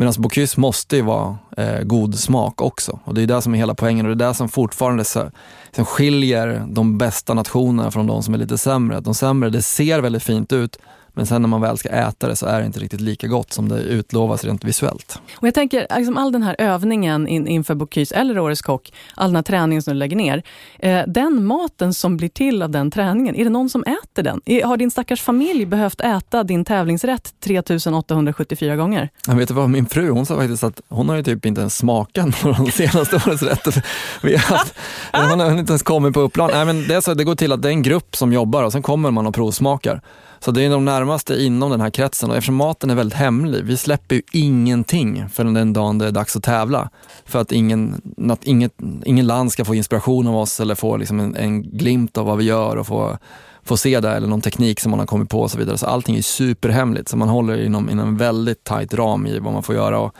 Medan 0.00 0.14
Bocuse 0.18 0.60
måste 0.60 0.96
ju 0.96 1.02
vara 1.02 1.38
eh, 1.56 1.82
god 1.82 2.18
smak 2.18 2.60
också. 2.60 2.98
Och 3.04 3.14
det 3.14 3.22
är 3.22 3.26
det 3.26 3.42
som 3.42 3.54
är 3.54 3.58
hela 3.58 3.74
poängen 3.74 4.06
och 4.06 4.16
det 4.16 4.24
är 4.24 4.28
det 4.28 4.34
som 4.34 4.48
fortfarande 4.48 5.04
så, 5.04 5.30
som 5.70 5.84
skiljer 5.84 6.64
de 6.68 6.98
bästa 6.98 7.34
nationerna 7.34 7.90
från 7.90 8.06
de 8.06 8.22
som 8.22 8.34
är 8.34 8.38
lite 8.38 8.58
sämre. 8.58 9.00
De 9.00 9.14
sämre, 9.14 9.50
det 9.50 9.62
ser 9.62 10.00
väldigt 10.00 10.22
fint 10.22 10.52
ut, 10.52 10.78
men 11.18 11.26
sen 11.26 11.42
när 11.42 11.48
man 11.48 11.60
väl 11.60 11.78
ska 11.78 11.88
äta 11.88 12.28
det 12.28 12.36
så 12.36 12.46
är 12.46 12.60
det 12.60 12.66
inte 12.66 12.80
riktigt 12.80 13.00
lika 13.00 13.26
gott 13.26 13.52
som 13.52 13.68
det 13.68 13.80
utlovas 13.80 14.44
rent 14.44 14.64
visuellt. 14.64 15.20
Och 15.36 15.46
jag 15.46 15.54
tänker, 15.54 15.86
liksom 15.96 16.16
all 16.16 16.32
den 16.32 16.42
här 16.42 16.56
övningen 16.58 17.28
in, 17.28 17.46
inför 17.46 17.74
Bocuse 17.74 18.14
eller 18.14 18.38
Årets 18.38 18.62
kock, 18.62 18.92
all 19.14 19.28
den 19.28 19.36
här 19.36 19.42
träningen 19.42 19.82
som 19.82 19.92
du 19.92 19.98
lägger 19.98 20.16
ner. 20.16 20.42
Eh, 20.78 21.02
den 21.06 21.44
maten 21.44 21.94
som 21.94 22.16
blir 22.16 22.28
till 22.28 22.62
av 22.62 22.70
den 22.70 22.90
träningen, 22.90 23.34
är 23.34 23.44
det 23.44 23.50
någon 23.50 23.70
som 23.70 23.82
äter 23.82 24.22
den? 24.22 24.40
Har 24.64 24.76
din 24.76 24.90
stackars 24.90 25.22
familj 25.22 25.66
behövt 25.66 26.00
äta 26.00 26.44
din 26.44 26.64
tävlingsrätt 26.64 27.34
3874 27.40 28.76
gånger? 28.76 29.10
Jag 29.26 29.36
vet 29.36 29.48
du 29.48 29.54
vad, 29.54 29.70
min 29.70 29.86
fru 29.86 30.10
hon 30.10 30.26
sa 30.26 30.36
faktiskt 30.36 30.64
att 30.64 30.80
hon 30.88 31.08
har 31.08 31.16
ju 31.16 31.22
typ 31.22 31.46
inte 31.46 31.60
ens 31.60 31.76
smakat 31.76 32.40
på 32.42 32.52
de 32.52 32.70
senaste 32.70 33.16
årets 33.16 33.42
rätter. 33.42 33.84
Vi 34.22 34.36
har 34.36 34.56
haft, 34.56 34.74
hon 35.12 35.40
har 35.40 35.58
inte 35.58 35.72
ens 35.72 35.82
kommit 35.82 36.14
på 36.14 36.20
upplan. 36.20 36.50
Nej, 36.52 36.64
men 36.64 36.88
det, 36.88 36.94
är 36.94 37.00
så, 37.00 37.14
det 37.14 37.24
går 37.24 37.34
till 37.34 37.52
att 37.52 37.62
det 37.62 37.68
är 37.68 37.72
en 37.72 37.82
grupp 37.82 38.16
som 38.16 38.32
jobbar 38.32 38.62
och 38.62 38.72
sen 38.72 38.82
kommer 38.82 39.10
man 39.10 39.26
och 39.26 39.34
provsmakar. 39.34 40.00
Så 40.40 40.50
det 40.50 40.64
är 40.64 40.70
de 40.70 40.84
närmaste 40.84 41.42
inom 41.42 41.70
den 41.70 41.80
här 41.80 41.90
kretsen 41.90 42.30
och 42.30 42.36
eftersom 42.36 42.54
maten 42.54 42.90
är 42.90 42.94
väldigt 42.94 43.18
hemlig, 43.18 43.64
vi 43.64 43.76
släpper 43.76 44.14
ju 44.14 44.22
ingenting 44.32 45.28
förrän 45.28 45.54
den 45.54 45.72
dagen 45.72 45.98
det 45.98 46.06
är 46.06 46.12
dags 46.12 46.36
att 46.36 46.42
tävla. 46.42 46.90
För 47.24 47.40
att 47.40 47.52
ingen, 47.52 48.02
att 48.30 48.44
inget, 48.44 48.72
ingen 49.04 49.26
land 49.26 49.52
ska 49.52 49.64
få 49.64 49.74
inspiration 49.74 50.26
av 50.26 50.36
oss 50.36 50.60
eller 50.60 50.74
få 50.74 50.96
liksom 50.96 51.20
en, 51.20 51.36
en 51.36 51.62
glimt 51.62 52.18
av 52.18 52.26
vad 52.26 52.38
vi 52.38 52.44
gör 52.44 52.76
och 52.76 52.86
få, 52.86 53.18
få 53.64 53.76
se 53.76 54.00
det 54.00 54.10
eller 54.10 54.28
någon 54.28 54.40
teknik 54.40 54.80
som 54.80 54.90
man 54.90 54.98
har 54.98 55.06
kommit 55.06 55.30
på 55.30 55.40
och 55.40 55.50
så 55.50 55.58
vidare. 55.58 55.78
Så 55.78 55.86
allting 55.86 56.16
är 56.16 56.22
superhemligt, 56.22 57.08
så 57.08 57.16
man 57.16 57.28
håller 57.28 57.64
inom, 57.64 57.90
inom 57.90 58.08
en 58.08 58.16
väldigt 58.16 58.64
tajt 58.64 58.94
ram 58.94 59.26
i 59.26 59.38
vad 59.38 59.52
man 59.52 59.62
får 59.62 59.74
göra. 59.74 59.98
Och 59.98 60.14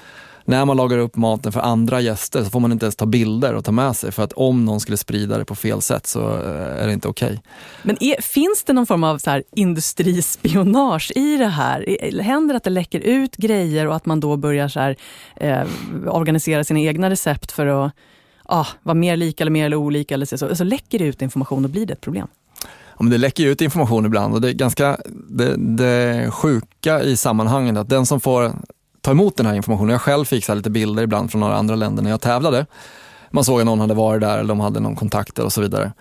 när 0.49 0.65
man 0.65 0.77
lagar 0.77 0.99
upp 0.99 1.17
maten 1.17 1.53
för 1.53 1.61
andra 1.61 2.01
gäster 2.01 2.45
så 2.45 2.51
får 2.51 2.61
man 2.61 2.73
inte 2.73 2.87
ens 2.87 2.97
ta 2.97 3.07
bilder 3.07 3.55
och 3.55 3.65
ta 3.65 3.73
med 3.73 3.97
sig 3.97 4.13
för 4.13 4.23
att 4.23 4.33
om 4.33 4.65
någon 4.65 4.81
skulle 4.81 4.97
sprida 4.97 5.39
det 5.39 5.45
på 5.45 5.55
fel 5.55 5.83
sätt 5.83 6.07
så 6.07 6.21
eh, 6.21 6.83
är 6.83 6.87
det 6.87 6.93
inte 6.93 7.09
okej. 7.09 7.43
Men 7.83 7.97
är, 8.01 8.23
finns 8.23 8.65
det 8.65 8.73
någon 8.73 8.87
form 8.87 9.05
av 9.05 9.19
så 9.19 9.31
här 9.31 9.43
industrispionage 9.57 11.13
i 11.15 11.37
det 11.37 11.47
här? 11.47 11.99
Händer 12.23 12.55
det 12.55 12.57
att 12.57 12.65
det 12.65 12.71
läcker 12.71 13.01
ut 13.01 13.37
grejer 13.37 13.87
och 13.87 13.97
att 13.97 14.07
man 14.07 14.21
då 14.21 14.37
börjar 14.37 14.69
så 14.69 14.81
här, 14.81 14.97
eh, 15.37 15.63
organisera 16.07 16.65
sina 16.65 16.81
egna 16.81 17.11
recept 17.11 17.53
för 17.53 17.67
att 17.67 17.93
ah, 18.45 18.67
vara 18.83 18.95
mer 18.95 19.17
lika 19.17 19.45
eller 19.45 19.51
mer 19.51 19.67
eller 19.67 19.77
olika? 19.77 20.15
Eller 20.15 20.27
så, 20.27 20.57
så 20.57 20.65
läcker 20.65 20.99
det 20.99 21.05
ut 21.05 21.23
information 21.23 21.65
och 21.65 21.71
blir 21.71 21.87
det 21.87 21.93
ett 21.93 22.01
problem? 22.01 22.27
Ja, 22.99 23.03
men 23.03 23.11
det 23.11 23.19
läcker 23.19 23.47
ut 23.47 23.61
information 23.61 24.07
ibland 24.07 24.35
och 24.35 24.41
det 24.41 24.49
är 24.49 24.53
ganska 24.53 24.99
det, 25.29 25.57
det 25.57 26.31
sjuka 26.31 27.03
i 27.03 27.17
sammanhanget 27.17 27.77
att 27.77 27.89
den 27.89 28.07
som 28.07 28.21
får 28.21 28.53
ta 29.01 29.11
emot 29.11 29.37
den 29.37 29.47
här 29.47 29.55
informationen, 29.55 29.93
jag 29.93 30.01
själv 30.01 30.25
fick 30.25 30.45
så 30.45 30.55
lite 30.55 30.71
bilder 30.71 31.03
ibland 31.03 31.31
från 31.31 31.41
några 31.41 31.57
andra 31.57 31.75
länder 31.75 32.03
när 32.03 32.11
jag 32.11 32.21
tävlade. 32.21 32.67
Man 33.31 33.45
såg 33.45 33.61
att 33.61 33.67
någon 33.67 33.81
hade 33.81 33.95
varit 33.95 34.21
där 34.21 34.39
eller 34.39 34.49
de 34.49 34.61
hade 34.61 34.81
någon 34.81 34.97
kontakter 34.97 35.45
och 35.45 35.53
så 35.53 35.61
vidare. 35.61 35.93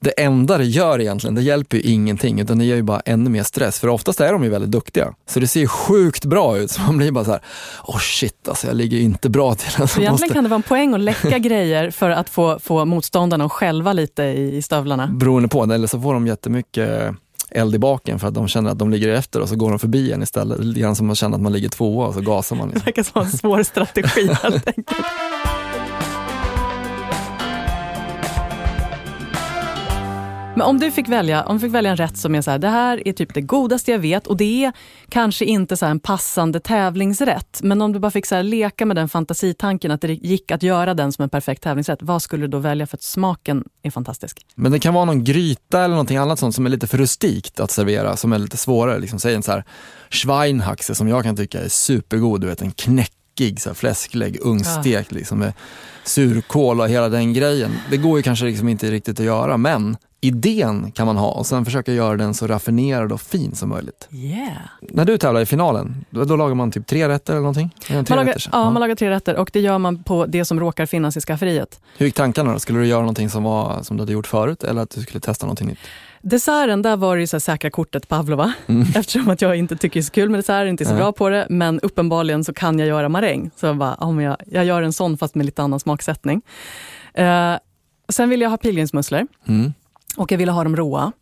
Det 0.00 0.10
enda 0.22 0.58
det 0.58 0.64
gör 0.64 1.00
egentligen, 1.00 1.34
det 1.34 1.42
hjälper 1.42 1.76
ju 1.76 1.82
ingenting 1.82 2.40
utan 2.40 2.58
det 2.58 2.64
ger 2.64 2.76
ju 2.76 2.82
bara 2.82 3.00
ännu 3.00 3.30
mer 3.30 3.42
stress 3.42 3.80
för 3.80 3.88
oftast 3.88 4.20
är 4.20 4.32
de 4.32 4.44
ju 4.44 4.50
väldigt 4.50 4.70
duktiga. 4.70 5.14
Så 5.26 5.40
det 5.40 5.46
ser 5.46 5.60
ju 5.60 5.66
sjukt 5.68 6.24
bra 6.24 6.58
ut 6.58 6.70
så 6.70 6.80
man 6.80 6.96
blir 6.96 7.10
bara 7.12 7.24
så 7.24 7.30
här, 7.30 7.40
oh 7.84 7.98
shit 7.98 8.48
alltså 8.48 8.66
jag 8.66 8.76
ligger 8.76 8.98
inte 8.98 9.28
bra 9.30 9.54
till. 9.54 9.70
Så 9.70 9.82
Alltså, 9.82 10.00
egentligen 10.00 10.12
måste... 10.12 10.34
kan 10.34 10.44
det 10.44 10.50
vara 10.50 10.56
en 10.56 10.62
poäng 10.62 10.94
att 10.94 11.00
läcka 11.00 11.38
grejer 11.38 11.90
för 11.90 12.10
att 12.10 12.28
få, 12.28 12.58
få 12.58 12.84
motståndarna 12.84 13.44
att 13.44 13.52
själva 13.52 13.92
lite 13.92 14.22
i, 14.22 14.56
i 14.56 14.62
stövlarna. 14.62 15.06
Beroende 15.06 15.48
på, 15.48 15.64
eller 15.64 15.86
så 15.86 16.00
får 16.00 16.14
de 16.14 16.26
jättemycket 16.26 17.14
eld 17.50 17.74
i 17.74 17.78
baken 17.78 18.18
för 18.18 18.28
att 18.28 18.34
de 18.34 18.48
känner 18.48 18.70
att 18.70 18.78
de 18.78 18.90
ligger 18.90 19.08
efter 19.08 19.40
och 19.40 19.48
så 19.48 19.56
går 19.56 19.70
de 19.70 19.78
förbi 19.78 20.12
en 20.12 20.22
istället. 20.22 20.64
Lite 20.64 20.80
grann 20.80 20.96
som 20.96 21.06
man 21.06 21.16
känner 21.16 21.36
att 21.36 21.42
man 21.42 21.52
ligger 21.52 21.68
tvåa 21.68 22.06
och 22.06 22.14
så 22.14 22.20
gasar 22.20 22.56
man. 22.56 22.68
Liksom. 22.68 22.80
Det 22.80 22.86
verkar 22.86 23.02
som 23.02 23.22
en 23.22 23.30
svår 23.30 23.62
strategi 23.62 24.28
helt 24.42 24.66
enkelt. 24.66 25.06
Men 30.56 30.66
om 30.66 30.78
du 30.78 30.90
fick 30.90 31.08
välja, 31.08 31.42
om 31.42 31.56
du 31.56 31.60
fick 31.60 31.74
välja 31.74 31.90
en 31.90 31.96
rätt 31.96 32.16
som 32.16 32.34
är 32.34 32.42
så 32.42 32.50
här, 32.50 32.58
det 32.58 32.68
här 32.68 33.08
är 33.08 33.12
typ 33.12 33.34
det 33.34 33.40
godaste 33.40 33.90
jag 33.90 33.98
vet 33.98 34.26
och 34.26 34.36
det 34.36 34.64
är 34.64 34.72
kanske 35.08 35.44
inte 35.44 35.76
så 35.76 35.86
en 35.86 36.00
passande 36.00 36.60
tävlingsrätt. 36.60 37.60
Men 37.62 37.82
om 37.82 37.92
du 37.92 37.98
bara 37.98 38.10
fick 38.10 38.26
så 38.26 38.42
leka 38.42 38.86
med 38.86 38.96
den 38.96 39.08
fantasitanken 39.08 39.90
att 39.90 40.00
det 40.00 40.12
gick 40.12 40.50
att 40.50 40.62
göra 40.62 40.94
den 40.94 41.12
som 41.12 41.22
en 41.22 41.28
perfekt 41.28 41.62
tävlingsrätt. 41.62 41.98
Vad 42.02 42.22
skulle 42.22 42.42
du 42.42 42.48
då 42.48 42.58
välja 42.58 42.86
för 42.86 42.96
att 42.96 43.02
smaken 43.02 43.64
är 43.82 43.90
fantastisk? 43.90 44.46
Men 44.54 44.72
det 44.72 44.78
kan 44.78 44.94
vara 44.94 45.04
någon 45.04 45.24
gryta 45.24 45.84
eller 45.84 45.94
någonting 45.94 46.16
annat 46.16 46.38
sånt 46.38 46.54
som 46.54 46.66
är 46.66 46.70
lite 46.70 46.86
för 46.86 46.98
rustikt 46.98 47.60
att 47.60 47.70
servera, 47.70 48.16
som 48.16 48.32
är 48.32 48.38
lite 48.38 48.56
svårare. 48.56 48.98
Liksom, 48.98 49.18
säg 49.18 49.34
en 49.34 49.42
så 49.42 49.52
här 49.52 49.64
Schweinhaxe 50.10 50.94
som 50.94 51.08
jag 51.08 51.24
kan 51.24 51.36
tycka 51.36 51.60
är 51.60 51.68
supergod, 51.68 52.40
du 52.40 52.46
vet 52.46 52.62
en 52.62 52.72
knäckig 52.72 53.60
så 53.60 53.68
här, 53.68 53.74
fläsklägg, 53.74 54.38
ugnsstekt 54.40 55.12
ja. 55.12 55.18
liksom, 55.18 55.38
med 55.38 55.52
surkål 56.04 56.80
och 56.80 56.88
hela 56.88 57.08
den 57.08 57.32
grejen. 57.32 57.70
Det 57.90 57.96
går 57.96 58.18
ju 58.18 58.22
kanske 58.22 58.44
liksom 58.44 58.68
inte 58.68 58.90
riktigt 58.90 59.20
att 59.20 59.26
göra, 59.26 59.56
men 59.56 59.96
idén 60.26 60.92
kan 60.92 61.06
man 61.06 61.16
ha 61.16 61.30
och 61.30 61.46
sen 61.46 61.64
försöka 61.64 61.92
göra 61.92 62.16
den 62.16 62.34
så 62.34 62.46
raffinerad 62.46 63.12
och 63.12 63.20
fin 63.20 63.54
som 63.54 63.68
möjligt. 63.68 64.08
Yeah. 64.10 64.52
När 64.80 65.04
du 65.04 65.18
tävlar 65.18 65.40
i 65.40 65.46
finalen, 65.46 66.04
då, 66.10 66.24
då 66.24 66.36
lagar 66.36 66.54
man 66.54 66.70
typ 66.70 66.86
tre 66.86 67.08
rätter 67.08 67.32
eller 67.32 67.40
någonting? 67.40 67.74
Man 67.90 68.04
lagar, 68.08 68.34
ja, 68.36 68.48
ja, 68.52 68.70
man 68.70 68.80
lagar 68.80 68.94
tre 68.94 69.10
rätter 69.10 69.36
och 69.36 69.50
det 69.52 69.60
gör 69.60 69.78
man 69.78 70.02
på 70.02 70.26
det 70.26 70.44
som 70.44 70.60
råkar 70.60 70.86
finnas 70.86 71.16
i 71.16 71.20
skafferiet. 71.20 71.80
Hur 71.96 72.06
gick 72.06 72.14
tankarna 72.14 72.52
då? 72.52 72.58
Skulle 72.58 72.78
du 72.78 72.86
göra 72.86 73.00
någonting 73.00 73.30
som, 73.30 73.42
var, 73.42 73.82
som 73.82 73.96
du 73.96 74.02
hade 74.02 74.12
gjort 74.12 74.26
förut 74.26 74.64
eller 74.64 74.82
att 74.82 74.90
du 74.90 75.00
skulle 75.00 75.20
testa 75.20 75.46
någonting 75.46 75.68
nytt? 75.68 75.78
Desserten, 76.22 76.82
där 76.82 76.96
var 76.96 77.16
det 77.16 77.26
så 77.26 77.40
säkra 77.40 77.70
kortet 77.70 78.08
pavlova. 78.08 78.52
Mm. 78.66 78.86
Eftersom 78.94 79.30
att 79.30 79.42
jag 79.42 79.56
inte 79.56 79.76
tycker 79.76 79.94
det 79.94 80.00
är 80.00 80.04
så 80.04 80.12
kul 80.12 80.30
med 80.30 80.38
dessert, 80.38 80.68
inte 80.68 80.84
är 80.84 80.86
så 80.86 80.90
mm. 80.90 81.00
bra 81.00 81.12
på 81.12 81.28
det. 81.28 81.46
Men 81.50 81.80
uppenbarligen 81.80 82.44
så 82.44 82.52
kan 82.52 82.78
jag 82.78 82.88
göra 82.88 83.08
maräng. 83.08 83.50
Så 83.56 83.66
jag 83.66 83.76
bara, 83.76 83.96
oh, 84.00 84.22
jag, 84.22 84.36
jag 84.46 84.64
gör 84.64 84.82
en 84.82 84.92
sån 84.92 85.18
fast 85.18 85.34
med 85.34 85.46
lite 85.46 85.62
annan 85.62 85.80
smaksättning. 85.80 86.42
Uh, 87.18 87.56
sen 88.08 88.28
vill 88.28 88.40
jag 88.40 88.50
ha 88.50 88.56
pilgrimsmusslor. 88.56 89.26
Mm. 89.48 89.72
Och 90.16 90.32
jag 90.32 90.38
ville 90.38 90.52
ha 90.52 90.64
dem 90.64 90.76
råa. 90.76 91.12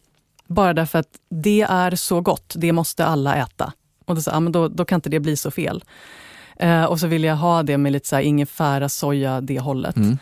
Bara 0.47 0.73
därför 0.75 0.99
att 0.99 1.09
det 1.31 1.63
är 1.63 1.97
så 1.97 2.21
gott, 2.21 2.55
det 2.57 2.73
måste 2.73 3.07
alla 3.07 3.37
äta. 3.37 3.73
Och 4.05 4.15
då, 4.15 4.21
så, 4.21 4.31
ja, 4.31 4.41
men 4.41 4.53
då, 4.53 4.69
då 4.69 4.85
kan 4.85 4.97
inte 4.97 5.09
det 5.09 5.21
bli 5.21 5.37
så 5.37 5.51
fel. 5.51 5.85
Uh, 6.63 6.85
och 6.85 7.01
så 7.01 7.07
ville 7.07 7.27
jag 7.27 7.37
ha 7.37 7.63
det 7.63 7.79
med 7.79 7.93
lite 7.93 8.09
så 8.09 8.17
här 8.17 8.23
ingefära, 8.23 8.89
soja, 8.89 9.41
det 9.41 9.61
hållet. 9.61 9.97
Mm. 9.97 10.19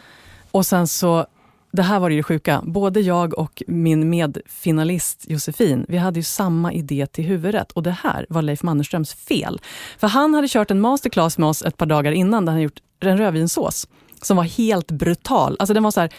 Och 0.51 0.67
sen 0.67 0.89
så 0.89 1.27
det 1.73 1.83
här 1.83 2.01
var 2.01 2.11
det 2.11 2.23
sjuka. 2.23 2.63
Både 2.65 3.01
jag 3.01 3.39
och 3.39 3.63
min 3.67 4.11
medfinalist 4.11 5.25
Josefin, 5.29 5.87
vi 5.89 5.97
hade 5.97 6.19
ju 6.19 6.23
samma 6.23 6.73
idé 6.73 7.07
till 7.07 7.25
huvudrätt. 7.25 7.73
Och 7.73 7.83
det 7.83 7.97
här 8.03 8.27
var 8.29 8.43
Leif 8.43 8.63
Mannerströms 8.63 9.15
fel. 9.15 9.61
För 9.99 10.09
han 10.09 10.35
hade 10.35 10.49
kört 10.49 10.71
en 10.71 10.81
masterclass 10.81 11.39
med 11.39 11.49
oss 11.49 11.63
ett 11.63 11.77
par 11.77 11.87
dagar 11.87 12.13
innan 12.13 12.45
där 12.45 12.53
han 12.53 12.63
gjort 12.63 12.81
en 13.01 13.19
rödvinssås 13.19 13.89
som 14.23 14.37
var 14.37 14.45
helt 14.45 14.91
brutal. 14.91 15.57
Alltså 15.59 15.75
den 15.75 15.83
var 15.83 15.91
så 15.91 16.01
här, 16.01 16.11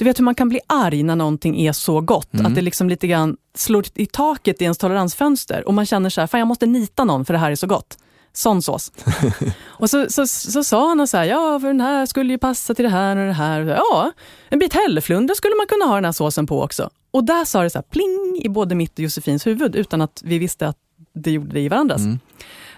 du 0.00 0.04
vet 0.04 0.18
hur 0.18 0.24
man 0.24 0.34
kan 0.34 0.48
bli 0.48 0.60
arg 0.66 1.02
när 1.02 1.16
någonting 1.16 1.60
är 1.60 1.72
så 1.72 2.00
gott. 2.00 2.34
Mm. 2.34 2.46
Att 2.46 2.54
det 2.54 2.62
liksom 2.62 2.88
lite 2.88 3.06
grann 3.06 3.36
slår 3.54 3.84
i 3.94 4.06
taket 4.06 4.60
i 4.60 4.64
ens 4.64 4.78
toleransfönster. 4.78 5.68
Och 5.68 5.74
man 5.74 5.86
känner 5.86 6.10
så 6.10 6.20
här, 6.20 6.28
fan 6.28 6.40
jag 6.40 6.48
måste 6.48 6.66
nita 6.66 7.04
någon 7.04 7.24
för 7.24 7.32
det 7.32 7.38
här 7.38 7.50
är 7.50 7.54
så 7.54 7.66
gott. 7.66 7.98
Sån 8.32 8.62
sås. 8.62 8.92
och 9.66 9.90
så, 9.90 10.06
så, 10.08 10.26
så, 10.26 10.64
sa 10.64 10.88
han 10.88 11.08
så 11.08 11.16
här, 11.16 11.24
ja 11.24 11.60
för 11.60 11.66
den 11.66 11.80
här 11.80 12.06
skulle 12.06 12.32
ju 12.32 12.38
passa 12.38 12.74
till 12.74 12.82
det 12.82 12.90
här 12.90 13.16
och 13.16 13.26
det 13.26 13.32
här. 13.32 13.60
Ja, 13.60 14.12
en 14.48 14.58
bit 14.58 14.74
hälleflundra 14.74 15.34
skulle 15.34 15.54
man 15.56 15.66
kunna 15.66 15.84
ha 15.84 15.94
den 15.94 16.04
här 16.04 16.12
såsen 16.12 16.46
på 16.46 16.62
också. 16.62 16.90
Och 17.10 17.24
där 17.24 17.44
sa 17.44 17.62
det 17.62 17.70
så 17.70 17.78
här, 17.78 17.84
pling 17.90 18.42
i 18.44 18.48
både 18.48 18.74
mitt 18.74 18.92
och 18.92 19.00
Josefins 19.00 19.46
huvud 19.46 19.76
utan 19.76 20.00
att 20.00 20.22
vi 20.24 20.38
visste 20.38 20.68
att 20.68 20.76
det 21.14 21.30
gjorde 21.30 21.52
det 21.52 21.60
i 21.60 21.68
varandras. 21.68 22.00
Mm. 22.00 22.18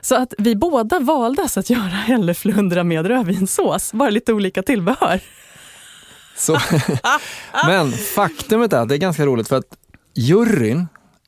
Så 0.00 0.14
att 0.14 0.34
vi 0.38 0.56
båda 0.56 0.98
valde 0.98 1.48
att 1.56 1.70
göra 1.70 1.80
hälleflundra 1.80 2.84
med 2.84 3.06
rödvinssås, 3.06 3.92
bara 3.92 4.10
lite 4.10 4.32
olika 4.32 4.62
tillbehör. 4.62 5.20
Så, 6.36 6.58
men 7.66 7.92
faktumet 7.92 8.72
är 8.72 8.80
att 8.80 8.88
det 8.88 8.94
är 8.94 8.98
ganska 8.98 9.26
roligt 9.26 9.48
för 9.48 9.56
att 9.56 9.76
juryn 10.14 10.86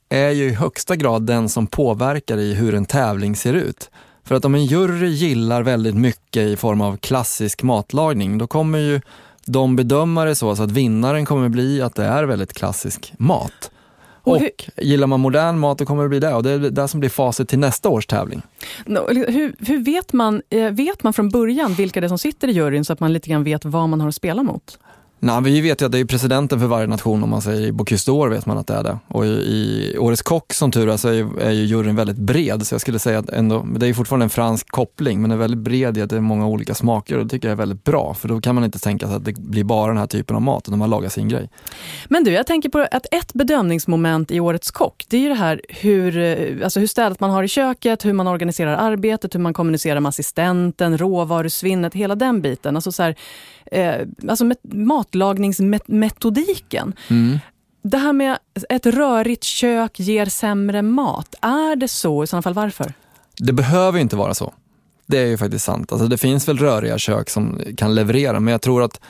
är 0.08 0.30
ju 0.30 0.44
i 0.44 0.54
högsta 0.54 0.96
grad 0.96 1.26
den 1.26 1.48
som 1.48 1.66
påverkar 1.66 2.38
i 2.38 2.54
hur 2.54 2.74
en 2.74 2.84
tävling 2.84 3.36
ser 3.36 3.54
ut. 3.54 3.90
För 4.24 4.34
att 4.34 4.44
om 4.44 4.54
en 4.54 4.66
jury 4.66 5.08
gillar 5.08 5.62
väldigt 5.62 5.94
mycket 5.94 6.42
i 6.42 6.56
form 6.56 6.80
av 6.80 6.96
klassisk 6.96 7.62
matlagning, 7.62 8.38
då 8.38 8.46
kommer 8.46 8.78
ju 8.78 9.00
de 9.46 9.76
bedöma 9.76 10.24
det 10.24 10.34
så 10.34 10.50
att 10.50 10.70
vinnaren 10.70 11.24
kommer 11.24 11.48
bli 11.48 11.82
att 11.82 11.94
det 11.94 12.04
är 12.04 12.24
väldigt 12.24 12.52
klassisk 12.52 13.12
mat. 13.18 13.70
Och, 14.22 14.38
hur, 14.38 14.50
gillar 14.76 15.06
man 15.06 15.20
modern 15.20 15.58
mat 15.58 15.78
då 15.78 15.84
kommer 15.84 16.02
det 16.02 16.08
bli 16.08 16.20
det 16.20 16.34
och 16.34 16.42
det 16.42 16.50
är 16.50 16.58
det 16.58 16.88
som 16.88 17.00
blir 17.00 17.10
facit 17.10 17.48
till 17.48 17.58
nästa 17.58 17.88
års 17.88 18.06
tävling. 18.06 18.42
Hur, 18.86 19.66
hur, 19.66 19.84
vet, 19.84 20.12
man, 20.12 20.42
eh, 20.50 20.70
vet 20.70 21.02
man 21.02 21.12
från 21.12 21.28
början 21.28 21.74
vilka 21.74 22.00
det 22.00 22.06
är 22.06 22.08
som 22.08 22.18
sitter 22.18 22.48
i 22.48 22.52
juryn 22.52 22.84
så 22.84 22.92
att 22.92 23.00
man 23.00 23.12
lite 23.12 23.30
grann 23.30 23.44
vet 23.44 23.64
vad 23.64 23.88
man 23.88 24.00
har 24.00 24.08
att 24.08 24.14
spela 24.14 24.42
mot? 24.42 24.78
Nej, 25.18 25.42
vi 25.42 25.60
vet 25.60 25.82
ju 25.82 25.86
att 25.86 25.92
det 25.92 25.98
är 25.98 26.04
presidenten 26.04 26.60
för 26.60 26.66
varje 26.66 26.86
nation 26.86 27.22
om 27.22 27.30
man 27.30 27.42
säger 27.42 27.66
i 27.66 27.72
Bocuse 27.72 28.10
d'Or 28.10 28.28
vet 28.28 28.46
man 28.46 28.58
att 28.58 28.66
det 28.66 28.74
är 28.74 28.82
det. 28.82 28.98
Och 29.08 29.26
i, 29.26 29.28
i 29.28 29.98
Årets 29.98 30.22
kock 30.22 30.52
som 30.52 30.70
tur 30.70 30.88
är 30.88 30.96
så 30.96 31.08
är, 31.08 31.40
är 31.40 31.50
ju 31.50 31.64
juryn 31.64 31.96
väldigt 31.96 32.16
bred 32.16 32.66
så 32.66 32.74
jag 32.74 32.80
skulle 32.80 32.98
säga 32.98 33.18
att 33.18 33.30
ändå, 33.30 33.66
det 33.78 33.86
är 33.86 33.94
fortfarande 33.94 34.24
en 34.24 34.30
fransk 34.30 34.70
koppling 34.70 35.20
men 35.20 35.30
det 35.30 35.36
är 35.36 35.38
väldigt 35.38 35.60
bred 35.60 35.98
i 35.98 36.02
att 36.02 36.10
det 36.10 36.16
är 36.16 36.20
många 36.20 36.46
olika 36.46 36.74
smaker 36.74 37.18
och 37.18 37.24
det 37.24 37.30
tycker 37.30 37.48
jag 37.48 37.52
är 37.52 37.56
väldigt 37.56 37.84
bra 37.84 38.14
för 38.14 38.28
då 38.28 38.40
kan 38.40 38.54
man 38.54 38.64
inte 38.64 38.78
tänka 38.78 39.06
sig 39.06 39.16
att 39.16 39.24
det 39.24 39.36
blir 39.36 39.64
bara 39.64 39.88
den 39.88 39.98
här 39.98 40.06
typen 40.06 40.36
av 40.36 40.42
mat 40.42 40.68
utan 40.68 40.78
man 40.78 40.90
lagar 40.90 41.08
sin 41.08 41.28
grej. 41.28 41.50
Men 42.08 42.24
du, 42.24 42.30
jag 42.30 42.46
tänker 42.46 42.68
på 42.68 42.86
att 42.90 43.06
ett 43.10 43.32
bedömningsmoment 43.32 44.30
i 44.30 44.40
Årets 44.40 44.70
kock 44.70 45.04
det 45.08 45.16
är 45.16 45.20
ju 45.20 45.28
det 45.28 45.34
här 45.34 45.60
hur, 45.68 46.62
alltså 46.64 46.80
hur 46.80 46.86
städat 46.86 47.20
man 47.20 47.30
har 47.30 47.42
i 47.42 47.48
köket, 47.48 48.04
hur 48.04 48.12
man 48.12 48.26
organiserar 48.26 48.76
arbetet, 48.76 49.34
hur 49.34 49.40
man 49.40 49.52
kommunicerar 49.52 50.00
med 50.00 50.08
assistenten, 50.08 50.98
råvarusvinnet, 50.98 51.94
hela 51.94 52.14
den 52.14 52.42
biten. 52.42 52.76
Alltså 52.76 52.92
så 52.92 53.02
här, 53.02 53.16
eh, 53.66 53.94
alltså 54.28 54.44
matlagningsmetodiken. 55.04 56.94
Mm. 57.08 57.38
Det 57.82 57.98
här 57.98 58.12
med 58.12 58.38
ett 58.68 58.86
rörigt 58.86 59.44
kök 59.44 60.00
ger 60.00 60.26
sämre 60.26 60.82
mat. 60.82 61.34
Är 61.40 61.76
det 61.76 61.88
så? 61.88 62.24
I 62.24 62.26
sådana 62.26 62.42
fall 62.42 62.54
varför? 62.54 62.92
Det 63.38 63.52
behöver 63.52 63.98
inte 63.98 64.16
vara 64.16 64.34
så. 64.34 64.52
Det 65.06 65.18
är 65.18 65.26
ju 65.26 65.36
faktiskt 65.36 65.64
sant. 65.64 65.92
Alltså 65.92 66.08
det 66.08 66.18
finns 66.18 66.48
väl 66.48 66.58
röriga 66.58 66.98
kök 66.98 67.30
som 67.30 67.60
kan 67.76 67.94
leverera, 67.94 68.40
men 68.40 68.52
jag 68.52 68.62
tror 68.62 68.82
att 68.82 69.00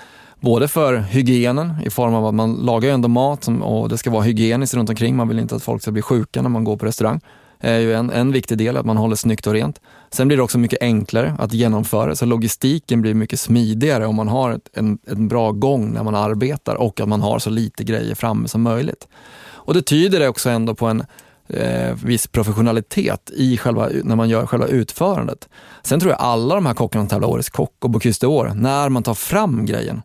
både 0.40 0.68
för 0.68 0.96
hygienen 0.96 1.74
i 1.84 1.90
form 1.90 2.14
av 2.14 2.26
att 2.26 2.34
man 2.34 2.54
lagar 2.54 2.88
ju 2.88 2.94
ändå 2.94 3.08
mat 3.08 3.44
som, 3.44 3.62
och 3.62 3.88
det 3.88 3.98
ska 3.98 4.10
vara 4.10 4.22
hygieniskt 4.22 4.74
runt 4.74 4.90
omkring. 4.90 5.16
Man 5.16 5.28
vill 5.28 5.38
inte 5.38 5.56
att 5.56 5.62
folk 5.62 5.82
ska 5.82 5.90
bli 5.90 6.02
sjuka 6.02 6.42
när 6.42 6.50
man 6.50 6.64
går 6.64 6.76
på 6.76 6.86
restaurang 6.86 7.20
är 7.64 7.78
ju 7.78 7.94
en, 7.94 8.10
en 8.10 8.32
viktig 8.32 8.58
del, 8.58 8.76
att 8.76 8.86
man 8.86 8.96
håller 8.96 9.16
snyggt 9.16 9.46
och 9.46 9.52
rent. 9.52 9.80
Sen 10.10 10.28
blir 10.28 10.36
det 10.36 10.42
också 10.42 10.58
mycket 10.58 10.82
enklare 10.82 11.36
att 11.38 11.52
genomföra, 11.52 12.16
så 12.16 12.26
logistiken 12.26 13.02
blir 13.02 13.14
mycket 13.14 13.40
smidigare 13.40 14.06
om 14.06 14.14
man 14.16 14.28
har 14.28 14.52
ett, 14.52 14.68
en, 14.72 14.98
en 15.06 15.28
bra 15.28 15.52
gång 15.52 15.92
när 15.92 16.02
man 16.02 16.14
arbetar 16.14 16.74
och 16.74 17.00
att 17.00 17.08
man 17.08 17.20
har 17.20 17.38
så 17.38 17.50
lite 17.50 17.84
grejer 17.84 18.14
framme 18.14 18.48
som 18.48 18.62
möjligt. 18.62 19.08
Och 19.46 19.74
det 19.74 19.82
tyder 19.82 20.28
också 20.28 20.50
ändå 20.50 20.74
på 20.74 20.86
en 20.86 21.04
eh, 21.48 21.94
viss 22.04 22.26
professionalitet 22.26 23.30
i 23.30 23.56
själva, 23.56 23.88
när 24.04 24.16
man 24.16 24.28
gör 24.28 24.46
själva 24.46 24.66
utförandet. 24.66 25.48
Sen 25.82 26.00
tror 26.00 26.12
jag 26.12 26.20
alla 26.20 26.54
de 26.54 26.66
här 26.66 26.74
kockarna 26.74 27.02
som 27.02 27.08
tävlar 27.08 27.28
Årets 27.28 27.50
kock 27.50 27.76
och 27.80 27.90
Bocuse 27.90 28.26
d'Or, 28.26 28.54
när 28.54 28.88
man 28.88 29.02
tar 29.02 29.14
fram 29.14 29.66
grejen, 29.66 30.02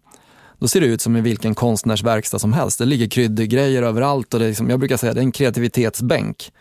då 0.60 0.68
ser 0.68 0.82
det 0.82 0.88
ut 0.88 1.02
som 1.02 1.18
i 1.18 1.22
vilken 1.22 1.56
konstnärsverkstad 1.56 2.40
som 2.40 2.54
helst. 2.54 2.80
Det 2.80 2.86
ligger 2.86 3.08
kryddgrejer 3.08 3.84
överallt 3.84 4.34
och 4.34 4.40
det 4.40 4.46
är 4.46 4.50
liksom, 4.50 4.70
jag 4.70 4.80
brukar 4.80 4.98
säga 4.98 5.14
det 5.14 5.20
är 5.20 5.24
en 5.24 5.32
kreativitetsbänk 5.32 6.52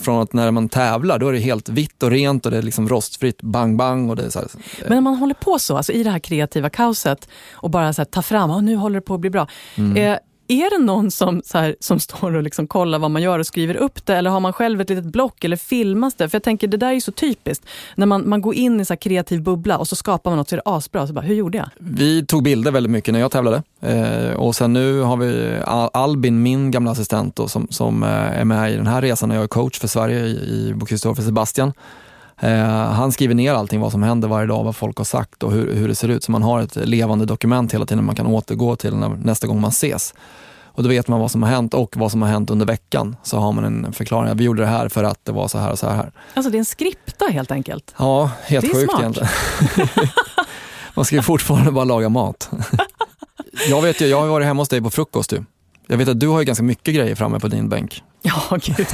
från 0.00 0.22
att 0.22 0.32
när 0.32 0.50
man 0.50 0.68
tävlar 0.68 1.18
då 1.18 1.28
är 1.28 1.32
det 1.32 1.38
helt 1.38 1.68
vitt 1.68 2.02
och 2.02 2.10
rent 2.10 2.46
och 2.46 2.52
det 2.52 2.58
är 2.58 2.62
liksom 2.62 2.88
rostfritt 2.88 3.42
bang 3.42 3.76
bang. 3.76 4.10
Och 4.10 4.16
det 4.16 4.30
så 4.30 4.38
här, 4.38 4.48
Men 4.82 4.92
när 4.92 5.00
man 5.00 5.14
håller 5.14 5.34
på 5.34 5.58
så, 5.58 5.76
alltså 5.76 5.92
i 5.92 6.02
det 6.02 6.10
här 6.10 6.18
kreativa 6.18 6.70
kaoset 6.70 7.28
och 7.52 7.70
bara 7.70 7.92
så 7.92 8.00
här, 8.02 8.06
ta 8.06 8.22
fram, 8.22 8.50
oh, 8.50 8.62
nu 8.62 8.76
håller 8.76 8.94
det 8.94 9.06
på 9.06 9.14
att 9.14 9.20
bli 9.20 9.30
bra. 9.30 9.48
Mm. 9.74 9.96
Eh, 9.96 10.18
är 10.48 10.78
det 10.78 10.84
någon 10.84 11.10
som, 11.10 11.42
så 11.44 11.58
här, 11.58 11.76
som 11.80 12.00
står 12.00 12.34
och 12.36 12.42
liksom 12.42 12.66
kollar 12.66 12.98
vad 12.98 13.10
man 13.10 13.22
gör 13.22 13.38
och 13.38 13.46
skriver 13.46 13.74
upp 13.74 14.06
det 14.06 14.16
eller 14.16 14.30
har 14.30 14.40
man 14.40 14.52
själv 14.52 14.80
ett 14.80 14.90
litet 14.90 15.04
block 15.04 15.44
eller 15.44 15.56
filmas 15.56 16.14
det? 16.14 16.28
För 16.28 16.36
jag 16.36 16.42
tänker 16.42 16.68
det 16.68 16.76
där 16.76 16.92
är 16.92 17.00
så 17.00 17.12
typiskt. 17.12 17.66
När 17.94 18.06
man, 18.06 18.28
man 18.28 18.40
går 18.40 18.54
in 18.54 18.80
i 18.80 18.84
så 18.84 18.96
kreativ 18.96 19.42
bubbla 19.42 19.78
och 19.78 19.88
så 19.88 19.96
skapar 19.96 20.30
man 20.30 20.38
något 20.38 20.48
så 20.48 20.54
är 20.54 20.60
det 20.64 20.70
asbra. 20.76 21.06
Så 21.06 21.12
bara, 21.12 21.20
hur 21.20 21.34
gjorde 21.34 21.58
jag? 21.58 21.68
Vi 21.78 22.26
tog 22.26 22.42
bilder 22.42 22.70
väldigt 22.70 22.92
mycket 22.92 23.12
när 23.12 23.20
jag 23.20 23.30
tävlade 23.30 23.62
eh, 23.80 24.32
och 24.32 24.54
sen 24.54 24.72
nu 24.72 25.00
har 25.00 25.16
vi 25.16 25.58
Albin, 25.92 26.42
min 26.42 26.70
gamla 26.70 26.90
assistent 26.90 27.36
då, 27.36 27.48
som, 27.48 27.66
som 27.70 28.02
eh, 28.02 28.08
är 28.08 28.44
med 28.44 28.72
i 28.72 28.76
den 28.76 28.86
här 28.86 29.02
resan 29.02 29.28
när 29.28 29.36
jag 29.36 29.44
är 29.44 29.48
coach 29.48 29.78
för 29.78 29.88
Sverige 29.88 30.20
i, 30.20 30.30
i 30.30 30.74
Bocuse 30.74 31.14
för 31.14 31.22
Sebastian. 31.22 31.72
Eh, 32.42 32.92
han 32.92 33.12
skriver 33.12 33.34
ner 33.34 33.54
allting 33.54 33.80
vad 33.80 33.92
som 33.92 34.02
händer 34.02 34.28
varje 34.28 34.46
dag, 34.46 34.64
vad 34.64 34.76
folk 34.76 34.96
har 34.96 35.04
sagt 35.04 35.42
och 35.42 35.52
hur, 35.52 35.74
hur 35.74 35.88
det 35.88 35.94
ser 35.94 36.08
ut. 36.08 36.24
Så 36.24 36.32
man 36.32 36.42
har 36.42 36.60
ett 36.60 36.76
levande 36.76 37.26
dokument 37.26 37.74
hela 37.74 37.86
tiden 37.86 38.04
man 38.04 38.14
kan 38.14 38.26
återgå 38.26 38.76
till 38.76 38.96
när, 38.96 39.08
nästa 39.08 39.46
gång 39.46 39.60
man 39.60 39.70
ses. 39.70 40.14
Och 40.74 40.82
då 40.82 40.88
vet 40.88 41.08
man 41.08 41.20
vad 41.20 41.30
som 41.30 41.42
har 41.42 41.50
hänt 41.50 41.74
och 41.74 41.96
vad 41.96 42.10
som 42.10 42.22
har 42.22 42.28
hänt 42.28 42.50
under 42.50 42.66
veckan. 42.66 43.16
Så 43.22 43.38
har 43.38 43.52
man 43.52 43.64
en 43.64 43.92
förklaring. 43.92 44.36
Vi 44.36 44.44
gjorde 44.44 44.62
det 44.62 44.68
här 44.68 44.88
för 44.88 45.04
att 45.04 45.24
det 45.24 45.32
var 45.32 45.48
så 45.48 45.58
här 45.58 45.70
och 45.70 45.78
så 45.78 45.88
här. 45.88 46.12
Alltså 46.34 46.50
det 46.50 46.56
är 46.56 46.58
en 46.58 46.64
skripta 46.64 47.24
helt 47.24 47.50
enkelt? 47.50 47.94
Ja, 47.98 48.30
helt 48.42 48.64
det 48.64 48.70
är 48.70 48.74
sjukt 48.74 48.90
smart. 48.90 49.00
egentligen. 49.00 49.28
man 50.94 51.04
ska 51.04 51.16
ju 51.16 51.22
fortfarande 51.22 51.72
bara 51.72 51.84
laga 51.84 52.08
mat. 52.08 52.50
jag 53.68 53.82
vet 53.82 54.00
ju, 54.00 54.06
jag 54.06 54.20
har 54.20 54.26
varit 54.26 54.46
hemma 54.46 54.62
hos 54.62 54.68
dig 54.68 54.82
på 54.82 54.90
frukost. 54.90 55.30
Du. 55.30 55.44
Jag 55.86 55.96
vet 55.96 56.08
att 56.08 56.20
du 56.20 56.28
har 56.28 56.38
ju 56.38 56.44
ganska 56.44 56.64
mycket 56.64 56.94
grejer 56.94 57.14
framme 57.14 57.40
på 57.40 57.48
din 57.48 57.68
bänk. 57.68 58.02
Ja, 58.50 58.58
gud. 58.62 58.86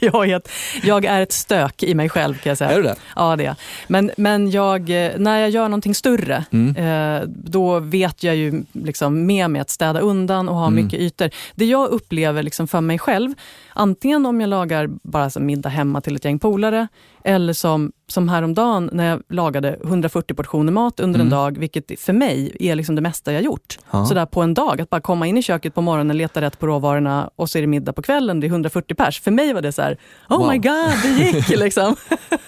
Jag 0.00 0.28
är, 0.30 0.36
ett, 0.36 0.48
jag 0.82 1.04
är 1.04 1.20
ett 1.20 1.32
stök 1.32 1.82
i 1.82 1.94
mig 1.94 2.08
själv 2.08 2.34
kan 2.38 2.50
jag 2.50 2.58
säga. 2.58 2.70
Är 2.70 2.76
du 2.76 2.82
det? 2.82 2.96
Ja, 3.16 3.36
det 3.36 3.44
är. 3.44 3.54
Men, 3.86 4.10
men 4.16 4.50
jag, 4.50 4.80
eh, 5.06 5.12
när 5.18 5.38
jag 5.38 5.50
gör 5.50 5.68
någonting 5.68 5.94
större, 5.94 6.44
Mm. 6.52 6.76
eh, 6.76 7.22
då 7.28 7.78
vet 7.80 8.22
jag 8.22 8.36
ju 8.36 8.62
liksom 8.72 9.26
med 9.26 9.50
mig 9.50 9.60
att 9.60 9.70
städa 9.70 10.00
undan 10.00 10.48
och 10.48 10.54
ha 10.54 10.66
Mm. 10.66 10.84
mycket 10.84 11.00
ytor. 11.00 11.30
Det 11.54 11.64
jag 11.64 11.88
upplever 11.88 12.42
liksom 12.42 12.68
för 12.68 12.80
mig 12.80 12.98
själv, 12.98 13.34
antingen 13.72 14.26
om 14.26 14.40
jag 14.40 14.50
lagar 14.50 14.88
bara 15.02 15.30
så 15.30 15.40
middag 15.40 15.68
hemma 15.68 16.00
till 16.00 16.16
ett 16.16 16.24
gäng 16.24 16.38
polare, 16.38 16.88
eller 17.24 17.52
som, 17.52 17.92
som 18.06 18.28
häromdagen 18.28 18.90
när 18.92 19.08
jag 19.10 19.22
lagade 19.28 19.78
140 19.84 20.34
portioner 20.34 20.72
mat 20.72 21.00
under 21.00 21.20
en 21.20 21.26
Mm. 21.26 21.38
dag, 21.38 21.58
vilket 21.58 22.00
för 22.00 22.12
mig 22.12 22.56
är 22.60 22.74
liksom 22.74 22.94
det 22.94 23.00
mesta 23.02 23.32
jag 23.32 23.42
gjort. 23.42 23.78
Ja. 23.90 24.06
Sådär 24.06 24.26
på 24.26 24.42
en 24.42 24.54
dag, 24.54 24.80
att 24.80 24.90
bara 24.90 25.00
komma 25.00 25.26
in 25.26 25.36
i 25.36 25.42
köket 25.42 25.74
på 25.74 25.80
morgonen, 25.80 26.16
leta 26.16 26.40
rätt 26.40 26.58
på 26.58 26.66
råvarorna 26.66 27.30
och 27.36 27.50
så 27.50 27.58
är 27.58 27.62
det 27.62 27.66
middag 27.68 27.92
på 27.92 28.02
kvällen, 28.02 28.40
140 28.48 28.94
pers. 28.94 29.20
För 29.20 29.30
mig 29.30 29.52
var 29.52 29.62
det 29.62 29.72
så 29.72 29.82
här, 29.82 29.96
oh 30.28 30.38
Wow. 30.38 30.48
my 30.48 30.58
god, 30.58 30.92
det 31.02 31.08
gick 31.08 31.48
liksom. 31.58 31.96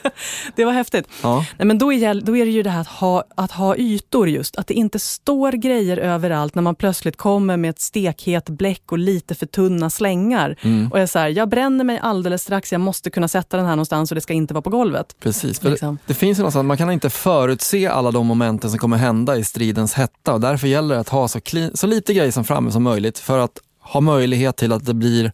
det 0.55 0.65
var 0.65 0.73
häftigt. 0.73 1.09
Ja. 1.23 1.45
Nej, 1.59 1.67
men 1.67 1.79
då, 1.79 1.93
är, 1.93 2.15
då 2.15 2.37
är 2.37 2.45
det 2.45 2.51
ju 2.51 2.63
det 2.63 2.71
här 2.71 2.81
att 2.81 2.87
ha, 2.89 3.25
att 3.35 3.51
ha 3.53 3.77
ytor 3.77 4.29
just, 4.29 4.57
att 4.57 4.67
det 4.67 4.75
inte 4.75 4.99
står 4.99 5.53
grejer 5.53 5.97
överallt 5.97 6.55
när 6.55 6.63
man 6.63 6.75
plötsligt 6.75 7.17
kommer 7.17 7.57
med 7.57 7.71
ett 7.71 7.81
stekhet 7.81 8.49
bläck 8.49 8.93
och 8.93 8.99
lite 8.99 9.35
för 9.35 9.47
tunna 9.47 9.91
slängar. 9.91 10.57
Mm. 10.63 10.93
Och 10.93 10.99
jag 10.99 11.03
är 11.03 11.07
så 11.07 11.19
här, 11.19 11.29
jag 11.29 11.49
bränner 11.49 11.85
mig 11.85 11.99
alldeles 12.03 12.43
strax, 12.43 12.73
jag 12.73 12.81
måste 12.81 13.11
kunna 13.11 13.29
sätta 13.29 13.57
den 13.57 13.67
här 13.67 13.73
någonstans 13.73 14.11
och 14.11 14.15
det 14.15 14.21
ska 14.21 14.33
inte 14.33 14.55
vara 14.55 14.63
på 14.63 14.71
golvet. 14.71 15.17
Precis. 15.21 15.63
Liksom. 15.63 15.95
det, 15.95 16.01
det 16.07 16.15
finns 16.15 16.39
ju 16.39 16.41
någonstans, 16.41 16.65
man 16.65 16.77
kan 16.77 16.91
inte 16.91 17.11
förutse 17.11 17.87
alla 17.89 18.11
de 18.11 18.27
momenten 18.27 18.71
som 18.71 18.79
kommer 18.79 18.97
hända 18.97 19.37
i 19.37 19.45
stridens 19.45 19.95
hetta 19.95 20.33
och 20.35 20.41
därför 20.41 20.69
gäller 20.69 20.95
det 20.95 21.01
att 21.01 21.09
ha 21.09 21.29
så, 21.29 21.41
clean, 21.41 21.71
så 21.77 21.87
lite 21.87 22.15
grejer 22.15 22.31
som 22.31 22.45
framme 22.45 22.71
som 22.71 22.83
möjligt 22.83 23.19
för 23.19 23.39
att 23.39 23.59
ha 23.81 24.01
möjlighet 24.01 24.57
till 24.57 24.73
att 24.73 24.87
det 24.87 24.95
blir 24.95 25.33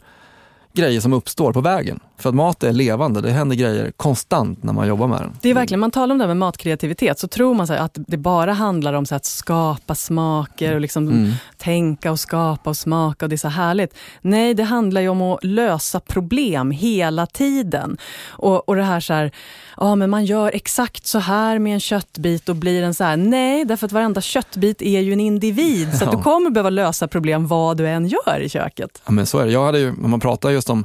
grejer 0.77 1.01
som 1.01 1.13
uppstår 1.13 1.53
på 1.53 1.61
vägen. 1.61 2.01
För 2.19 2.29
att 2.29 2.35
mat 2.35 2.63
är 2.63 2.73
levande, 2.73 3.21
det 3.21 3.31
händer 3.31 3.57
grejer 3.57 3.91
konstant 3.97 4.63
när 4.63 4.73
man 4.73 4.89
jobbar 4.89 5.07
med 5.07 5.21
den. 5.21 5.33
Det 5.43 5.51
är 5.51 5.55
verkligen, 5.55 5.81
man 5.81 5.91
talar 5.91 6.15
om 6.15 6.19
det 6.19 6.25
här 6.25 6.29
med 6.29 6.37
matkreativitet, 6.37 7.19
så 7.19 7.29
tror 7.29 7.55
man 7.55 7.67
så 7.67 7.73
att 7.75 7.95
det 8.07 8.17
bara 8.17 8.53
handlar 8.53 8.93
om 8.93 9.07
så 9.07 9.15
att 9.15 9.25
skapa 9.25 9.95
smaker 9.95 10.75
och 10.75 10.81
liksom 10.81 11.09
Mm. 11.09 11.33
tänka 11.57 12.11
och 12.11 12.21
skapa 12.21 12.71
och 12.71 12.77
smaka 12.77 13.25
och 13.25 13.29
det 13.29 13.35
är 13.35 13.39
så 13.39 13.49
härligt. 13.49 13.95
Nej, 14.21 14.55
det 14.55 14.63
handlar 14.63 15.01
ju 15.01 15.09
om 15.09 15.23
att 15.23 15.45
lösa 15.45 16.01
problem 16.01 16.71
hela 16.71 17.27
tiden. 17.27 17.97
Och, 18.29 18.69
och 18.69 18.77
det 18.77 18.83
här 18.83 19.01
så 19.01 19.13
här, 19.15 19.31
ja 19.77 19.95
men 19.95 20.11
man 20.11 20.25
gör 20.25 20.51
exakt 20.55 21.07
så 21.07 21.19
här 21.19 21.59
med 21.59 21.75
en 21.75 21.81
köttbit 21.81 22.49
och 22.49 22.57
blir 22.57 22.83
en 22.83 22.95
så 22.95 23.05
här, 23.05 23.17
nej, 23.17 23.65
därför 23.65 23.87
att 23.87 23.93
varenda 23.93 24.21
köttbit 24.21 24.83
är 24.83 25.01
ju 25.01 25.13
en 25.13 25.21
individ. 25.21 25.99
Så 25.99 26.05
att 26.05 26.11
du 26.11 26.17
Ja. 26.17 26.23
kommer 26.23 26.51
behöva 26.51 26.71
lösa 26.71 27.09
problem 27.09 27.47
vad 27.47 27.77
du 27.77 27.89
än 27.89 28.07
gör 28.09 28.41
i 28.41 28.49
köket. 28.49 29.03
Ja, 29.07 29.13
men 29.13 29.27
så 29.27 29.39
är 29.39 29.47
det. 29.47 29.53
Jag 29.53 29.65
hade 29.67 29.79
ju, 29.79 29.93
man 29.93 30.21
pratar 30.21 30.51
just 30.51 30.71
om 30.71 30.85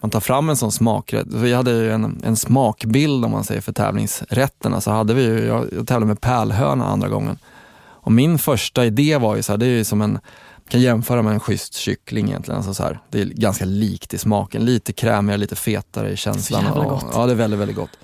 man 0.00 0.10
tar 0.10 0.20
fram 0.20 0.48
en 0.48 0.56
sån 0.56 0.72
smakrätt. 0.72 1.26
Vi 1.30 1.52
hade 1.52 1.70
ju 1.70 1.90
en, 1.92 2.22
en 2.24 2.36
smakbild 2.36 3.24
om 3.24 3.30
man 3.30 3.44
säger 3.44 3.60
för 3.60 3.72
tävlingsrätterna. 3.72 4.80
Så 4.80 4.90
hade 4.90 5.14
vi 5.14 5.22
ju, 5.22 5.46
jag, 5.46 5.68
jag 5.72 5.86
tävlade 5.86 6.06
med 6.06 6.20
pärlhöna 6.20 6.86
andra 6.86 7.08
gången. 7.08 7.38
Och 7.78 8.12
min 8.12 8.38
första 8.38 8.84
idé 8.84 9.18
var 9.18 9.36
ju 9.36 9.42
så 9.42 9.52
här, 9.52 9.58
det 9.58 9.66
är 9.66 9.70
ju 9.70 9.84
som 9.84 10.02
en, 10.02 10.18
kan 10.68 10.80
jämföra 10.80 11.22
med 11.22 11.32
en 11.32 11.40
schysst 11.40 11.74
kyckling 11.74 12.26
egentligen. 12.28 12.56
Alltså 12.58 12.74
så 12.74 12.82
här, 12.82 12.98
det 13.10 13.20
är 13.20 13.24
ganska 13.24 13.64
likt 13.64 14.14
i 14.14 14.18
smaken, 14.18 14.64
lite 14.64 14.92
krämigare, 14.92 15.38
lite 15.38 15.56
fetare 15.56 16.10
i 16.10 16.16
känslan. 16.16 16.64
jävla 16.64 16.80
Och- 16.84 16.90
gott. 16.90 17.06
Ja, 17.14 17.26
det 17.26 17.32
är 17.32 17.36
väldigt, 17.36 17.60
väldigt 17.60 17.76
gott. 17.76 17.98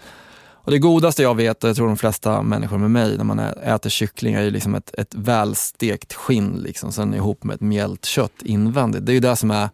Och 0.64 0.70
det 0.70 0.78
godaste 0.78 1.22
jag 1.22 1.34
vet, 1.36 1.64
och 1.64 1.70
jag 1.70 1.76
tror 1.76 1.86
de 1.86 1.96
flesta 1.96 2.42
människor 2.42 2.78
med 2.78 2.90
mig, 2.90 3.16
när 3.16 3.24
man 3.24 3.38
äter 3.38 3.90
kyckling, 3.90 4.34
är 4.34 4.42
ju 4.42 4.50
liksom 4.50 4.74
ett, 4.74 4.94
ett 4.98 5.14
välstekt 5.14 6.12
skinn 6.14 6.60
liksom, 6.62 6.92
sen 6.92 7.14
ihop 7.14 7.44
med 7.44 7.54
ett 7.54 7.60
mjält 7.60 8.04
kött 8.04 8.42
invändigt. 8.42 9.06
Det 9.06 9.12
är 9.12 9.14
ju 9.14 9.20
det 9.20 9.36
som 9.36 9.50
är 9.50 9.68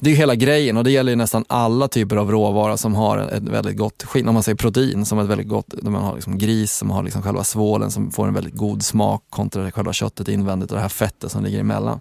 det 0.00 0.10
är 0.10 0.10
ju 0.10 0.16
hela 0.16 0.34
grejen 0.34 0.76
och 0.76 0.84
det 0.84 0.90
gäller 0.90 1.12
ju 1.12 1.16
nästan 1.16 1.44
alla 1.46 1.88
typer 1.88 2.16
av 2.16 2.30
råvara 2.30 2.76
som 2.76 2.94
har 2.94 3.18
ett 3.18 3.42
väldigt 3.42 3.76
gott 3.76 4.02
skinn. 4.02 4.28
Om 4.28 4.34
man 4.34 4.42
säger 4.42 4.56
protein 4.56 5.04
som 5.04 5.18
är 5.18 5.22
ett 5.22 5.28
väldigt 5.28 5.48
gott, 5.48 5.74
där 5.82 5.90
man 5.90 6.02
har 6.02 6.14
liksom 6.14 6.38
gris 6.38 6.72
som 6.72 6.90
har 6.90 7.02
liksom 7.02 7.22
själva 7.22 7.44
svålen 7.44 7.90
som 7.90 8.10
får 8.10 8.28
en 8.28 8.34
väldigt 8.34 8.54
god 8.54 8.82
smak 8.82 9.24
kontra 9.30 9.70
själva 9.70 9.92
köttet 9.92 10.28
invändigt 10.28 10.70
och 10.70 10.76
det 10.76 10.82
här 10.82 10.88
fettet 10.88 11.32
som 11.32 11.44
ligger 11.44 11.60
emellan. 11.60 12.00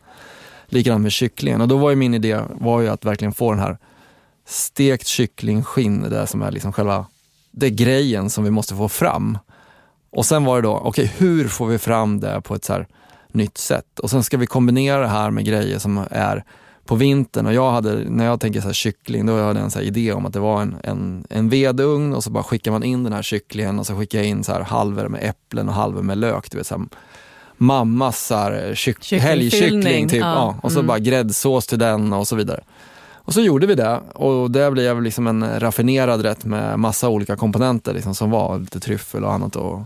Likadant 0.68 1.02
med 1.02 1.12
kycklingen 1.12 1.62
och 1.62 1.68
då 1.68 1.78
var 1.78 1.89
ju 1.89 1.95
min 1.95 2.14
idé 2.14 2.41
var 2.50 2.82
ju 2.82 2.88
att 2.88 3.06
verkligen 3.06 3.34
få 3.34 3.52
den 3.52 3.60
här 3.60 3.78
stekt 4.45 5.08
kycklingskinn, 5.08 6.02
det 6.10 6.28
som 6.28 6.41
är 6.41 6.52
liksom 6.52 6.74
själva, 6.74 7.06
det 7.52 7.70
grejen 7.70 8.30
som 8.30 8.43
vi 8.43 8.52
måste 8.52 8.76
få 8.76 8.89
fram. 8.89 9.38
Och 10.10 10.26
sen 10.26 10.45
var 10.45 10.56
det 10.56 10.68
då, 10.68 10.74
okej 10.76 11.14
hur 11.18 11.48
får 11.48 11.68
vi 11.68 11.78
fram 11.78 12.20
det 12.20 12.41
på 12.41 12.56
ett 12.56 12.66
så 12.66 12.74
här 12.74 12.88
nytt 13.32 13.58
sätt? 13.58 14.00
Och 14.00 14.10
sen 14.10 14.24
ska 14.24 14.38
vi 14.38 14.48
kombinera 14.48 15.02
det 15.02 15.08
här 15.08 15.32
med 15.32 15.45
grejer 15.45 15.80
som 15.80 16.06
är 16.12 16.43
på 16.88 16.95
vintern 16.95 17.45
och 17.45 17.53
jag 17.53 17.71
hade, 17.71 17.93
när 18.09 18.25
jag 18.25 18.39
tänker 18.39 18.61
så 18.61 18.67
här 18.67 18.73
kyckling, 18.73 19.25
då 19.25 19.33
hade 19.33 19.59
jag 19.59 19.65
en 19.65 19.71
så 19.71 19.79
idé 19.79 20.13
om 20.13 20.25
att 20.25 20.33
det 20.33 20.39
var 20.39 20.61
en, 20.61 20.75
en, 20.83 21.25
en 21.29 21.49
vedugn 21.49 22.13
och 22.13 22.23
så 22.23 22.29
bara 22.29 22.43
skickar 22.43 22.71
man 22.71 22.83
in 22.83 23.03
den 23.03 23.13
här 23.13 23.21
kycklingen 23.21 23.79
och 23.79 23.85
så 23.85 23.95
skickar 23.97 24.19
jag 24.19 24.27
in 24.27 24.43
så 24.43 24.51
här 24.51 24.61
halvor 24.61 25.07
med 25.07 25.23
äpplen 25.23 25.67
och 25.69 25.75
halvor 25.75 26.01
med 26.01 26.17
lök. 26.17 26.51
Du 26.51 26.57
vet, 26.57 26.67
så 26.67 26.77
här, 26.77 26.85
mammas 27.57 28.25
så 28.25 28.35
här, 28.35 28.71
kyck, 28.75 29.03
Kycklingfyllning, 29.03 29.59
helgkyckling 29.61 30.07
typ. 30.09 30.19
ja. 30.21 30.33
Ja. 30.33 30.55
och 30.63 30.71
så 30.71 30.79
Mm. 30.79 30.88
bara 30.88 30.99
gräddsås 30.99 31.67
till 31.67 31.79
den 31.79 32.13
och 32.13 32.27
så 32.27 32.35
vidare. 32.35 32.63
Och 33.15 33.33
så 33.33 33.41
gjorde 33.41 33.67
vi 33.67 33.75
det 33.75 33.99
och 34.13 34.51
det 34.51 34.71
blev 34.71 35.01
liksom 35.01 35.27
en 35.27 35.59
raffinerad 35.59 36.21
rätt 36.21 36.45
med 36.45 36.79
massa 36.79 37.09
olika 37.09 37.35
komponenter 37.35 37.93
liksom, 37.93 38.15
som 38.15 38.31
var 38.31 38.59
lite 38.59 38.79
tryffel 38.79 39.23
och 39.23 39.33
annat. 39.33 39.55
Och, 39.55 39.81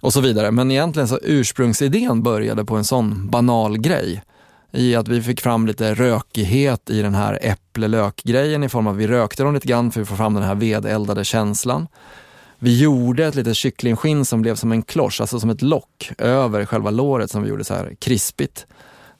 och 0.00 0.12
så 0.12 0.20
vidare. 0.20 0.50
Men 0.50 0.70
egentligen 0.70 1.08
så 1.08 1.18
ursprungsidén 1.22 2.22
började 2.22 2.64
på 2.64 2.76
en 2.76 2.84
sån 2.84 3.28
banal 3.30 3.78
grej. 3.78 4.22
I 4.72 4.94
att 4.94 5.08
vi 5.08 5.22
fick 5.22 5.40
fram 5.40 5.66
lite 5.66 5.94
rökighet 5.94 6.90
i 6.90 7.02
den 7.02 7.14
här 7.14 7.38
äpple-lök-grejen 7.42 8.64
i 8.64 8.68
form 8.68 8.86
av 8.86 8.94
att 8.94 9.00
vi 9.00 9.06
rökte 9.06 9.42
dem 9.42 9.54
lite 9.54 9.68
grann 9.68 9.90
för 9.90 10.00
att 10.00 10.08
få 10.08 10.16
fram 10.16 10.34
den 10.34 10.42
här 10.42 10.54
vedeldade 10.54 11.24
känslan. 11.24 11.86
Vi 12.58 12.80
gjorde 12.82 13.26
ett 13.26 13.34
litet 13.34 13.56
kycklingskinn 13.56 14.24
som 14.24 14.42
blev 14.42 14.54
som 14.54 14.72
en 14.72 14.82
klosch, 14.82 15.20
alltså 15.20 15.40
som 15.40 15.50
ett 15.50 15.62
lock 15.62 16.12
över 16.18 16.64
själva 16.64 16.90
låret 16.90 17.30
som 17.30 17.42
vi 17.42 17.48
gjorde 17.48 17.64
så 17.64 17.74
här 17.74 17.94
krispigt. 17.98 18.66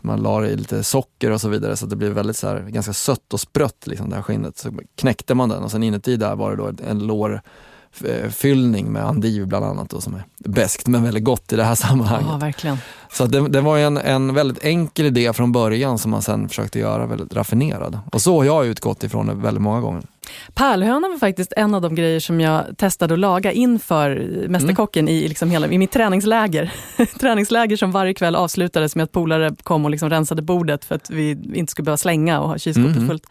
Man 0.01 0.23
la 0.23 0.47
i 0.47 0.57
lite 0.57 0.85
socker 0.85 1.31
och 1.31 1.41
så 1.41 1.49
vidare 1.49 1.77
så 1.77 1.85
att 1.85 1.91
det 1.91 1.97
blev 1.97 2.13
väldigt 2.13 2.37
så 2.37 2.49
här, 2.49 2.61
ganska 2.61 2.93
sött 2.93 3.33
och 3.33 3.41
sprött 3.41 3.87
liksom, 3.87 4.11
det 4.11 4.17
här 4.17 4.23
skinnet. 4.23 4.59
Så 4.59 4.71
knäckte 4.97 5.35
man 5.35 5.49
den 5.49 5.63
och 5.63 5.71
sen 5.71 5.83
inuti 5.83 6.17
där 6.17 6.37
var 6.37 6.51
det 6.51 6.57
då 6.57 6.73
en 6.89 6.99
lår 6.99 7.43
lårfyllning 8.01 8.93
med 8.93 9.03
endiv 9.05 9.47
bland 9.47 9.65
annat 9.65 9.91
då, 9.91 10.01
som 10.01 10.15
är 10.15 10.23
beskt 10.39 10.87
men 10.87 11.03
väldigt 11.05 11.25
gott 11.25 11.53
i 11.53 11.57
det 11.57 11.65
här 11.65 11.75
sammanhanget. 11.87 12.29
Ja, 12.31 12.37
verkligen. 12.37 12.79
Så 13.13 13.27
det, 13.27 13.49
det 13.49 13.61
var 13.61 13.79
en, 13.79 13.97
en 13.97 14.35
väldigt 14.35 14.65
enkel 14.65 15.07
idé 15.07 15.33
från 15.33 15.53
början 15.53 15.99
som 15.99 16.11
man 16.11 16.23
sen 16.23 16.49
försökte 16.49 16.79
göra 16.79 17.07
väldigt 17.07 17.35
raffinerad. 17.35 17.99
Och 18.13 18.21
så 18.21 18.37
har 18.39 18.45
jag 18.45 18.67
utgått 18.67 19.05
ifrån 19.05 19.27
det 19.27 19.35
väldigt 19.35 19.63
många 19.63 19.81
gånger. 19.81 20.03
Pärlhönan 20.55 21.11
var 21.11 21.19
faktiskt 21.19 21.53
en 21.57 21.75
av 21.75 21.83
de 21.83 21.95
grejer 21.95 22.21
som 22.21 22.41
jag 22.41 22.65
testade 22.77 23.15
att 23.15 23.21
laga 23.21 23.53
inför 23.53 24.29
Mästerkocken 24.49 25.09
i, 25.09 25.29
liksom 25.29 25.51
hela, 25.51 25.67
i 25.67 25.79
mitt 25.79 25.93
träningsläger. 25.93 26.73
träningsläger 27.21 27.77
som 27.77 27.93
varje 27.93 28.15
kväll 28.15 28.37
avslutades 28.37 28.97
med 28.97 29.05
att 29.05 29.13
polare 29.13 29.55
kom 29.63 29.85
och 29.85 29.91
liksom 29.91 30.11
rensade 30.11 30.43
bordet 30.43 30.85
för 30.85 30.95
att 30.95 31.11
vi 31.11 31.31
inte 31.55 31.71
skulle 31.71 31.85
behöva 31.85 31.97
slänga 31.97 32.41
och 32.41 32.49
ha 32.49 32.59
kylskåpet 32.59 32.97
Mhm. 32.97 33.09
fullt. 33.09 33.27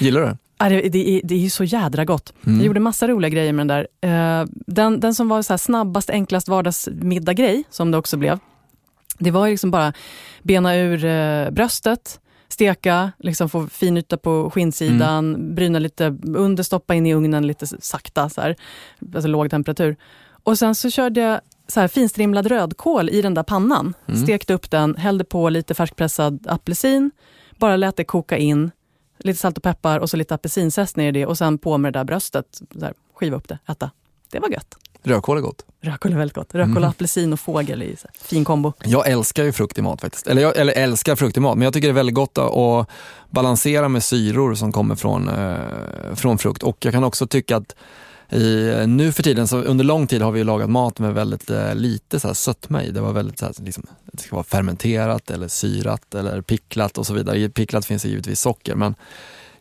Gillar 0.00 0.20
du 0.20 0.26
det? 0.26 0.36
Det, 0.58 0.88
det, 0.88 1.08
är, 1.08 1.20
det 1.24 1.34
är 1.34 1.38
ju 1.38 1.50
så 1.50 1.64
jädra 1.64 2.04
gott. 2.04 2.32
Mm. 2.46 2.58
Jag 2.58 2.66
gjorde 2.66 2.80
massa 2.80 3.08
roliga 3.08 3.28
grejer 3.28 3.52
med 3.52 3.68
den 3.68 3.86
där. 4.00 4.40
Eh, 4.40 4.46
den, 4.66 5.00
den 5.00 5.14
som 5.14 5.28
var 5.28 5.42
så 5.42 5.58
snabbast, 5.58 6.10
enklast 6.10 6.48
vardagsmiddaggrej, 6.48 7.64
som 7.70 7.90
det 7.90 7.98
också 7.98 8.16
blev, 8.16 8.38
det 9.18 9.30
var 9.30 9.48
liksom 9.48 9.70
bara 9.70 9.92
bena 10.42 10.76
ur 10.76 11.04
eh, 11.04 11.50
bröstet, 11.50 12.20
steka, 12.48 13.12
liksom 13.18 13.48
få 13.48 13.66
fin 13.66 13.96
yta 13.96 14.16
på 14.16 14.50
skinnsidan, 14.50 15.54
bryna 15.54 15.78
lite 15.78 16.16
under, 16.34 16.62
stoppa 16.62 16.94
in 16.94 17.06
i 17.06 17.14
ugnen 17.14 17.46
lite 17.46 17.66
sakta, 17.66 18.28
så 18.28 18.40
här, 18.40 18.56
alltså 19.14 19.28
låg 19.28 19.50
temperatur. 19.50 19.96
Och 20.42 20.58
sen 20.58 20.74
så 20.74 20.90
körde 20.90 21.20
jag 21.20 21.40
så 21.68 21.80
här 21.80 21.88
finstrimlad 21.88 22.46
rödkål 22.46 23.10
i 23.10 23.22
den 23.22 23.34
där 23.34 23.42
pannan. 23.42 23.94
Mm. 24.06 24.22
Stekte 24.22 24.54
upp 24.54 24.70
den, 24.70 24.96
hällde 24.96 25.24
på 25.24 25.48
lite 25.48 25.74
färskpressad 25.74 26.46
apelsin, 26.48 27.10
bara 27.58 27.76
lät 27.76 27.96
det 27.96 28.04
koka 28.04 28.36
in, 28.36 28.70
lite 29.18 29.38
salt 29.38 29.56
och 29.56 29.62
peppar 29.62 29.98
och 29.98 30.10
så 30.10 30.16
lite 30.16 30.34
apelsinzest 30.34 30.96
ner 30.96 31.08
i 31.08 31.12
det 31.12 31.26
och 31.26 31.38
sen 31.38 31.58
på 31.58 31.78
med 31.78 31.92
det 31.92 31.98
där 31.98 32.04
bröstet, 32.04 32.60
här, 32.80 32.92
skiva 33.14 33.36
upp 33.36 33.48
det, 33.48 33.58
äta. 33.68 33.90
Det 34.30 34.38
var 34.38 34.48
gött. 34.48 34.74
Rödkål 35.02 35.36
är 35.38 35.40
gott. 35.40 35.64
Rödkål 35.80 36.12
är 36.12 36.16
väldigt 36.16 36.34
gott. 36.34 36.54
Rödkål, 36.54 36.76
Mm. 36.76 36.90
apelsin 36.90 37.32
och 37.32 37.40
fågel 37.40 37.80
här, 37.80 37.96
fin 38.20 38.44
kombo. 38.44 38.72
Jag 38.84 39.08
älskar 39.08 39.44
ju 39.44 39.52
frukt 39.52 39.78
i 39.78 39.82
mat 39.82 40.00
faktiskt. 40.00 40.26
Eller 40.26 40.42
jag 40.42 40.56
eller 40.56 40.72
älskar 40.72 41.16
frukt 41.16 41.36
i 41.36 41.40
mat, 41.40 41.56
men 41.58 41.64
jag 41.64 41.72
tycker 41.74 41.88
det 41.88 41.92
är 41.92 41.94
väldigt 41.94 42.14
gott 42.14 42.38
att 42.38 42.88
balansera 43.30 43.88
med 43.88 44.04
syror 44.04 44.54
som 44.54 44.72
kommer 44.72 44.94
från, 44.94 45.28
eh, 45.28 46.14
från 46.14 46.38
frukt. 46.38 46.62
Och 46.62 46.84
jag 46.84 46.92
kan 46.94 47.04
också 47.04 47.26
tycka 47.26 47.56
att 47.56 47.74
i, 48.30 48.84
nu 48.86 49.12
för 49.12 49.22
tiden, 49.22 49.48
så 49.48 49.62
under 49.62 49.84
lång 49.84 50.06
tid 50.06 50.22
har 50.22 50.32
vi 50.32 50.44
lagat 50.44 50.70
mat 50.70 50.98
med 50.98 51.14
väldigt 51.14 51.50
eh, 51.50 51.74
lite 51.74 52.20
så 52.20 52.26
här 52.26 52.34
sötma 52.34 52.84
i. 52.84 52.90
Det 52.90 53.00
var 53.00 53.12
väldigt 53.12 53.38
så 53.38 53.46
här, 53.46 53.54
liksom, 53.58 53.86
det 54.12 54.22
ska 54.22 54.36
vara 54.36 54.44
fermenterat 54.44 55.30
eller 55.30 55.48
syrat 55.48 56.14
eller 56.14 56.40
picklat 56.40 56.98
och 56.98 57.06
så 57.06 57.14
vidare. 57.14 57.38
I 57.38 57.48
picklat 57.48 57.86
finns 57.86 58.02
det 58.02 58.08
givetvis 58.08 58.40
socker, 58.40 58.74
men 58.74 58.94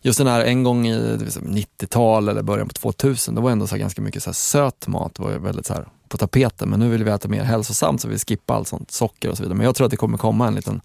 just 0.01 0.17
den 0.17 0.27
här 0.27 0.43
en 0.43 0.63
gång 0.63 0.87
i 0.87 0.97
90-tal 0.97 2.29
eller 2.29 2.41
början 2.41 2.67
på 2.67 2.73
2000, 2.73 3.35
det 3.35 3.41
var 3.41 3.51
ändå 3.51 3.67
så 3.67 3.75
här 3.75 3.79
ganska 3.79 4.01
mycket 4.01 4.23
så 4.23 4.29
här 4.29 4.35
söt 4.35 4.87
mat. 4.87 5.15
Det 5.15 5.23
var 5.23 5.31
väldigt 5.31 5.65
så 5.65 5.73
här 5.73 5.87
på 6.07 6.17
tapeten, 6.17 6.69
men 6.69 6.79
nu 6.79 6.89
vill 6.89 7.03
vi 7.03 7.11
äta 7.11 7.27
mer 7.27 7.43
hälsosamt 7.43 8.01
så 8.01 8.07
vi 8.07 8.19
skippar 8.19 8.55
allt 8.55 8.67
sånt 8.67 8.91
socker 8.91 9.29
och 9.29 9.37
så 9.37 9.43
vidare. 9.43 9.57
Men 9.57 9.65
jag 9.65 9.75
tror 9.75 9.85
att 9.85 9.91
det 9.91 9.97
kommer 9.97 10.17
komma 10.17 10.47
en 10.47 10.55
liten 10.55 10.81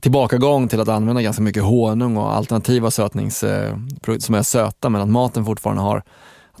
tillbakagång 0.00 0.68
till 0.68 0.80
att 0.80 0.88
använda 0.88 1.22
ganska 1.22 1.42
mycket 1.42 1.62
honung 1.62 2.16
och 2.16 2.36
alternativa 2.36 2.90
sötningsprodukter 2.90 4.12
eh, 4.12 4.18
som 4.18 4.34
är 4.34 4.42
söta 4.42 4.88
men 4.88 5.00
att 5.00 5.08
maten 5.08 5.44
fortfarande 5.44 5.82
har 5.82 6.02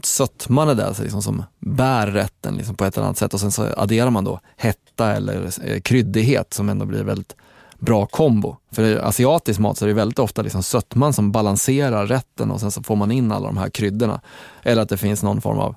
sötman 0.06 0.68
är 0.68 0.74
det 0.74 0.86
alltså 0.86 1.02
liksom 1.02 1.22
som 1.22 1.42
bär 1.58 2.06
rätten 2.06 2.56
liksom 2.56 2.74
på 2.74 2.84
ett 2.84 2.96
eller 2.96 3.04
annat 3.06 3.18
sätt 3.18 3.34
och 3.34 3.40
sen 3.40 3.52
så 3.52 3.66
adderar 3.76 4.10
man 4.10 4.24
då 4.24 4.40
hetta 4.56 5.12
eller 5.12 5.50
eh, 5.64 5.80
kryddighet 5.80 6.54
som 6.54 6.68
ändå 6.68 6.86
blir 6.86 7.04
väldigt 7.04 7.36
bra 7.78 8.06
kombo. 8.06 8.56
För 8.72 8.82
i 8.82 8.98
asiatisk 8.98 9.60
mat 9.60 9.78
så 9.78 9.84
är 9.84 9.88
det 9.88 9.94
väldigt 9.94 10.18
ofta 10.18 10.42
liksom 10.42 10.62
sötman 10.62 11.12
som 11.12 11.32
balanserar 11.32 12.06
rätten 12.06 12.50
och 12.50 12.60
sen 12.60 12.70
så 12.70 12.82
får 12.82 12.96
man 12.96 13.10
in 13.12 13.32
alla 13.32 13.46
de 13.46 13.56
här 13.56 13.70
kryddorna. 13.70 14.20
Eller 14.62 14.82
att 14.82 14.88
det 14.88 14.96
finns 14.96 15.22
någon 15.22 15.40
form 15.40 15.58
av 15.58 15.74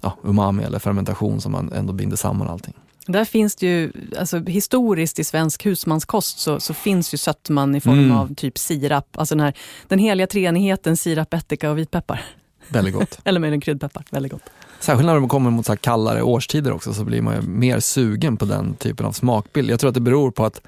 ja, 0.00 0.16
umami 0.24 0.62
eller 0.64 0.78
fermentation 0.78 1.40
som 1.40 1.52
man 1.52 1.72
ändå 1.72 1.92
binder 1.92 2.16
samman 2.16 2.48
allting. 2.48 2.74
Där 3.06 3.24
finns 3.24 3.56
det 3.56 3.66
ju, 3.66 3.92
alltså 4.18 4.38
historiskt 4.38 5.18
i 5.18 5.24
svensk 5.24 5.66
husmanskost 5.66 6.38
så, 6.38 6.60
så 6.60 6.74
finns 6.74 7.14
ju 7.14 7.18
sötman 7.18 7.74
i 7.74 7.80
form 7.80 7.98
Mm. 7.98 8.16
av 8.16 8.34
typ 8.34 8.58
sirap, 8.58 9.18
alltså 9.18 9.34
den, 9.34 9.44
här, 9.44 9.54
den 9.88 9.98
heliga 9.98 10.26
treenigheten 10.26 10.96
sirap, 10.96 11.34
ättika 11.34 11.70
och 11.70 11.78
vitpeppar. 11.78 12.24
Väldigt 12.68 12.94
gott. 12.94 13.18
Eller 13.24 13.40
möjligen 13.40 13.60
kryddpeppar, 13.60 14.04
väldigt 14.10 14.32
gott. 14.32 14.50
Särskilt 14.80 15.06
när 15.06 15.20
man 15.20 15.28
kommer 15.28 15.50
mot 15.50 15.66
så 15.66 15.76
kallare 15.76 16.22
årstider 16.22 16.72
också 16.72 16.94
så 16.94 17.04
blir 17.04 17.22
man 17.22 17.34
ju 17.34 17.42
mer 17.42 17.80
sugen 17.80 18.36
på 18.36 18.44
den 18.44 18.74
typen 18.74 19.06
av 19.06 19.12
smakbild. 19.12 19.70
Jag 19.70 19.80
tror 19.80 19.88
att 19.88 19.94
det 19.94 20.00
beror 20.00 20.30
på 20.30 20.44
att 20.44 20.60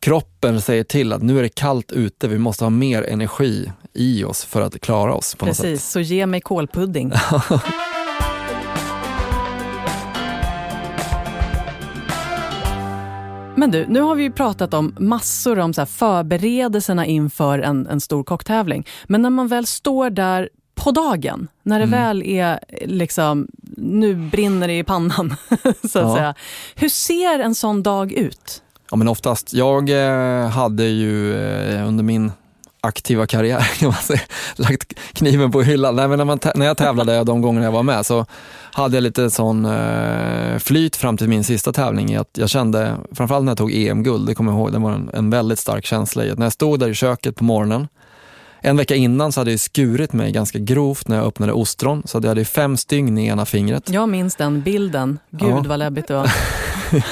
kroppen 0.00 0.60
säger 0.60 0.84
till 0.84 1.12
att 1.12 1.22
nu 1.22 1.38
är 1.38 1.42
det 1.42 1.48
kallt 1.48 1.92
ute, 1.92 2.28
vi 2.28 2.38
måste 2.38 2.64
ha 2.64 2.70
mer 2.70 3.02
energi 3.02 3.72
i 3.92 4.24
oss 4.24 4.44
för 4.44 4.62
att 4.62 4.80
klara 4.80 5.14
oss 5.14 5.34
på 5.34 5.46
något 5.46 5.56
sätt. 5.56 5.64
Precis, 5.64 5.90
så 5.90 6.00
ge 6.00 6.26
mig 6.26 6.40
kålpudding. 6.40 7.12
Men 13.58 13.70
du, 13.70 13.86
nu 13.88 14.00
har 14.00 14.14
vi 14.14 14.22
ju 14.22 14.32
pratat 14.32 14.74
om 14.74 14.94
massor 14.98 15.58
om 15.58 15.74
så 15.74 15.80
här 15.80 15.86
förberedelserna 15.86 17.06
inför 17.06 17.58
en, 17.58 17.86
en 17.86 18.00
stor 18.00 18.24
kocktävling. 18.24 18.86
Men 19.06 19.22
när 19.22 19.30
man 19.30 19.48
väl 19.48 19.66
står 19.66 20.10
där 20.10 20.48
på 20.84 20.90
dagen, 20.90 21.48
när 21.62 21.78
det 21.78 21.84
Mm. 21.84 22.00
väl 22.00 22.22
är 22.22 22.58
liksom, 22.86 23.48
nu 23.76 24.14
brinner 24.14 24.68
det 24.68 24.78
i 24.78 24.84
pannan, 24.84 25.34
så 25.90 25.98
att 25.98 26.04
Ja. 26.04 26.14
säga. 26.16 26.34
Hur 26.74 26.88
ser 26.88 27.38
en 27.38 27.54
sån 27.54 27.82
dag 27.82 28.12
ut? 28.12 28.62
Ja 28.90 28.96
men 28.96 29.08
oftast, 29.08 29.52
jag 29.54 29.90
eh, 29.90 30.48
hade 30.48 30.84
ju 30.84 31.34
eh, 31.36 31.88
under 31.88 32.04
min 32.04 32.32
aktiva 32.80 33.26
karriär 33.26 33.60
kan 33.78 33.88
man 33.88 33.96
säga, 33.98 34.20
lagt 34.56 34.94
kniven 35.12 35.50
på 35.52 35.62
hyllan. 35.62 35.96
Nej, 35.96 36.08
men 36.08 36.18
när, 36.18 36.24
man, 36.24 36.38
när 36.54 36.66
jag 36.66 36.76
tävlade 36.76 37.24
de 37.24 37.40
gångerna 37.42 37.64
jag 37.66 37.72
var 37.72 37.82
med 37.82 38.06
så 38.06 38.26
hade 38.72 38.96
jag 38.96 39.02
lite 39.02 39.30
sån 39.30 39.64
eh, 39.64 40.58
flyt 40.58 40.96
fram 40.96 41.16
till 41.16 41.28
min 41.28 41.44
sista 41.44 41.72
tävling 41.72 42.10
i 42.12 42.16
att 42.16 42.30
jag 42.38 42.48
kände, 42.50 42.94
framförallt 43.12 43.44
när 43.44 43.50
jag 43.50 43.58
tog 43.58 43.72
EM-guld, 43.72 44.26
det 44.26 44.34
kommer 44.34 44.52
jag 44.52 44.58
ihåg, 44.60 44.72
det 44.72 44.78
var 44.78 44.92
en, 44.92 45.10
en 45.14 45.30
väldigt 45.30 45.58
stark 45.58 45.86
känsla 45.86 46.24
i 46.24 46.30
att 46.30 46.38
när 46.38 46.46
jag 46.46 46.52
stod 46.52 46.80
där 46.80 46.88
i 46.88 46.94
köket 46.94 47.36
på 47.36 47.44
morgonen 47.44 47.88
en 48.60 48.76
vecka 48.76 48.94
innan 48.94 49.32
så 49.32 49.40
hade 49.40 49.50
jag 49.50 49.60
skurit 49.60 50.12
mig 50.12 50.32
ganska 50.32 50.58
grovt 50.58 51.08
när 51.08 51.16
jag 51.16 51.26
öppnade 51.26 51.52
ostron, 51.52 52.02
så 52.06 52.18
jag 52.18 52.28
hade 52.28 52.44
fem 52.44 52.76
stygn 52.76 53.18
i 53.18 53.26
ena 53.26 53.46
fingret. 53.46 53.90
Jag 53.90 54.08
minns 54.08 54.36
den 54.36 54.62
bilden. 54.62 55.18
Gud 55.30 55.48
Ja. 55.50 55.64
vad 55.66 55.78
läbbigt 55.78 56.06
det 56.08 56.14
var. 56.14 56.32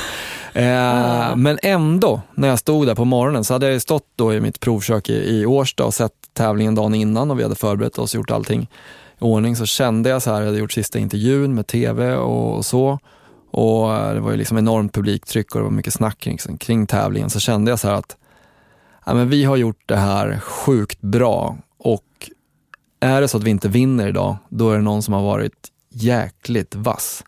Eh, 0.53 1.36
men 1.36 1.59
ändå, 1.62 2.20
när 2.34 2.49
jag 2.49 2.59
stod 2.59 2.86
där 2.86 2.94
på 2.94 3.05
morgonen 3.05 3.44
så 3.44 3.55
hade 3.55 3.72
jag 3.72 3.82
stått 3.82 4.07
då 4.16 4.34
i 4.34 4.40
mitt 4.40 4.61
provkök 4.61 5.09
i, 5.11 5.12
i 5.40 5.47
Årsta 5.47 5.84
och 5.84 5.94
sett 5.94 6.12
tävlingen 6.34 6.74
dagen 6.74 6.94
innan 6.94 7.30
och 7.30 7.38
vi 7.38 7.42
hade 7.42 7.55
förberett 7.55 7.99
oss 7.99 8.14
och 8.14 8.18
gjort 8.18 8.30
allting 8.30 8.62
i 8.62 8.68
ordning. 9.18 9.57
Så 9.57 9.66
kände 9.66 10.09
jag 10.11 10.22
så 10.22 10.30
här, 10.30 10.38
jag 10.40 10.47
hade 10.47 10.59
gjort 10.59 10.72
sista 10.72 10.99
intervjun 10.99 11.55
med 11.55 11.66
tv 11.66 12.14
och, 12.16 12.64
så. 12.64 12.99
Och 13.51 13.94
eh, 13.94 14.14
det 14.14 14.20
var 14.20 14.30
ju 14.30 14.36
liksom 14.36 14.59
enormt 14.59 14.92
publiktryck 14.94 15.55
och 15.55 15.61
det 15.61 15.64
var 15.64 15.70
mycket 15.70 15.92
snack 15.94 16.18
kring, 16.18 16.38
kring 16.59 16.86
tävlingen. 16.86 17.30
Så 17.30 17.40
kände 17.40 17.70
jag 17.70 17.78
så 17.78 17.88
här 17.88 17.94
att 17.94 18.16
ja, 19.07 19.14
men 19.14 19.28
vi 19.28 19.44
har 19.44 19.57
gjort 19.57 19.82
det 19.86 19.96
här 19.96 20.40
sjukt 20.40 21.00
bra 21.00 21.57
och 21.78 22.30
är 23.00 23.20
det 23.20 23.28
så 23.28 23.36
att 23.36 23.42
vi 23.42 23.50
inte 23.50 23.68
vinner 23.68 24.09
idag, 24.09 24.36
då 24.48 24.70
är 24.70 24.76
det 24.76 24.82
någon 24.82 25.02
som 25.02 25.14
har 25.14 25.22
varit 25.22 25.68
jäkligt 25.90 26.74
vass. 26.74 27.24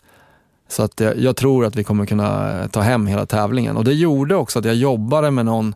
Så 0.69 0.83
att 0.83 1.01
jag, 1.01 1.19
jag 1.19 1.37
tror 1.37 1.65
att 1.65 1.77
vi 1.77 1.85
kommer 1.85 2.07
kunna 2.07 2.61
eh, 2.61 2.69
ta 2.69 2.81
hem 2.81 3.07
hela 3.07 3.27
tävlingen. 3.27 3.77
Och 3.77 3.85
det 3.85 3.95
gjorde 3.95 4.35
också 4.35 4.59
att 4.59 4.65
jag 4.65 4.75
jobbade 4.75 5.31
med 5.31 5.47
någon, 5.47 5.75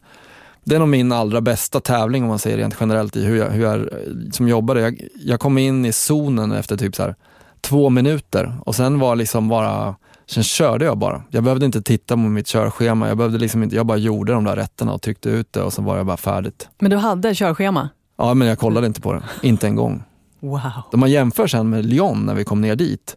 det 0.65 0.75
är 0.75 0.79
nog 0.79 0.89
min 0.89 1.13
allra 1.13 1.41
bästa 1.41 1.81
tävling 1.81 2.23
om 2.23 2.29
man 2.29 2.39
säger 2.39 2.57
rent 2.57 2.77
generellt 2.81 3.17
i 3.17 3.25
hur 3.25 3.37
jag, 3.37 3.51
hur 3.51 3.63
jag 3.63 3.81
eh, 3.81 3.87
som 4.33 4.49
jobbade. 4.49 4.81
Jag, 4.81 5.09
jag 5.15 5.41
kom 5.41 5.59
in 5.59 5.85
i 5.85 5.93
zonen 5.93 6.53
efter 6.53 6.77
typ 6.77 6.97
så 6.97 7.03
här 7.03 7.15
två 7.61 7.91
minuter 7.91 8.59
och 8.65 8.75
sen 8.75 8.99
var 8.99 9.17
liksom 9.17 9.49
bara, 9.49 9.95
sen 10.27 10.43
körde 10.43 10.85
jag 10.85 10.99
bara. 10.99 11.23
Jag 11.31 11.45
behövde 11.45 11.67
inte 11.67 11.83
titta 11.83 12.15
på 12.15 12.21
mitt 12.21 12.47
körschema, 12.47 13.09
jag, 13.09 13.17
behövde 13.17 13.39
liksom 13.39 13.63
inte, 13.63 13.77
jag 13.77 13.87
bara 13.87 13.99
gjorde 13.99 14.33
de 14.33 14.45
där 14.45 14.57
rätterna 14.57 14.93
och 14.93 15.03
tryckte 15.03 15.29
ut 15.29 15.53
det 15.53 15.63
och 15.63 15.73
så 15.73 15.83
var 15.83 15.97
jag 15.97 16.07
bara 16.07 16.17
färdigt. 16.17 16.69
Men 16.79 16.91
du 16.91 16.97
hade 16.97 17.35
körschema? 17.35 17.89
Ja 18.19 18.35
men 18.35 18.49
jag 18.49 18.59
kollade 18.59 18.87
inte 18.87 19.01
på 19.01 19.13
det, 19.13 19.23
inte 19.43 19.67
en 19.67 19.77
gång. 19.77 20.03
Wow. 20.41 20.61
Om 20.93 21.01
man 21.01 21.11
jämför 21.11 21.47
sen 21.47 21.71
med 21.71 21.87
Lyon 21.87 22.27
när 22.27 22.35
vi 22.35 22.45
kom 22.45 22.61
ner 22.61 22.77
dit, 22.77 23.17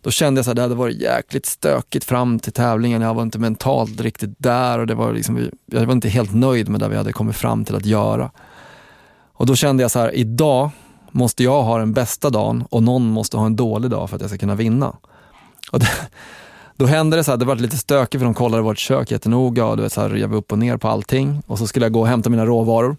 då 0.00 0.10
kände 0.10 0.40
jag 0.40 0.48
att 0.48 0.56
det 0.56 0.62
hade 0.62 0.74
varit 0.74 1.00
jäkligt 1.00 1.46
stökigt 1.46 2.04
fram 2.04 2.38
till 2.38 2.52
tävlingen. 2.52 3.02
Jag 3.02 3.14
var 3.14 3.22
inte 3.22 3.38
mentalt 3.38 4.00
riktigt 4.00 4.34
där 4.38 4.78
och 4.78 4.86
det 4.86 4.94
var 4.94 5.12
liksom, 5.12 5.50
jag 5.66 5.86
var 5.86 5.92
inte 5.92 6.08
helt 6.08 6.34
nöjd 6.34 6.68
med 6.68 6.80
det 6.80 6.88
vi 6.88 6.96
hade 6.96 7.12
kommit 7.12 7.36
fram 7.36 7.64
till 7.64 7.76
att 7.76 7.86
göra. 7.86 8.30
Och 9.32 9.46
då 9.46 9.54
kände 9.54 9.82
jag 9.82 9.90
så 9.90 9.98
här, 9.98 10.14
idag 10.14 10.70
måste 11.10 11.44
jag 11.44 11.62
ha 11.62 11.78
den 11.78 11.92
bästa 11.92 12.30
dagen 12.30 12.64
och 12.70 12.82
någon 12.82 13.06
måste 13.06 13.36
ha 13.36 13.46
en 13.46 13.56
dålig 13.56 13.90
dag 13.90 14.10
för 14.10 14.16
att 14.16 14.22
jag 14.22 14.30
ska 14.30 14.38
kunna 14.38 14.54
vinna. 14.54 14.96
Och 15.72 15.78
det, 15.78 15.88
då 16.76 16.86
hände 16.86 17.16
det 17.16 17.24
så 17.24 17.30
här, 17.30 17.38
det 17.38 17.44
var 17.44 17.56
lite 17.56 17.76
stökigt 17.76 18.20
för 18.20 18.24
de 18.24 18.34
kollade 18.34 18.62
vårt 18.62 18.78
kök 18.78 19.10
jättenoga 19.10 19.66
och 19.66 19.76
du 19.76 19.82
vet, 19.82 19.92
så 19.92 20.00
här, 20.00 20.08
rev 20.08 20.34
upp 20.34 20.52
och 20.52 20.58
ner 20.58 20.76
på 20.76 20.88
allting. 20.88 21.42
Och 21.46 21.58
så 21.58 21.66
skulle 21.66 21.84
jag 21.84 21.92
gå 21.92 22.00
och 22.00 22.08
hämta 22.08 22.30
mina 22.30 22.46
råvaror. 22.46 22.96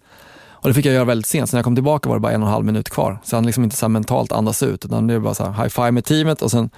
Och 0.47 0.70
det 0.70 0.74
fick 0.74 0.86
jag 0.86 0.93
göra 0.93 1.05
väldigt 1.05 1.28
sent, 1.28 1.49
så 1.49 1.55
när 1.55 1.59
jag 1.59 1.66
kom 1.66 1.76
tillbaka 1.76 2.09
var 2.09 2.16
det 2.16 2.20
bara 2.20 2.32
en 2.32 2.41
och 2.41 2.47
en 2.47 2.53
halv 2.53 2.66
minut 2.66 2.89
kvar. 2.89 3.20
Så 3.24 3.36
han 3.36 3.45
liksom 3.45 3.63
inte 3.63 3.76
så 3.76 3.86
här 3.86 3.89
mentalt 3.89 4.32
andas 4.32 4.63
ut, 4.63 4.86
utan 4.86 5.07
det 5.07 5.13
var 5.13 5.24
bara 5.24 5.34
så 5.34 5.45
här 5.45 5.63
high 5.63 5.70
five 5.70 5.91
med 5.91 6.05
teamet 6.05 6.41
och 6.41 6.51
sen 6.51 6.70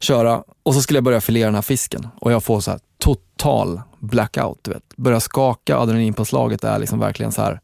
köra. 0.00 0.42
Och 0.62 0.74
så 0.74 0.82
skulle 0.82 0.96
jag 0.96 1.04
börja 1.04 1.20
filera 1.20 1.46
den 1.46 1.54
här 1.54 1.62
fisken 1.62 2.08
och 2.20 2.32
jag 2.32 2.44
får 2.44 2.60
så 2.60 2.70
här 2.70 2.80
total 2.98 3.80
blackout. 3.98 4.58
Du 4.62 4.70
vet. 4.70 4.82
Börjar 4.96 5.20
skaka, 5.20 5.78
adrenalinpåslaget 5.78 6.64
är 6.64 6.78
liksom 6.78 6.98
verkligen 6.98 7.32
så 7.32 7.42
här 7.42 7.60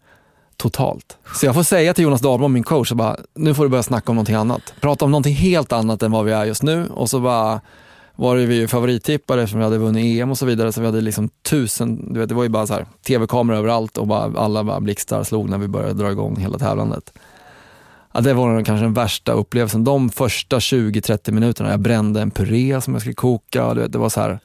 totalt. 0.60 1.18
Så 1.34 1.46
jag 1.46 1.54
får 1.54 1.62
säga 1.62 1.94
till 1.94 2.04
Jonas 2.04 2.20
Dahlbom, 2.20 2.52
min 2.52 2.62
coach, 2.62 2.88
så 2.88 2.94
bara, 2.94 3.16
nu 3.34 3.54
får 3.54 3.62
du 3.62 3.68
börja 3.68 3.82
snacka 3.82 4.12
om 4.12 4.16
någonting 4.16 4.34
annat. 4.34 4.74
Prata 4.80 5.04
om 5.04 5.10
någonting 5.10 5.34
helt 5.34 5.72
annat 5.72 6.02
än 6.02 6.12
vad 6.12 6.24
vi 6.24 6.32
är 6.32 6.44
just 6.44 6.62
nu. 6.62 6.86
Och 6.86 7.10
så 7.10 7.20
bara 7.20 7.60
var 8.16 8.36
det 8.36 8.46
vi 8.46 8.54
ju 8.54 8.68
favorittippare 8.68 9.42
eftersom 9.42 9.58
vi 9.58 9.64
hade 9.64 9.78
vunnit 9.78 10.20
EM 10.20 10.30
och 10.30 10.38
så 10.38 10.46
vidare. 10.46 10.72
Så 10.72 10.80
vi 10.80 10.86
hade 10.86 11.00
liksom 11.00 11.28
tusen, 11.28 12.12
du 12.12 12.20
vet, 12.20 12.28
det 12.28 12.34
var 12.34 12.42
ju 12.42 12.48
bara 12.48 12.66
så 12.66 12.74
här 12.74 12.86
tv-kameror 13.06 13.58
överallt 13.58 13.98
och 13.98 14.06
bara, 14.06 14.40
alla 14.40 14.64
bara 14.64 14.80
blixtar 14.80 15.24
slog 15.24 15.50
när 15.50 15.58
vi 15.58 15.68
började 15.68 15.94
dra 15.94 16.10
igång 16.10 16.36
hela 16.36 16.58
tävlandet. 16.58 17.12
Ja, 18.12 18.20
det 18.20 18.34
var 18.34 18.48
nog 18.48 18.66
kanske 18.66 18.84
den 18.84 18.94
värsta 18.94 19.32
upplevelsen. 19.32 19.84
De 19.84 20.10
första 20.10 20.58
20-30 20.58 21.32
minuterna, 21.32 21.70
jag 21.70 21.80
brände 21.80 22.20
en 22.20 22.30
puré 22.30 22.80
som 22.80 22.94
jag 22.94 23.00
skulle 23.00 23.14
koka. 23.14 23.74
Du 23.74 23.80
vet, 23.80 23.92
det 23.92 23.98
var 23.98 24.08
så 24.08 24.20
här, 24.20 24.38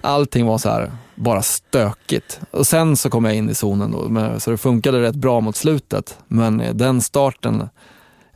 allting 0.00 0.46
var 0.46 0.58
så 0.58 0.68
här, 0.68 0.92
bara 1.14 1.42
stökigt. 1.42 2.40
Och 2.50 2.66
sen 2.66 2.96
så 2.96 3.10
kom 3.10 3.24
jag 3.24 3.34
in 3.34 3.50
i 3.50 3.54
zonen 3.54 3.90
då, 3.92 4.40
så 4.40 4.50
det 4.50 4.56
funkade 4.56 5.02
rätt 5.02 5.14
bra 5.14 5.40
mot 5.40 5.56
slutet. 5.56 6.18
Men 6.28 6.60
eh, 6.60 6.74
den 6.74 7.00
starten 7.00 7.68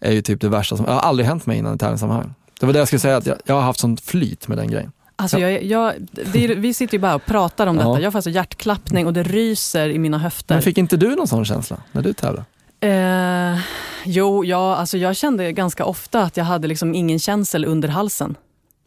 är 0.00 0.12
ju 0.12 0.22
typ 0.22 0.40
det 0.40 0.48
värsta 0.48 0.76
som, 0.76 0.86
det 0.86 0.92
har 0.92 1.00
aldrig 1.00 1.26
hänt 1.26 1.46
mig 1.46 1.58
innan 1.58 1.74
i 1.74 1.78
tävlingssammanhang. 1.78 2.34
Det 2.60 2.66
var 2.66 2.72
det 2.72 2.78
jag 2.78 2.88
skulle 2.88 3.00
säga, 3.00 3.16
att 3.16 3.26
jag, 3.26 3.36
jag 3.44 3.54
har 3.54 3.62
haft 3.62 3.80
sånt 3.80 4.00
flyt 4.00 4.48
med 4.48 4.58
den 4.58 4.70
grejen. 4.70 4.92
Alltså 5.16 5.38
jag, 5.38 5.62
jag, 5.62 5.94
är, 6.34 6.54
vi 6.56 6.74
sitter 6.74 6.94
ju 6.94 6.98
bara 7.00 7.14
och 7.14 7.26
pratar 7.26 7.66
om 7.66 7.76
Ja. 7.78 7.88
detta. 7.88 8.00
Jag 8.00 8.12
får 8.12 8.18
alltså 8.18 8.30
hjärtklappning 8.30 9.06
och 9.06 9.12
det 9.12 9.22
ryser 9.22 9.88
i 9.88 9.98
mina 9.98 10.18
höfter. 10.18 10.54
Men 10.54 10.62
fick 10.62 10.78
inte 10.78 10.96
du 10.96 11.14
någon 11.16 11.28
sån 11.28 11.44
känsla 11.44 11.76
när 11.92 12.02
du 12.02 12.12
tävlade? 12.12 12.44
Eh, 12.80 13.58
jo, 14.04 14.44
ja, 14.44 14.76
alltså 14.76 14.98
jag 14.98 15.16
kände 15.16 15.52
ganska 15.52 15.84
ofta 15.84 16.22
att 16.22 16.36
jag 16.36 16.44
hade 16.44 16.68
liksom 16.68 16.94
ingen 16.94 17.18
känsel 17.18 17.64
under 17.64 17.88
halsen. 17.88 18.34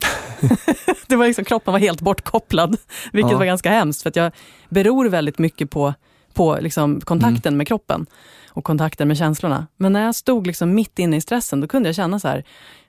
det 1.08 1.16
var 1.16 1.26
liksom, 1.28 1.45
kroppen 1.45 1.72
var 1.72 1.80
helt 1.80 2.02
bortkopplad, 2.02 2.78
vilket 3.12 3.32
Ja. 3.32 3.38
var 3.38 3.45
ganska 3.45 3.70
hemskt. 3.70 4.02
För 4.02 4.10
att 4.10 4.16
jag 4.16 4.32
beror 4.70 5.06
väldigt 5.06 5.38
mycket 5.39 5.70
på, 5.70 5.93
på 6.34 6.58
liksom 6.62 7.02
kontakten 7.02 7.58
med 7.58 7.68
kroppen 7.68 8.06
och 8.49 8.64
kontakten 8.64 9.08
med 9.08 9.18
känslorna. 9.18 9.68
Men 9.78 9.93
när 9.93 10.06
jag 10.06 10.16
stod 10.16 10.47
liksom 10.47 10.74
mitt 10.76 10.99
inne 10.99 11.18
i 11.18 11.22
stressen, 11.22 11.62
då 11.62 11.68
kunde 11.68 11.89
jag 11.89 11.95
känna 11.95 12.20
så 12.20 12.28
här, 12.28 12.43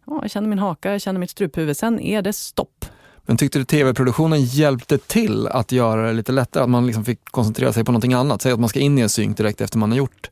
ja, 0.06 0.18
jag 0.22 0.30
känner 0.30 0.48
min 0.48 0.58
haka, 0.58 0.92
jag 0.92 1.00
känner 1.00 1.20
mitt 1.20 1.30
struphuvud, 1.30 1.76
sen 1.76 2.00
är 2.00 2.22
det 2.22 2.32
stopp. 2.32 2.84
Men 3.26 3.36
tyckte 3.36 3.58
du 3.58 3.64
tv-produktionen 3.64 4.44
hjälpte 4.44 4.98
till 4.98 5.46
att 5.48 5.72
göra 5.72 6.06
det 6.06 6.12
lite 6.12 6.32
lättare? 6.32 6.62
Att 6.64 6.70
man 6.70 6.86
liksom 6.86 7.04
fick 7.04 7.24
koncentrera 7.24 7.72
sig 7.72 7.84
på 7.84 7.92
någonting 7.92 8.12
annat? 8.12 8.42
Säg 8.42 8.52
att 8.52 8.60
man 8.60 8.68
ska 8.68 8.80
in 8.80 8.98
i 8.98 9.00
en 9.00 9.08
synk 9.08 9.36
direkt 9.36 9.60
efter 9.60 9.78
man 9.78 9.90
har 9.90 9.98
gjort 9.98 10.30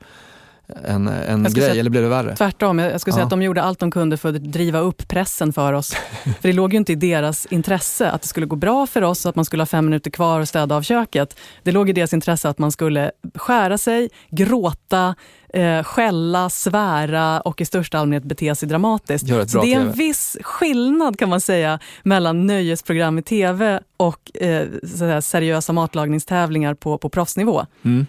en, 0.84 1.08
en 1.08 1.42
grej, 1.42 1.54
säga- 1.54 1.80
eller 1.80 1.90
blev 1.90 2.02
det 2.02 2.08
värre? 2.08 2.36
Tvärtom, 2.36 2.78
jag 2.78 3.00
skulle 3.00 3.14
säga 3.14 3.20
Ja. 3.22 3.24
att 3.24 3.30
de 3.30 3.42
gjorde 3.42 3.62
allt 3.62 3.78
de 3.78 3.90
kunde 3.90 4.16
för 4.16 4.28
att 4.28 4.34
driva 4.44 4.78
upp 4.78 5.08
pressen 5.08 5.52
för 5.52 5.72
oss. 5.72 5.90
För 6.24 6.48
det 6.48 6.52
låg 6.52 6.72
ju 6.72 6.76
inte 6.78 6.92
i 6.92 6.94
deras 6.96 7.46
intresse 7.46 8.10
att 8.10 8.22
det 8.22 8.28
skulle 8.28 8.46
gå 8.46 8.56
bra 8.56 8.86
för 8.86 9.02
oss, 9.02 9.26
att 9.26 9.36
man 9.36 9.44
skulle 9.44 9.60
ha 9.62 9.66
fem 9.66 9.84
minuter 9.84 10.10
kvar 10.10 10.40
och 10.40 10.48
städa 10.48 10.76
av 10.76 10.82
köket. 10.82 11.36
Det 11.62 11.72
låg 11.72 11.90
i 11.90 11.92
deras 11.92 12.12
intresse 12.12 12.48
att 12.48 12.58
man 12.58 12.72
skulle 12.72 13.10
skära 13.34 13.78
sig, 13.78 14.08
gråta, 14.30 15.14
eh, 15.54 15.82
skälla, 15.82 16.50
svära 16.50 17.40
och 17.40 17.60
i 17.60 17.64
största 17.64 17.98
allmänhet 17.98 18.24
bete 18.24 18.54
sig 18.54 18.68
dramatiskt. 18.68 19.28
Så 19.28 19.60
det 19.60 19.72
är 19.74 19.80
en 19.80 19.82
TV. 19.86 19.92
viss 19.92 20.36
skillnad 20.42 21.18
kan 21.18 21.28
man 21.28 21.40
säga 21.40 21.78
mellan 22.02 22.46
nöjesprogram 22.46 23.18
i 23.18 23.22
tv 23.22 23.80
och 23.96 24.36
eh, 24.42 24.66
säga, 24.98 25.22
seriösa 25.22 25.72
matlagningstävlingar 25.72 26.74
på, 26.74 26.98
på 26.98 27.08
proffsnivå. 27.08 27.66
Mm. 27.84 28.06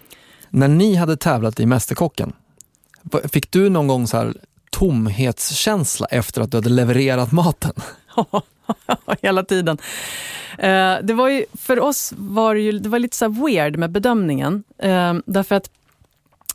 När 0.50 0.68
ni 0.68 0.94
hade 0.94 1.16
tävlat 1.16 1.60
i 1.60 1.66
Mästerkocken, 1.66 2.32
fick 3.32 3.50
du 3.50 3.68
någon 3.68 3.86
gång 3.86 4.06
så 4.06 4.16
här 4.16 4.34
tomhetskänsla 4.70 6.06
efter 6.10 6.40
att 6.40 6.50
du 6.50 6.56
hade 6.56 6.70
levererat 6.70 7.32
maten? 7.32 7.72
hela 9.22 9.42
tiden. 9.42 9.78
Eh, 10.58 10.94
det 11.02 11.14
var 11.14 11.28
ju, 11.28 11.44
för 11.54 11.80
oss 11.80 12.12
var 12.16 12.54
det, 12.54 12.60
ju, 12.60 12.72
det 12.72 12.88
var 12.88 12.98
lite 12.98 13.16
så 13.16 13.28
weird 13.28 13.76
med 13.76 13.90
bedömningen. 13.90 14.64
Eh, 14.78 15.14
därför 15.26 15.54
att 15.54 15.70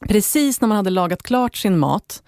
precis 0.07 0.61
när 0.61 0.67
man 0.67 0.77
hade 0.77 0.89
lagat 0.89 1.23
klart 1.23 1.55
sin 1.55 1.77
mat 1.77 2.23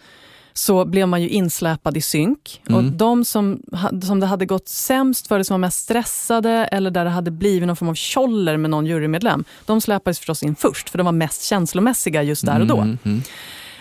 så 0.54 0.86
blev 0.86 1.08
man 1.08 1.22
ju 1.22 1.30
insläpad 1.30 1.98
i 1.98 2.02
synk. 2.02 2.62
Mm. 2.70 2.78
Och 2.78 2.92
de 2.92 3.26
som, 3.26 3.62
som 4.04 4.20
det 4.20 4.26
hade 4.26 4.46
gått 4.46 4.68
sämst 4.68 5.28
för, 5.28 5.44
som 5.44 5.54
var 5.54 5.60
mest 5.60 5.84
stressade 5.84 6.52
eller 6.52 6.92
där 6.92 7.04
det 7.06 7.12
hade 7.12 7.32
blivit 7.32 7.68
någon 7.68 7.76
form 7.76 7.90
av 7.90 7.94
tjoller 7.94 8.58
med 8.58 8.70
någon 8.70 8.86
jurymedlem, 8.86 9.44
de 9.66 9.82
släpades 9.82 10.20
förstås 10.20 10.44
in 10.44 10.56
först, 10.56 10.90
för 10.90 10.98
de 10.98 11.04
var 11.04 11.12
mest 11.12 11.44
känslomässiga 11.44 12.24
just 12.24 12.46
där 12.46 12.60
och 12.60 12.68
då. 12.68 12.78
Mm, 12.78 12.98
mm. 13.04 13.22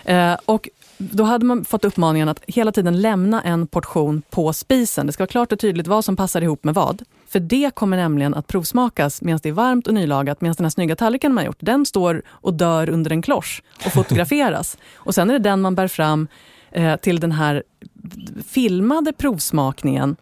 Eh, 0.05 0.37
och 0.45 0.69
då 0.97 1.23
hade 1.23 1.45
man 1.45 1.65
fått 1.65 1.85
uppmaningen 1.85 2.29
att 2.29 2.43
hela 2.47 2.71
tiden 2.71 3.01
lämna 3.01 3.41
en 3.41 3.67
portion 3.67 4.21
på 4.29 4.53
spisen. 4.53 5.07
Det 5.07 5.13
ska 5.13 5.21
vara 5.21 5.31
klart 5.31 5.51
och 5.51 5.59
tydligt 5.59 5.87
vad 5.87 6.05
som 6.05 6.15
passar 6.15 6.41
ihop 6.41 6.63
med 6.63 6.75
vad. 6.75 7.01
För 7.27 7.39
det 7.39 7.75
kommer 7.75 7.97
nämligen 7.97 8.33
att 8.33 8.47
provsmakas 8.47 9.21
medan 9.21 9.39
det 9.43 9.49
är 9.49 9.53
varmt 9.53 9.87
och 9.87 9.93
nylagat, 9.93 10.41
medan 10.41 10.55
den 10.57 10.65
här 10.65 10.69
snygga 10.69 10.95
tallriken 10.95 11.33
man 11.33 11.45
gjort, 11.45 11.57
den 11.59 11.85
står 11.85 12.21
och 12.27 12.53
dör 12.53 12.89
under 12.89 13.11
en 13.11 13.21
klosch 13.21 13.63
och 13.85 13.93
fotograferas. 13.93 14.77
och 14.95 15.15
sen 15.15 15.29
är 15.29 15.33
det 15.33 15.39
den 15.39 15.61
man 15.61 15.75
bär 15.75 15.87
fram 15.87 16.27
eh, 16.71 16.95
till 16.95 17.19
den 17.19 17.31
här 17.31 17.63
filmade 18.47 19.13
provsmakningen 19.13 20.15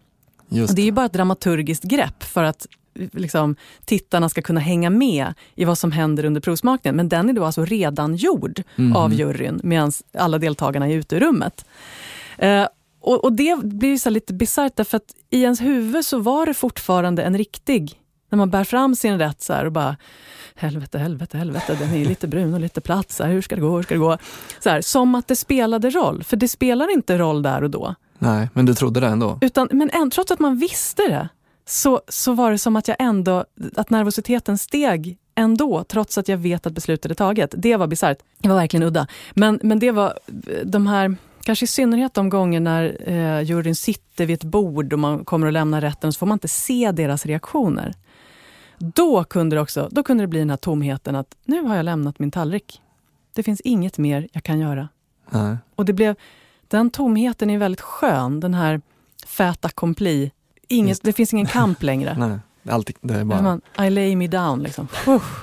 och 0.50 0.74
det 0.74 0.82
är 0.82 0.86
ju 0.86 0.92
bara 0.92 1.06
ett 1.06 1.12
dramaturgiskt 1.12 1.84
grepp 1.84 2.22
för 2.22 2.44
att 2.44 2.66
liksom, 2.94 3.56
tittarna 3.84 4.28
ska 4.28 4.42
kunna 4.42 4.60
hänga 4.60 4.90
med 4.90 5.34
i 5.54 5.64
vad 5.64 5.78
som 5.78 5.92
händer 5.92 6.24
under 6.24 6.40
provsmakningen. 6.40 6.96
Men 6.96 7.08
den 7.08 7.28
är 7.28 7.32
då 7.32 7.44
alltså 7.44 7.64
redan 7.64 8.16
gjord 8.16 8.62
Mhm. 8.76 8.96
av 8.96 9.14
juryn 9.14 9.60
medan 9.64 9.92
alla 10.18 10.38
deltagarna 10.38 10.86
är 10.88 10.94
ute 10.94 11.16
ur 11.16 11.20
rummet. 11.20 11.64
Eh, 12.38 12.66
och, 13.00 13.24
och 13.24 13.32
det 13.32 13.58
blir 13.64 13.96
så 13.98 14.10
lite 14.10 14.34
bisarrt 14.34 14.76
därför 14.76 14.96
att 14.96 15.14
i 15.30 15.42
ens 15.42 15.60
huvud 15.60 16.04
så 16.04 16.18
var 16.18 16.46
det 16.46 16.54
fortfarande 16.54 17.22
en 17.22 17.38
riktig, 17.38 18.00
när 18.30 18.36
man 18.36 18.50
bär 18.50 18.64
fram 18.64 18.94
sin 18.94 19.18
rätt 19.18 19.42
så 19.42 19.52
här 19.52 19.64
och 19.64 19.72
bara 19.72 19.96
helvete, 20.54 20.98
helvete, 20.98 21.38
helvete, 21.38 21.76
den 21.80 21.94
är 21.94 22.04
lite 22.04 22.28
brun 22.28 22.54
och 22.54 22.60
lite 22.60 22.80
platt, 22.80 23.10
så 23.12 23.24
här, 23.24 23.30
hur 23.30 23.42
ska 23.42 23.54
det 23.56 23.62
gå, 23.62 23.76
hur 23.76 23.82
ska 23.82 23.94
det 23.94 24.00
gå? 24.00 24.18
Så 24.60 24.70
här, 24.70 24.80
som 24.80 25.14
att 25.14 25.28
det 25.28 25.36
spelade 25.36 25.90
roll, 25.90 26.24
för 26.24 26.36
det 26.36 26.48
spelar 26.48 26.92
inte 26.92 27.18
roll 27.18 27.42
där 27.42 27.62
och 27.64 27.70
då. 27.70 27.94
Nej, 28.18 28.48
men 28.54 28.66
du 28.66 28.74
trodde 28.74 29.00
det 29.00 29.06
ändå? 29.06 29.38
Utan, 29.40 29.68
men 29.72 29.90
än, 29.90 30.10
trots 30.10 30.30
att 30.32 30.38
man 30.38 30.58
visste 30.58 31.02
det, 31.02 31.28
så, 31.68 32.00
så 32.08 32.32
var 32.32 32.50
det 32.50 32.58
som 32.58 32.76
att 32.76 32.88
jag 32.88 32.96
ändå, 33.00 33.44
att 33.76 33.90
nervositeten 33.90 34.58
steg 34.58 35.18
ändå, 35.34 35.84
trots 35.84 36.18
att 36.18 36.28
jag 36.28 36.38
vet 36.38 36.66
att 36.66 36.72
beslutet 36.72 37.10
är 37.10 37.14
taget. 37.14 37.54
Det 37.56 37.76
var 37.76 37.86
bisarrt. 37.86 38.18
Det 38.38 38.48
var 38.48 38.56
verkligen 38.56 38.82
udda. 38.82 39.06
Men, 39.34 39.60
men 39.62 39.78
det 39.78 39.90
var 39.90 40.18
de 40.64 40.86
här, 40.86 41.16
kanske 41.42 41.64
i 41.64 41.66
synnerhet 41.66 42.14
de 42.14 42.28
gånger 42.28 42.60
när 42.60 43.08
eh, 43.08 43.42
juryn 43.42 43.74
sitter 43.74 44.26
vid 44.26 44.34
ett 44.34 44.44
bord 44.44 44.92
och 44.92 44.98
man 44.98 45.24
kommer 45.24 45.46
att 45.46 45.52
lämna 45.52 45.80
rätten, 45.80 46.12
så 46.12 46.18
får 46.18 46.26
man 46.26 46.36
inte 46.36 46.48
se 46.48 46.92
deras 46.92 47.26
reaktioner. 47.26 47.94
Då 48.78 49.24
kunde 49.24 49.56
det 49.56 49.60
också, 49.60 49.88
då 49.90 50.02
kunde 50.02 50.22
det 50.22 50.28
bli 50.28 50.38
den 50.38 50.50
här 50.50 50.56
tomheten 50.56 51.16
att 51.16 51.36
nu 51.44 51.62
har 51.62 51.76
jag 51.76 51.84
lämnat 51.84 52.18
min 52.18 52.30
tallrik. 52.30 52.82
Det 53.34 53.42
finns 53.42 53.60
inget 53.60 53.98
mer 53.98 54.28
jag 54.32 54.44
kan 54.44 54.58
göra. 54.58 54.88
Nej. 55.30 55.56
Och 55.74 55.84
det 55.84 55.92
blev, 55.92 56.14
den 56.68 56.90
tomheten 56.90 57.50
är 57.50 57.58
väldigt 57.58 57.80
skön, 57.80 58.40
den 58.40 58.54
här 58.54 58.80
fait 59.26 59.64
accompli. 59.64 60.30
Inget, 60.68 60.88
Just. 60.88 61.02
det 61.02 61.12
finns 61.12 61.32
ingen 61.32 61.46
kamp 61.46 61.82
längre. 61.82 62.14
Nej. 62.18 62.38
Alltid, 62.74 62.96
det 63.00 63.14
är 63.14 63.24
bara... 63.24 63.42
Man, 63.42 63.60
I 63.86 63.90
lay 63.90 64.16
me 64.16 64.26
down. 64.28 64.62
Liksom. 64.62 64.88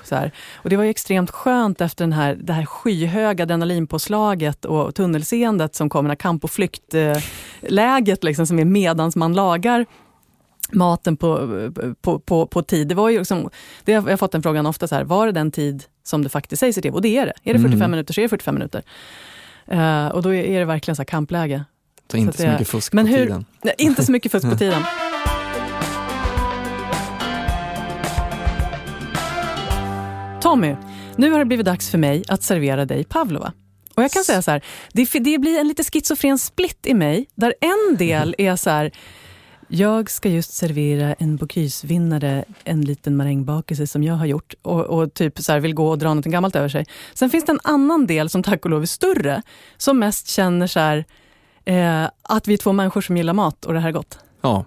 Så 0.04 0.16
här. 0.16 0.32
Och 0.56 0.70
det 0.70 0.78
var 0.78 0.84
ju 0.84 0.90
extremt 0.90 1.32
skönt 1.32 1.82
efter 1.82 2.04
den 2.04 2.14
här, 2.14 2.36
det 2.36 2.54
här 2.54 2.66
skyhöga 2.66 3.44
adrenalinpåslaget 3.44 4.66
och 4.66 4.96
tunnelseendet 4.96 5.76
som 5.76 5.90
kommer, 5.90 6.04
den 6.08 6.12
här 6.12 6.16
kamp 6.16 6.44
och 6.44 6.52
flyktläget 6.52 8.24
liksom, 8.24 8.48
som 8.48 8.60
är 8.60 8.66
medans 8.66 9.16
man 9.16 9.34
lagar 9.34 9.86
maten 10.72 11.18
på, 11.18 11.38
på, 12.02 12.20
på, 12.20 12.48
på 12.48 12.62
tid. 12.62 12.88
Det 12.88 12.96
var 12.96 13.10
ju 13.10 13.18
liksom, 13.18 13.50
det, 13.84 13.92
jag 13.92 14.02
har 14.02 14.18
fått 14.18 14.32
den 14.32 14.44
frågan 14.44 14.66
ofta, 14.66 14.88
så 14.88 14.96
här, 14.96 15.04
var 15.04 15.26
det 15.26 15.32
den 15.32 15.52
tid 15.52 15.84
som 16.04 16.24
det 16.24 16.30
faktiskt 16.30 16.60
sägs 16.60 16.76
tv? 16.76 16.90
Och 16.92 17.02
det 17.02 17.18
är 17.18 17.26
det. 17.26 17.34
Är 17.44 17.54
det 17.54 17.60
45 17.60 17.76
Mm. 17.82 17.92
minuter 17.92 18.14
så 18.14 18.22
är 18.22 18.24
det 18.24 18.30
45 18.30 18.56
minuter. 18.56 18.84
Eh, 19.68 20.08
och 20.08 20.22
då 20.22 20.34
är 20.34 20.60
det 20.60 20.66
verkligen 20.66 20.96
så 20.96 21.02
här 21.02 21.06
kampläge. 21.06 21.64
Så 22.12 22.18
inte 22.18 22.34
Så 22.34 22.38
så, 22.38 22.44
det- 22.44 22.52
mycket 22.52 22.68
fusk 22.68 22.92
på 22.92 22.98
hur, 23.00 23.18
tiden. 23.26 23.46
nej, 23.64 23.74
inte 23.78 24.06
så 24.06 24.12
mycket 24.12 24.32
fusk 24.32 24.50
på 24.50 24.58
tiden. 24.58 24.82
Tommy, 30.46 30.76
nu 31.16 31.32
har 31.32 31.40
det 31.40 31.46
blivit 31.46 31.66
dags 31.66 31.90
för 31.90 31.98
mig 31.98 32.24
att 32.28 32.44
servera 32.44 32.86
dig 32.86 33.04
pavlova. 33.04 33.54
Och 33.96 34.04
jag 34.04 34.12
kan 34.12 34.24
säga 34.24 34.42
så 34.42 34.52
här, 34.52 34.64
det, 34.94 35.10
det 35.14 35.40
blir 35.40 35.60
en 35.60 35.68
lite 35.68 35.84
schizofren 35.84 36.38
split 36.38 36.88
i 36.88 36.94
mig, 36.94 37.28
där 37.36 37.54
en 37.62 37.98
del 37.98 38.36
är 38.38 38.56
så 38.56 38.70
här, 38.70 38.92
jag 39.68 40.10
ska 40.10 40.30
just 40.30 40.54
servera 40.54 41.14
en 41.14 41.38
Bocuse-vinnare, 41.38 42.46
en 42.64 42.82
liten 42.82 43.16
marängbakelse 43.16 43.88
som 43.88 44.04
jag 44.04 44.14
har 44.14 44.26
gjort 44.26 44.54
och, 44.62 44.82
och 44.82 45.14
typ 45.14 45.40
så 45.40 45.52
här 45.52 45.60
vill 45.60 45.74
gå 45.74 45.90
och 45.90 45.98
dra 45.98 46.14
något 46.14 46.26
gammalt 46.26 46.56
över 46.56 46.70
sig. 46.70 46.86
Sen 47.14 47.30
finns 47.30 47.46
det 47.46 47.52
en 47.52 47.60
annan 47.64 48.08
del 48.08 48.30
som 48.30 48.44
tack 48.44 48.66
och 48.66 48.72
lov 48.72 48.82
är 48.82 48.86
större, 48.86 49.42
som 49.78 50.00
mest 50.00 50.28
känner 50.28 50.68
så 50.68 50.80
här, 50.80 51.06
eh, 51.66 52.10
att 52.22 52.48
vi 52.48 52.54
är 52.54 52.58
två 52.58 52.74
människor 52.74 53.02
som 53.02 53.18
gillar 53.18 53.34
mat 53.34 53.66
och 53.66 53.74
det 53.74 53.80
här 53.80 53.88
är 53.88 53.94
gott. 53.94 54.20
Ja, 54.42 54.66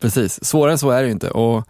precis. 0.00 0.44
Svårare 0.44 0.72
än 0.72 0.78
så 0.78 0.90
är 0.90 1.00
det 1.00 1.06
ju 1.06 1.12
inte. 1.12 1.30
Och 1.30 1.68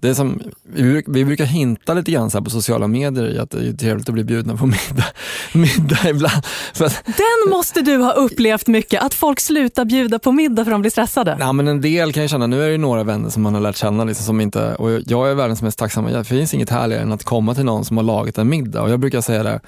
det 0.00 0.08
är 0.08 0.14
som, 0.14 0.42
vi, 0.62 1.02
vi 1.06 1.24
brukar 1.24 1.44
hinta 1.44 1.94
lite 1.94 2.12
grann 2.12 2.30
på 2.30 2.50
sociala 2.50 2.86
medier 2.88 3.34
i 3.34 3.38
att 3.38 3.50
det 3.50 3.68
är 3.68 3.72
trevligt 3.72 4.08
att 4.08 4.14
bli 4.14 4.24
bjudna 4.24 4.56
på 4.56 4.66
middag, 4.66 5.06
middag 5.52 6.10
ibland. 6.10 6.42
Att, 6.80 7.04
Den 7.04 7.50
måste 7.50 7.82
du 7.82 7.96
ha 7.96 8.12
upplevt 8.12 8.66
mycket, 8.66 9.02
att 9.02 9.14
folk 9.14 9.40
slutar 9.40 9.84
bjuda 9.84 10.18
på 10.18 10.32
middag 10.32 10.64
för 10.64 10.72
de 10.72 10.80
blir 10.80 10.90
stressade. 10.90 11.36
ja, 11.40 11.52
men 11.52 11.68
en 11.68 11.80
del 11.80 12.12
kan 12.12 12.22
jag 12.22 12.30
känna, 12.30 12.46
nu 12.46 12.62
är 12.62 12.70
det 12.70 12.78
några 12.78 13.04
vänner 13.04 13.30
som 13.30 13.42
man 13.42 13.54
har 13.54 13.60
lärt 13.60 13.76
känna 13.76 14.04
liksom, 14.04 14.26
som 14.26 14.40
inte, 14.40 14.74
och 14.74 14.90
jag 15.06 15.30
är 15.30 15.34
världens 15.34 15.62
mest 15.62 15.78
tacksamma, 15.78 16.10
det 16.10 16.24
finns 16.24 16.54
inget 16.54 16.70
härligare 16.70 17.02
än 17.02 17.12
att 17.12 17.24
komma 17.24 17.54
till 17.54 17.64
någon 17.64 17.84
som 17.84 17.96
har 17.96 18.04
lagat 18.04 18.38
en 18.38 18.48
middag. 18.48 18.82
Och 18.82 18.90
jag 18.90 19.00
brukar 19.00 19.20
säga 19.20 19.42
det, 19.42 19.60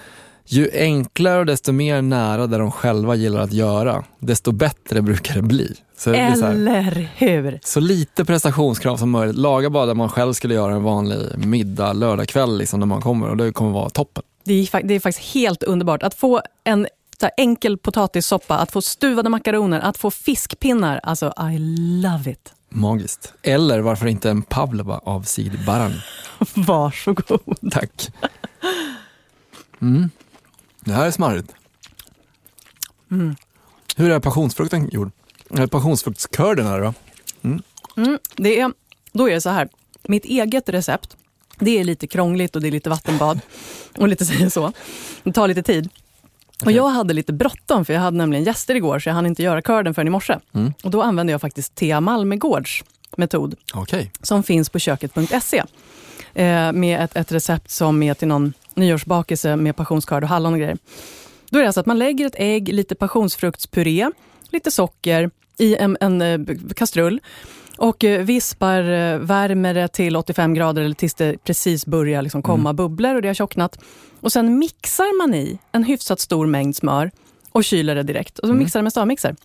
ju 0.53 0.71
enklare 0.75 1.39
och 1.39 1.47
desto 1.47 1.73
mer 1.73 2.03
nära 2.03 2.47
där 2.47 2.59
de 2.59 2.71
själva 2.71 3.15
gillar 3.15 3.41
att 3.41 3.53
göra, 3.53 4.05
desto 4.19 4.53
bättre 4.53 5.03
brukar 5.03 5.35
det 5.35 5.43
bli. 5.43 5.75
Så, 5.97 6.11
det 6.11 6.37
så, 6.37 6.47
Eller 6.47 7.09
hur? 7.17 7.59
så 7.65 7.81
lite 7.81 8.25
prestationskrav 8.25 8.97
som 8.97 9.11
möjligt. 9.11 9.37
Laga 9.37 9.71
bara 9.71 9.87
där 9.87 9.95
man 9.95 10.09
själv 10.09 10.33
skulle 10.33 10.55
göra 10.55 10.75
en 10.75 10.83
vanlig 10.83 11.19
middag 11.47 11.93
lördagkväll 11.93 12.59
liksom, 12.59 12.81
när 12.81 12.87
man 12.87 13.01
kommer 13.01 13.29
och 13.29 13.37
det 13.37 13.53
kommer 13.53 13.71
vara 13.71 13.91
toppen. 13.91 14.23
Det 14.45 14.55
är, 14.55 14.83
det 14.83 14.95
är 14.95 15.01
faktiskt 15.01 15.35
helt 15.35 15.63
underbart 15.63 16.03
att 16.03 16.15
få 16.15 16.43
en 16.65 16.87
så 17.21 17.29
enkel 17.37 17.79
potatissoppa, 17.79 18.59
att 18.59 18.73
få 18.73 18.83
stuvade 18.83 19.29
makaroner, 19.29 19.81
att 19.81 19.99
få 19.99 20.11
fiskpinnar. 20.11 21.01
Alltså, 21.03 21.33
I 21.53 21.59
love 22.03 22.31
it. 22.31 22.53
Magiskt. 22.71 23.33
Eller 23.43 23.81
varför 23.81 24.07
inte 24.07 24.31
en 24.31 24.43
pavlova 24.43 25.01
av 25.05 25.23
Sigrid 25.23 25.65
Baran. 25.67 25.93
Varsågod. 26.55 27.71
Tack. 27.71 28.09
Mm. 29.81 30.11
Det 30.89 30.95
här 30.95 31.07
är 31.07 31.11
smarrigt. 31.11 31.53
Mm. 33.11 33.37
Hur 33.97 34.11
är 34.11 34.21
passionsfrukten 34.21 34.89
gjord? 34.93 35.11
Eller 35.51 35.67
passionsfruktskörden 35.67 36.67
här 36.67 36.81
då? 36.81 36.95
Mm, 37.97 38.19
det 38.37 38.61
är, 38.61 38.73
då 39.13 39.29
är 39.29 39.35
det 39.35 39.41
så 39.41 39.51
här, 39.51 39.69
mitt 40.03 40.25
eget 40.25 40.69
recept, 40.69 41.17
det 41.59 41.79
är 41.79 41.85
lite 41.85 42.07
krångligt 42.07 42.57
och 42.57 42.63
det 42.63 42.69
är 42.69 42.73
lite 42.73 42.91
vattenbad 42.91 43.41
och 43.97 44.09
lite 44.09 44.45
och 44.47 44.53
så. 44.53 44.73
Det 45.23 45.33
tar 45.33 45.49
lite 45.49 45.63
tid. 45.63 45.89
Och 46.47 46.63
Okej. 46.63 46.77
jag 46.77 46.89
hade 46.89 47.15
lite 47.15 47.33
bråttom 47.33 47.85
för 47.85 47.93
jag 47.93 48.01
hade 48.01 48.17
nämligen 48.17 48.45
gäster 48.45 48.75
igår 48.75 48.99
så 48.99 49.09
jag 49.09 49.15
hann 49.15 49.27
inte 49.27 49.43
göra 49.43 49.63
körden 49.63 49.95
förrän 49.95 50.07
i 50.07 50.11
morse. 50.11 50.39
Mm. 50.53 50.73
Och 50.83 50.91
då 50.91 51.03
använde 51.03 51.33
jag 51.33 51.41
faktiskt 51.41 51.75
Thea 51.75 52.01
Malmegårds 52.01 52.85
metod 53.17 53.55
Okej. 53.75 54.13
som 54.23 54.43
finns 54.43 54.71
på 54.71 54.79
köket.se. 54.79 55.63
Eh, 56.35 56.73
med 56.73 57.05
ett, 57.05 57.17
ett 57.17 57.33
recept 57.33 57.71
som 57.71 58.03
är 58.03 58.15
till 58.15 58.29
någon 58.29 58.53
nyårsbakelse 58.79 59.57
med 59.57 59.77
passionskörd 59.77 60.23
och 60.23 60.29
hallon 60.29 60.53
och 60.53 60.59
grejer. 60.59 60.79
Då 61.51 61.59
är 61.59 61.63
det 61.63 61.69
alltså 61.69 61.81
att 61.81 61.87
man 61.87 61.99
lägger 61.99 62.27
ett 62.27 62.35
ägg, 62.39 62.69
lite 62.69 62.95
passionsfruktspuré, 62.95 64.11
lite 64.51 64.71
socker 64.71 65.31
i 65.59 65.77
en, 65.77 65.97
en 66.01 66.23
eh, 66.23 66.39
kastrull. 66.77 67.21
Och 67.79 68.05
eh, 68.05 68.25
vispar, 68.25 68.83
eh, 68.83 69.19
värmer 69.19 69.75
det 69.75 69.89
till 69.89 70.17
85 70.17 70.55
grader 70.55 70.83
eller 70.83 70.95
tills 70.95 71.15
det 71.15 71.45
precis 71.45 71.87
börjar 71.87 72.23
liksom 72.23 72.43
komma 72.43 72.73
bubblor 72.73 73.15
och 73.15 73.23
det 73.23 73.29
har 73.29 73.35
tjocknat. 73.35 73.79
Och 74.21 74.33
sen 74.33 74.59
mixar 74.59 75.19
man 75.19 75.35
i 75.35 75.59
en 75.73 75.85
hyfsat 75.85 76.21
stor 76.21 76.47
mängd 76.47 76.77
smör 76.77 77.11
och 77.53 77.65
kyler 77.65 77.95
det 77.95 78.03
direkt. 78.03 78.39
Och 78.39 78.49
så 78.49 78.55
mixar 78.55 78.81
det 78.81 78.83
med 78.83 78.93
stavmixer. 78.93 79.37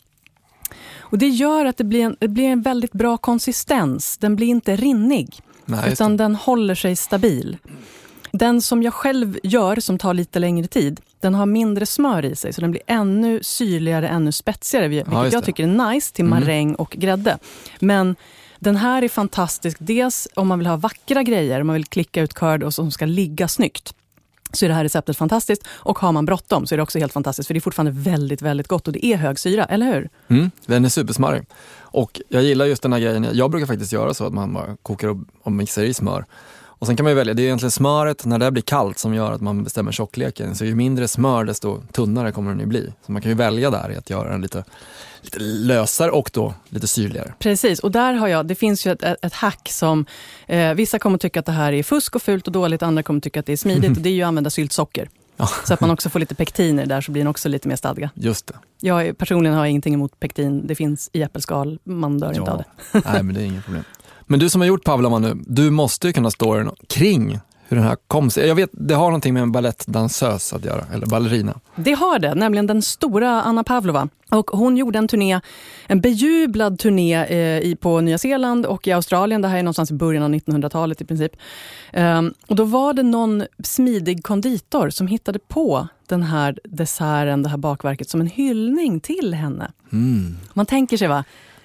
Och 0.99 1.17
det 1.17 1.27
gör 1.27 1.65
att 1.65 1.77
det 1.77 1.83
blir, 1.83 2.01
en, 2.01 2.15
det 2.19 2.27
blir 2.27 2.45
en 2.45 2.61
väldigt 2.61 2.91
bra 2.91 3.17
konsistens. 3.17 4.17
Den 4.17 4.35
blir 4.35 4.47
inte 4.47 4.75
rinnig, 4.75 5.41
Nej, 5.65 5.91
utan 5.91 6.17
den 6.17 6.35
håller 6.35 6.75
sig 6.75 6.95
stabil. 6.95 7.57
Den 8.37 8.61
som 8.61 8.83
jag 8.83 8.93
själv 8.93 9.39
gör, 9.43 9.75
som 9.75 9.97
tar 9.97 10.13
lite 10.13 10.39
längre 10.39 10.67
tid, 10.67 11.01
den 11.19 11.35
har 11.35 11.45
mindre 11.45 11.85
smör 11.85 12.25
i 12.25 12.35
sig, 12.35 12.53
så 12.53 12.61
den 12.61 12.71
blir 12.71 12.81
ännu 12.87 13.39
syrligare, 13.43 14.07
ännu 14.07 14.31
spetsigare, 14.31 14.87
vilket 14.87 15.13
just 15.13 15.33
jag 15.33 15.43
tycker 15.43 15.63
är 15.63 15.91
nice 15.91 16.13
till 16.13 16.25
maräng 16.25 16.75
och 16.75 16.89
grädde. 16.89 17.37
Men 17.79 18.15
den 18.59 18.75
här 18.75 19.01
är 19.01 19.09
fantastisk, 19.09 19.77
dels 19.79 20.27
om 20.33 20.47
man 20.47 20.59
vill 20.59 20.67
ha 20.67 20.77
vackra 20.77 21.23
grejer, 21.23 21.61
om 21.61 21.67
man 21.67 21.73
vill 21.73 21.85
klicka 21.85 22.21
ut 22.21 22.33
curd 22.33 22.63
och 22.63 22.73
som 22.73 22.91
ska 22.91 23.05
ligga 23.05 23.47
snyggt 23.47 23.93
så 24.53 24.65
är 24.65 24.69
det 24.69 24.75
här 24.75 24.83
receptet 24.83 25.17
fantastiskt. 25.17 25.67
Och 25.67 25.99
har 25.99 26.11
man 26.11 26.25
bråttom 26.25 26.67
så 26.67 26.75
är 26.75 26.77
det 26.77 26.83
också 26.83 26.99
helt 26.99 27.13
fantastiskt, 27.13 27.47
för 27.47 27.53
det 27.53 27.57
är 27.57 27.61
fortfarande 27.61 27.91
väldigt, 27.91 28.41
väldigt 28.41 28.67
gott 28.67 28.87
och 28.87 28.93
det 28.93 29.05
är 29.05 29.17
hög 29.17 29.39
syra, 29.39 29.65
eller 29.65 29.85
hur? 29.85 30.09
Mm, 30.27 30.51
den 30.65 30.85
är 30.85 30.89
supersmarrig. 30.89 31.45
Och 31.79 32.21
jag 32.29 32.43
gillar 32.43 32.65
just 32.65 32.83
den 32.83 32.93
här 32.93 32.99
grejen, 32.99 33.27
jag 33.33 33.51
brukar 33.51 33.67
faktiskt 33.67 33.93
göra 33.93 34.13
så 34.13 34.25
att 34.25 34.33
man 34.33 34.53
bara 34.53 34.77
kokar 34.81 35.19
och 35.43 35.51
mixar 35.51 35.83
i 35.83 35.93
smör. 35.93 36.25
Och 36.83 36.87
sen 36.87 36.95
kan 36.95 37.03
man 37.03 37.11
ju 37.11 37.15
välja, 37.15 37.33
det 37.33 37.41
är 37.41 37.43
egentligen 37.43 37.71
smöret 37.71 38.25
när 38.25 38.39
det 38.39 38.51
blir 38.51 38.63
kallt 38.63 38.97
som 38.99 39.13
gör 39.13 39.31
att 39.31 39.41
man 39.41 39.63
bestämmer 39.63 39.91
tjockleken. 39.91 40.55
Så 40.55 40.65
ju 40.65 40.75
mindre 40.75 41.07
smör 41.07 41.43
desto 41.45 41.81
tunnare 41.91 42.31
kommer 42.31 42.51
den 42.51 42.59
ju 42.59 42.65
bli. 42.65 42.93
Så 43.05 43.11
man 43.11 43.21
kan 43.21 43.31
ju 43.31 43.35
välja 43.35 43.71
där 43.71 43.91
i 43.91 43.95
att 43.95 44.09
göra 44.09 44.29
den 44.29 44.41
lite, 44.41 44.63
lite 45.21 45.39
lösare 45.39 46.11
och 46.11 46.29
då 46.33 46.53
lite 46.69 46.87
syrligare. 46.87 47.33
Precis, 47.39 47.79
och 47.79 47.91
där 47.91 48.13
har 48.13 48.27
jag, 48.27 48.45
det 48.45 48.55
finns 48.55 48.87
ju 48.87 48.91
ett, 48.91 49.03
ett, 49.03 49.33
hack 49.33 49.69
som 49.71 50.05
eh, 50.47 50.73
vissa 50.73 50.99
kommer 50.99 51.17
tycka 51.17 51.39
att 51.39 51.45
det 51.45 51.51
här 51.51 51.73
är 51.73 51.83
fusk 51.83 52.15
och 52.15 52.21
fult 52.21 52.47
och 52.47 52.53
dåligt, 52.53 52.83
andra 52.83 53.03
kommer 53.03 53.19
tycka 53.19 53.39
att 53.39 53.45
det 53.45 53.53
är 53.53 53.57
smidigt. 53.57 53.91
och 53.97 54.03
det 54.03 54.09
är 54.09 54.13
ju 54.13 54.21
att 54.21 54.27
använda 54.27 54.49
syltsocker. 54.49 55.09
Ja. 55.37 55.49
Så 55.65 55.73
att 55.73 55.81
man 55.81 55.89
också 55.89 56.09
får 56.09 56.19
lite 56.19 56.35
pektiner 56.35 56.85
där 56.85 57.01
så 57.01 57.11
blir 57.11 57.21
den 57.21 57.29
också 57.29 57.49
lite 57.49 57.67
mer 57.67 57.75
stadga. 57.75 58.09
Just 58.13 58.47
det. 58.47 58.53
Jag 58.79 59.17
personligen 59.17 59.55
har 59.55 59.63
jag 59.65 59.69
ingenting 59.69 59.93
emot 59.93 60.19
pektin, 60.19 60.67
det 60.67 60.75
finns 60.75 61.09
i 61.13 61.21
äppelskal, 61.21 61.79
man 61.83 62.19
dör 62.19 62.33
inte 62.33 62.51
av 62.51 62.57
det. 62.57 62.65
Nej, 63.05 63.23
men 63.23 63.35
det 63.35 63.41
är 63.41 63.45
inget 63.45 63.65
problem. 63.65 63.83
Men 64.27 64.39
du 64.39 64.49
som 64.49 64.61
har 64.61 64.67
gjort 64.67 64.83
Pavlova 64.83 65.19
nu, 65.19 65.33
du 65.47 65.69
måste 65.69 66.07
ju 66.07 66.13
kunna 66.13 66.31
storyn 66.31 66.71
kring 66.89 67.39
hur 67.67 67.77
den 67.77 67.87
här 67.87 67.97
kom 68.07 68.29
sig. 68.29 68.47
Jag 68.47 68.55
vet, 68.55 68.69
det 68.73 68.93
har 68.93 69.05
någonting 69.05 69.33
med 69.33 69.43
en 69.43 69.51
balettdansös 69.51 70.53
att 70.53 70.65
göra, 70.65 70.85
eller 70.93 71.07
ballerina. 71.07 71.59
Det 71.75 71.93
har 71.93 72.19
det, 72.19 72.35
nämligen 72.35 72.67
den 72.67 72.81
stora 72.81 73.41
Anna 73.41 73.63
Pavlova. 73.63 74.09
Och 74.29 74.49
hon 74.51 74.77
gjorde 74.77 74.99
en 74.99 75.07
turné, 75.07 75.39
en 75.87 76.01
bejublad 76.01 76.79
turné 76.79 77.25
eh, 77.25 77.59
i, 77.59 77.77
på 77.81 78.01
Nya 78.01 78.17
Zeeland 78.17 78.65
och 78.65 78.87
i 78.87 78.91
Australien. 78.91 79.41
Det 79.41 79.47
här 79.47 79.57
är 79.57 79.63
någonstans 79.63 79.91
i 79.91 79.93
början 79.93 80.23
av 80.23 80.29
1900-talet 80.29 81.01
i 81.01 81.05
princip. 81.05 81.31
Ehm, 81.93 82.33
och 82.47 82.55
då 82.55 82.63
var 82.63 82.93
det 82.93 83.03
någon 83.03 83.43
smidig 83.63 84.23
konditor 84.23 84.89
som 84.89 85.07
hittade 85.07 85.39
på 85.39 85.87
den 86.07 86.23
här 86.23 86.59
desserten, 86.63 87.43
det 87.43 87.49
här 87.49 87.57
bakverket, 87.57 88.09
som 88.09 88.21
en 88.21 88.27
hyllning 88.27 88.99
till 88.99 89.33
henne. 89.33 89.71
Man 90.53 90.65
tänker 90.65 90.97
sig 90.97 91.07
va, 91.07 91.23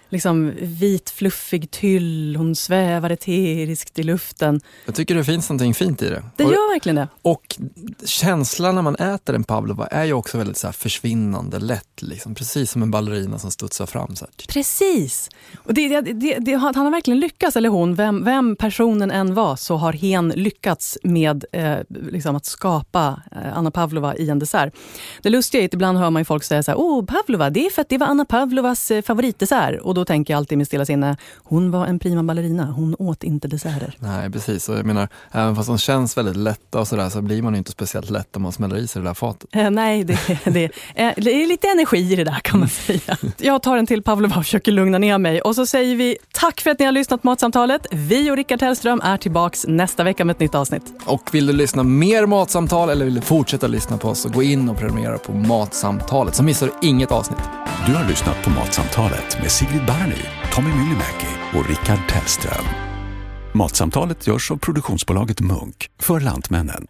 liksom 0.08 0.52
vit 0.60 1.10
fluffig 1.10 1.70
tyll, 1.70 2.36
hon 2.36 2.54
svävar 2.54 3.10
eteriskt 3.10 3.98
i 3.98 4.02
luften. 4.02 4.60
Jag 4.86 4.94
tycker 4.94 5.14
det 5.14 5.24
finns 5.24 5.48
någonting 5.48 5.74
fint 5.74 6.02
i 6.02 6.08
det. 6.08 6.22
Det 6.36 6.44
och, 6.44 6.50
gör 6.50 6.72
verkligen 6.72 6.96
det. 6.96 7.08
och 7.22 7.56
känslan 8.04 8.74
när 8.74 8.82
man 8.82 8.96
äter 8.96 9.34
en 9.34 9.44
Pavlova 9.44 9.86
är 9.86 10.04
ju 10.04 10.12
också 10.12 10.38
väldigt 10.38 10.56
så 10.56 10.72
försvinnande 10.72 11.58
lätt, 11.58 12.02
liksom. 12.02 12.34
precis 12.34 12.70
som 12.70 12.82
en 12.82 12.90
ballerina 12.90 13.38
som 13.38 13.50
studsar 13.50 13.86
fram. 13.86 14.16
Så 14.16 14.24
här. 14.24 14.46
Precis! 14.48 15.30
Och 15.56 15.74
det, 15.74 16.00
det, 16.00 16.38
det, 16.38 16.54
han 16.54 16.76
har 16.76 16.90
verkligen 16.90 17.20
lyckats, 17.20 17.56
eller 17.56 17.68
hon, 17.68 17.94
vem, 17.94 18.24
vem 18.24 18.56
personen 18.56 19.10
än 19.10 19.34
var, 19.34 19.56
så 19.56 19.76
har 19.76 19.92
hen 19.92 20.28
lyckats 20.28 20.98
med 21.02 21.44
eh, 21.52 21.78
liksom 21.88 22.36
att 22.36 22.44
skapa 22.44 23.22
eh, 23.32 23.58
Anna 23.58 23.70
Pavlova 23.70 24.16
i 24.16 24.30
en 24.30 24.38
dessert. 24.38 24.74
Det 25.22 25.30
lustiga 25.30 25.62
är 25.62 25.66
att 25.66 25.74
ibland 25.74 25.98
hör 25.98 26.10
man 26.10 26.24
folk 26.24 26.44
säga 26.44 26.62
så 26.62 26.70
här, 26.70 26.78
oh 26.78 27.04
Pavlova, 27.04 27.50
det 27.50 27.66
är 27.66 27.70
för 27.70 27.82
att 27.82 27.88
det 27.88 27.98
var 27.98 28.06
Anna 28.06 28.24
Pavlovas 28.24 28.90
eh, 28.90 29.02
favoritdessert. 29.02 29.80
Och 29.80 29.94
då 29.98 30.04
tänker 30.04 30.34
jag 30.34 30.38
alltid 30.38 30.58
mitt 30.58 30.68
stilla 30.68 30.84
sinne, 30.84 31.16
hon 31.36 31.70
var 31.70 31.86
en 31.86 31.98
prima 31.98 32.22
ballerina, 32.22 32.64
hon 32.64 32.96
åt 32.98 33.24
inte 33.24 33.48
desserter. 33.48 33.94
Nej, 33.98 34.30
precis. 34.30 34.68
Och 34.68 34.78
jag 34.78 34.86
menar, 34.86 35.08
även 35.32 35.56
fast 35.56 35.68
de 35.68 35.78
känns 35.78 36.16
väldigt 36.16 36.36
lätta 36.36 36.80
och 36.80 36.88
sådär 36.88 37.08
så 37.08 37.22
blir 37.22 37.42
man 37.42 37.54
inte 37.54 37.70
speciellt 37.70 38.10
lätt 38.10 38.36
om 38.36 38.42
man 38.42 38.52
smäller 38.52 38.76
i 38.76 38.86
sig 38.86 39.02
det 39.02 39.08
där 39.08 39.14
fatet. 39.14 39.48
Eh, 39.52 39.70
nej, 39.70 40.04
det, 40.04 40.18
det, 40.44 40.64
eh, 40.94 41.12
det 41.16 41.42
är 41.42 41.48
lite 41.48 41.68
energi 41.68 42.12
i 42.12 42.16
det 42.16 42.24
där 42.24 42.40
kan 42.42 42.60
man 42.60 42.68
säga. 42.68 43.16
Jag 43.36 43.62
tar 43.62 43.76
en 43.76 43.86
till 43.86 44.02
Pavlova 44.02 44.36
och 44.36 44.44
försöker 44.44 44.72
lugna 44.72 44.98
ner 44.98 45.18
mig. 45.18 45.40
Och 45.40 45.54
så 45.54 45.66
säger 45.66 45.96
vi 45.96 46.16
tack 46.32 46.60
för 46.60 46.70
att 46.70 46.78
ni 46.78 46.84
har 46.84 46.92
lyssnat 46.92 47.22
på 47.22 47.28
Matsamtalet. 47.28 47.86
Vi 47.90 48.30
och 48.30 48.36
Rickard 48.36 48.62
Hellström 48.62 49.00
är 49.04 49.16
tillbaks 49.16 49.66
nästa 49.66 50.04
vecka 50.04 50.24
med 50.24 50.34
ett 50.34 50.40
nytt 50.40 50.54
avsnitt. 50.54 50.82
Och 51.06 51.34
vill 51.34 51.46
du 51.46 51.52
lyssna 51.52 51.82
mer 51.82 52.26
Matsamtal 52.26 52.90
eller 52.90 53.04
vill 53.04 53.14
du 53.14 53.20
fortsätta 53.20 53.66
lyssna 53.66 53.98
på 53.98 54.08
oss 54.08 54.20
så 54.20 54.28
gå 54.28 54.42
in 54.42 54.68
och 54.68 54.78
prenumerera 54.78 55.18
på 55.18 55.32
Matsamtalet 55.32 56.34
så 56.34 56.42
missar 56.42 56.66
du 56.66 56.88
inget 56.88 57.12
avsnitt. 57.12 57.67
Du 57.88 57.94
har 57.94 58.08
lyssnat 58.08 58.44
på 58.44 58.50
Matsamtalet 58.50 59.38
med 59.42 59.50
Sigrid 59.50 59.86
Barny, 59.86 60.22
Tommy 60.54 60.68
Myllymäki 60.68 61.58
och 61.58 61.68
Rickard 61.68 62.08
Tellström. 62.08 62.64
Matsamtalet 63.52 64.26
görs 64.26 64.50
av 64.50 64.56
produktionsbolaget 64.56 65.40
Munk 65.40 65.90
för 66.00 66.20
Lantmännen. 66.20 66.86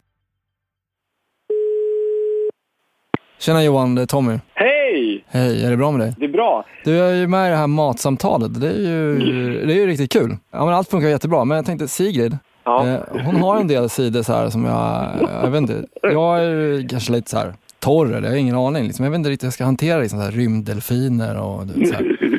Tjena 3.39 3.65
Johan, 3.65 3.95
det 3.95 4.03
är 4.03 4.07
Tommy. 4.07 4.39
Hej! 4.55 5.25
Hej, 5.29 5.65
är 5.65 5.71
det 5.71 5.77
bra 5.77 5.91
med 5.91 6.01
dig? 6.01 6.15
Det 6.19 6.25
är 6.25 6.33
bra. 6.33 6.65
Du 6.85 7.01
är 7.01 7.15
ju 7.15 7.27
med 7.27 7.47
i 7.47 7.51
det 7.51 7.57
här 7.57 7.67
matsamtalet. 7.67 8.61
Det 8.61 8.69
är 8.69 8.81
ju, 8.81 9.19
det 9.67 9.73
är 9.73 9.77
ju 9.77 9.87
riktigt 9.87 10.13
kul. 10.13 10.37
Ja, 10.51 10.65
men 10.65 10.75
allt 10.75 10.89
funkar 10.91 11.09
jättebra, 11.09 11.45
men 11.45 11.57
jag 11.57 11.67
tänkte 11.67 11.89
Sigrid, 11.89 12.39
Ja. 12.65 12.87
eh, 12.89 13.01
hon 13.25 13.37
har 13.37 13.57
en 13.57 13.69
del 13.69 13.89
sidor 13.89 14.23
så 14.23 14.33
här 14.33 14.49
som 14.51 14.65
jag, 14.65 15.07
jag 15.43 15.51
vet 15.51 15.61
inte, 15.61 15.85
jag 16.03 16.39
är 16.39 16.51
ju 16.51 16.89
kanske 16.89 17.13
lite 17.13 17.31
så 17.31 17.39
här 17.39 17.55
torr 17.81 18.07
eller 18.07 18.23
jag 18.23 18.31
har 18.31 18.37
ingen 18.37 18.57
aning. 18.57 18.85
Liksom. 18.85 19.05
Jag 19.05 19.11
vet 19.11 19.19
inte 19.19 19.31
riktigt 19.31 19.43
hur 19.45 19.47
jag 19.47 19.53
ska 19.55 19.65
hantera 19.65 19.99
liksom, 20.01 20.19
så 20.19 20.25
här, 20.25 20.33
rymddelfiner 20.33 21.39
och 21.43 21.63
så 21.89 21.95
här. 21.95 22.17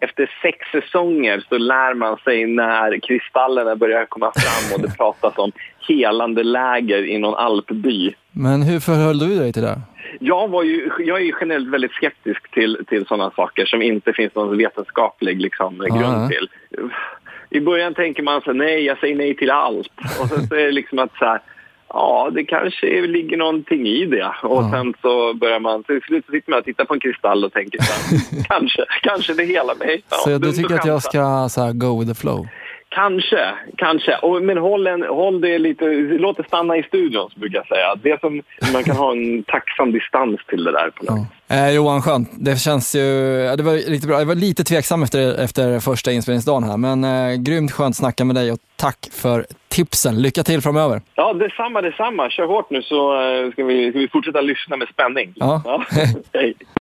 Efter 0.00 0.30
sex 0.42 0.58
säsonger 0.72 1.44
så 1.48 1.58
lär 1.58 1.94
man 1.94 2.16
sig 2.16 2.46
när 2.46 2.98
kristallerna 3.00 3.76
börjar 3.76 4.06
komma 4.06 4.32
fram 4.36 4.74
och 4.74 4.88
det 4.88 4.96
pratas 4.98 5.38
om 5.38 5.52
helande 5.88 6.42
läger 6.42 7.04
i 7.06 7.18
någon 7.18 7.34
alpby. 7.34 8.14
Men 8.32 8.62
hur 8.62 8.80
förhöll 8.80 9.18
du 9.18 9.38
dig 9.38 9.52
till 9.52 9.62
det? 9.62 9.80
Jag, 10.20 10.48
var 10.48 10.62
ju, 10.62 10.90
jag 10.98 11.20
är 11.20 11.24
ju 11.24 11.32
generellt 11.40 11.68
väldigt 11.68 11.92
skeptisk 11.92 12.50
till, 12.50 12.84
till 12.88 13.06
sådana 13.06 13.30
saker 13.30 13.66
som 13.66 13.82
inte 13.82 14.12
finns 14.12 14.34
någon 14.34 14.58
vetenskaplig 14.58 15.40
liksom, 15.40 15.78
grund 15.78 16.02
Ja. 16.02 16.28
till. 16.28 16.48
I 17.50 17.60
början 17.60 17.94
tänker 17.94 18.22
man 18.22 18.40
så 18.40 18.52
nej, 18.52 18.84
jag 18.84 18.98
säger 18.98 19.16
nej 19.16 19.36
till 19.36 19.50
allt. 19.50 19.92
Och 20.20 20.28
sen 20.28 20.46
så 20.46 20.54
är 20.54 20.64
det 20.64 20.72
liksom 20.72 20.98
att 20.98 21.16
så 21.18 21.24
här, 21.24 21.40
ja, 21.88 22.30
det 22.34 22.44
kanske 22.44 23.06
ligger 23.06 23.36
någonting 23.36 23.86
i 23.86 24.06
det. 24.06 24.32
Och 24.42 24.62
Ja. 24.62 24.70
sen 24.72 24.94
så 25.02 25.34
börjar 25.34 25.60
man, 25.60 25.82
till 25.84 26.00
slut 26.02 26.26
så 26.26 26.32
sitter 26.32 26.50
man 26.50 26.58
och 26.58 26.64
tittar 26.64 26.84
på 26.84 26.94
en 26.94 27.00
kristall 27.00 27.44
och 27.44 27.52
tänker 27.52 27.78
så 27.82 27.92
här, 27.92 28.44
kanske, 28.48 28.84
kanske 29.02 29.34
det 29.34 29.44
hela 29.44 29.74
mig. 29.74 30.02
Ja, 30.10 30.16
Så 30.16 30.38
du 30.38 30.52
tycker 30.52 30.74
att 30.74 30.86
jag 30.86 31.02
ska 31.02 31.48
så 31.50 31.60
här, 31.62 31.72
go 31.72 31.98
with 32.00 32.10
the 32.12 32.20
flow? 32.20 32.46
Kanske, 32.96 33.54
kanske. 33.76 34.16
Och, 34.16 34.42
men 34.42 34.58
håll, 34.58 34.86
en, 34.86 35.02
håll 35.02 35.40
det 35.40 35.58
lite, 35.58 35.84
låt 35.94 36.36
det 36.36 36.44
stanna 36.46 36.76
i 36.76 36.82
studion, 36.82 37.30
så 37.34 37.40
brukar 37.40 37.58
jag 37.58 37.66
säga. 37.66 37.94
Det 38.02 38.20
som, 38.20 38.42
man 38.72 38.84
kan 38.84 38.96
ha 38.96 39.12
en 39.12 39.42
tacksam 39.42 39.92
distans 39.92 40.40
till 40.48 40.64
det 40.64 40.72
där. 40.72 40.90
På 40.90 41.04
något. 41.04 41.26
Ja. 41.48 41.56
Eh, 41.56 41.74
Johan, 41.74 42.02
skönt. 42.02 42.28
Det 42.32 42.56
känns 42.56 42.94
ju, 42.96 43.00
ja, 43.48 43.56
det 43.56 43.62
var 43.62 43.72
riktigt 43.72 44.08
bra. 44.08 44.18
Jag 44.18 44.26
var 44.26 44.34
lite 44.34 44.64
tveksam 44.64 45.02
efter, 45.02 45.44
efter 45.44 45.80
första 45.80 46.12
inspelningsdagen 46.12 46.64
här, 46.64 46.76
men 46.76 47.04
eh, 47.04 47.36
grymt 47.36 47.72
skönt 47.72 47.92
att 47.92 47.96
snacka 47.96 48.24
med 48.24 48.36
dig 48.36 48.52
och 48.52 48.58
tack 48.76 49.08
för 49.12 49.46
tipsen. 49.68 50.22
Lycka 50.22 50.42
till 50.42 50.62
framöver. 50.62 51.00
Ja, 51.14 51.32
detsamma, 51.32 51.82
detsamma. 51.82 52.30
Kör 52.30 52.46
hårt 52.46 52.70
nu 52.70 52.82
så 52.82 53.14
eh, 53.14 53.52
ska 53.52 53.64
vi, 53.64 53.90
ska 53.90 53.98
vi 53.98 54.08
fortsätta 54.08 54.40
lyssna 54.40 54.76
med 54.76 54.88
spänning. 54.88 55.32
Ja. 55.36 55.84
Hej. 56.32 56.54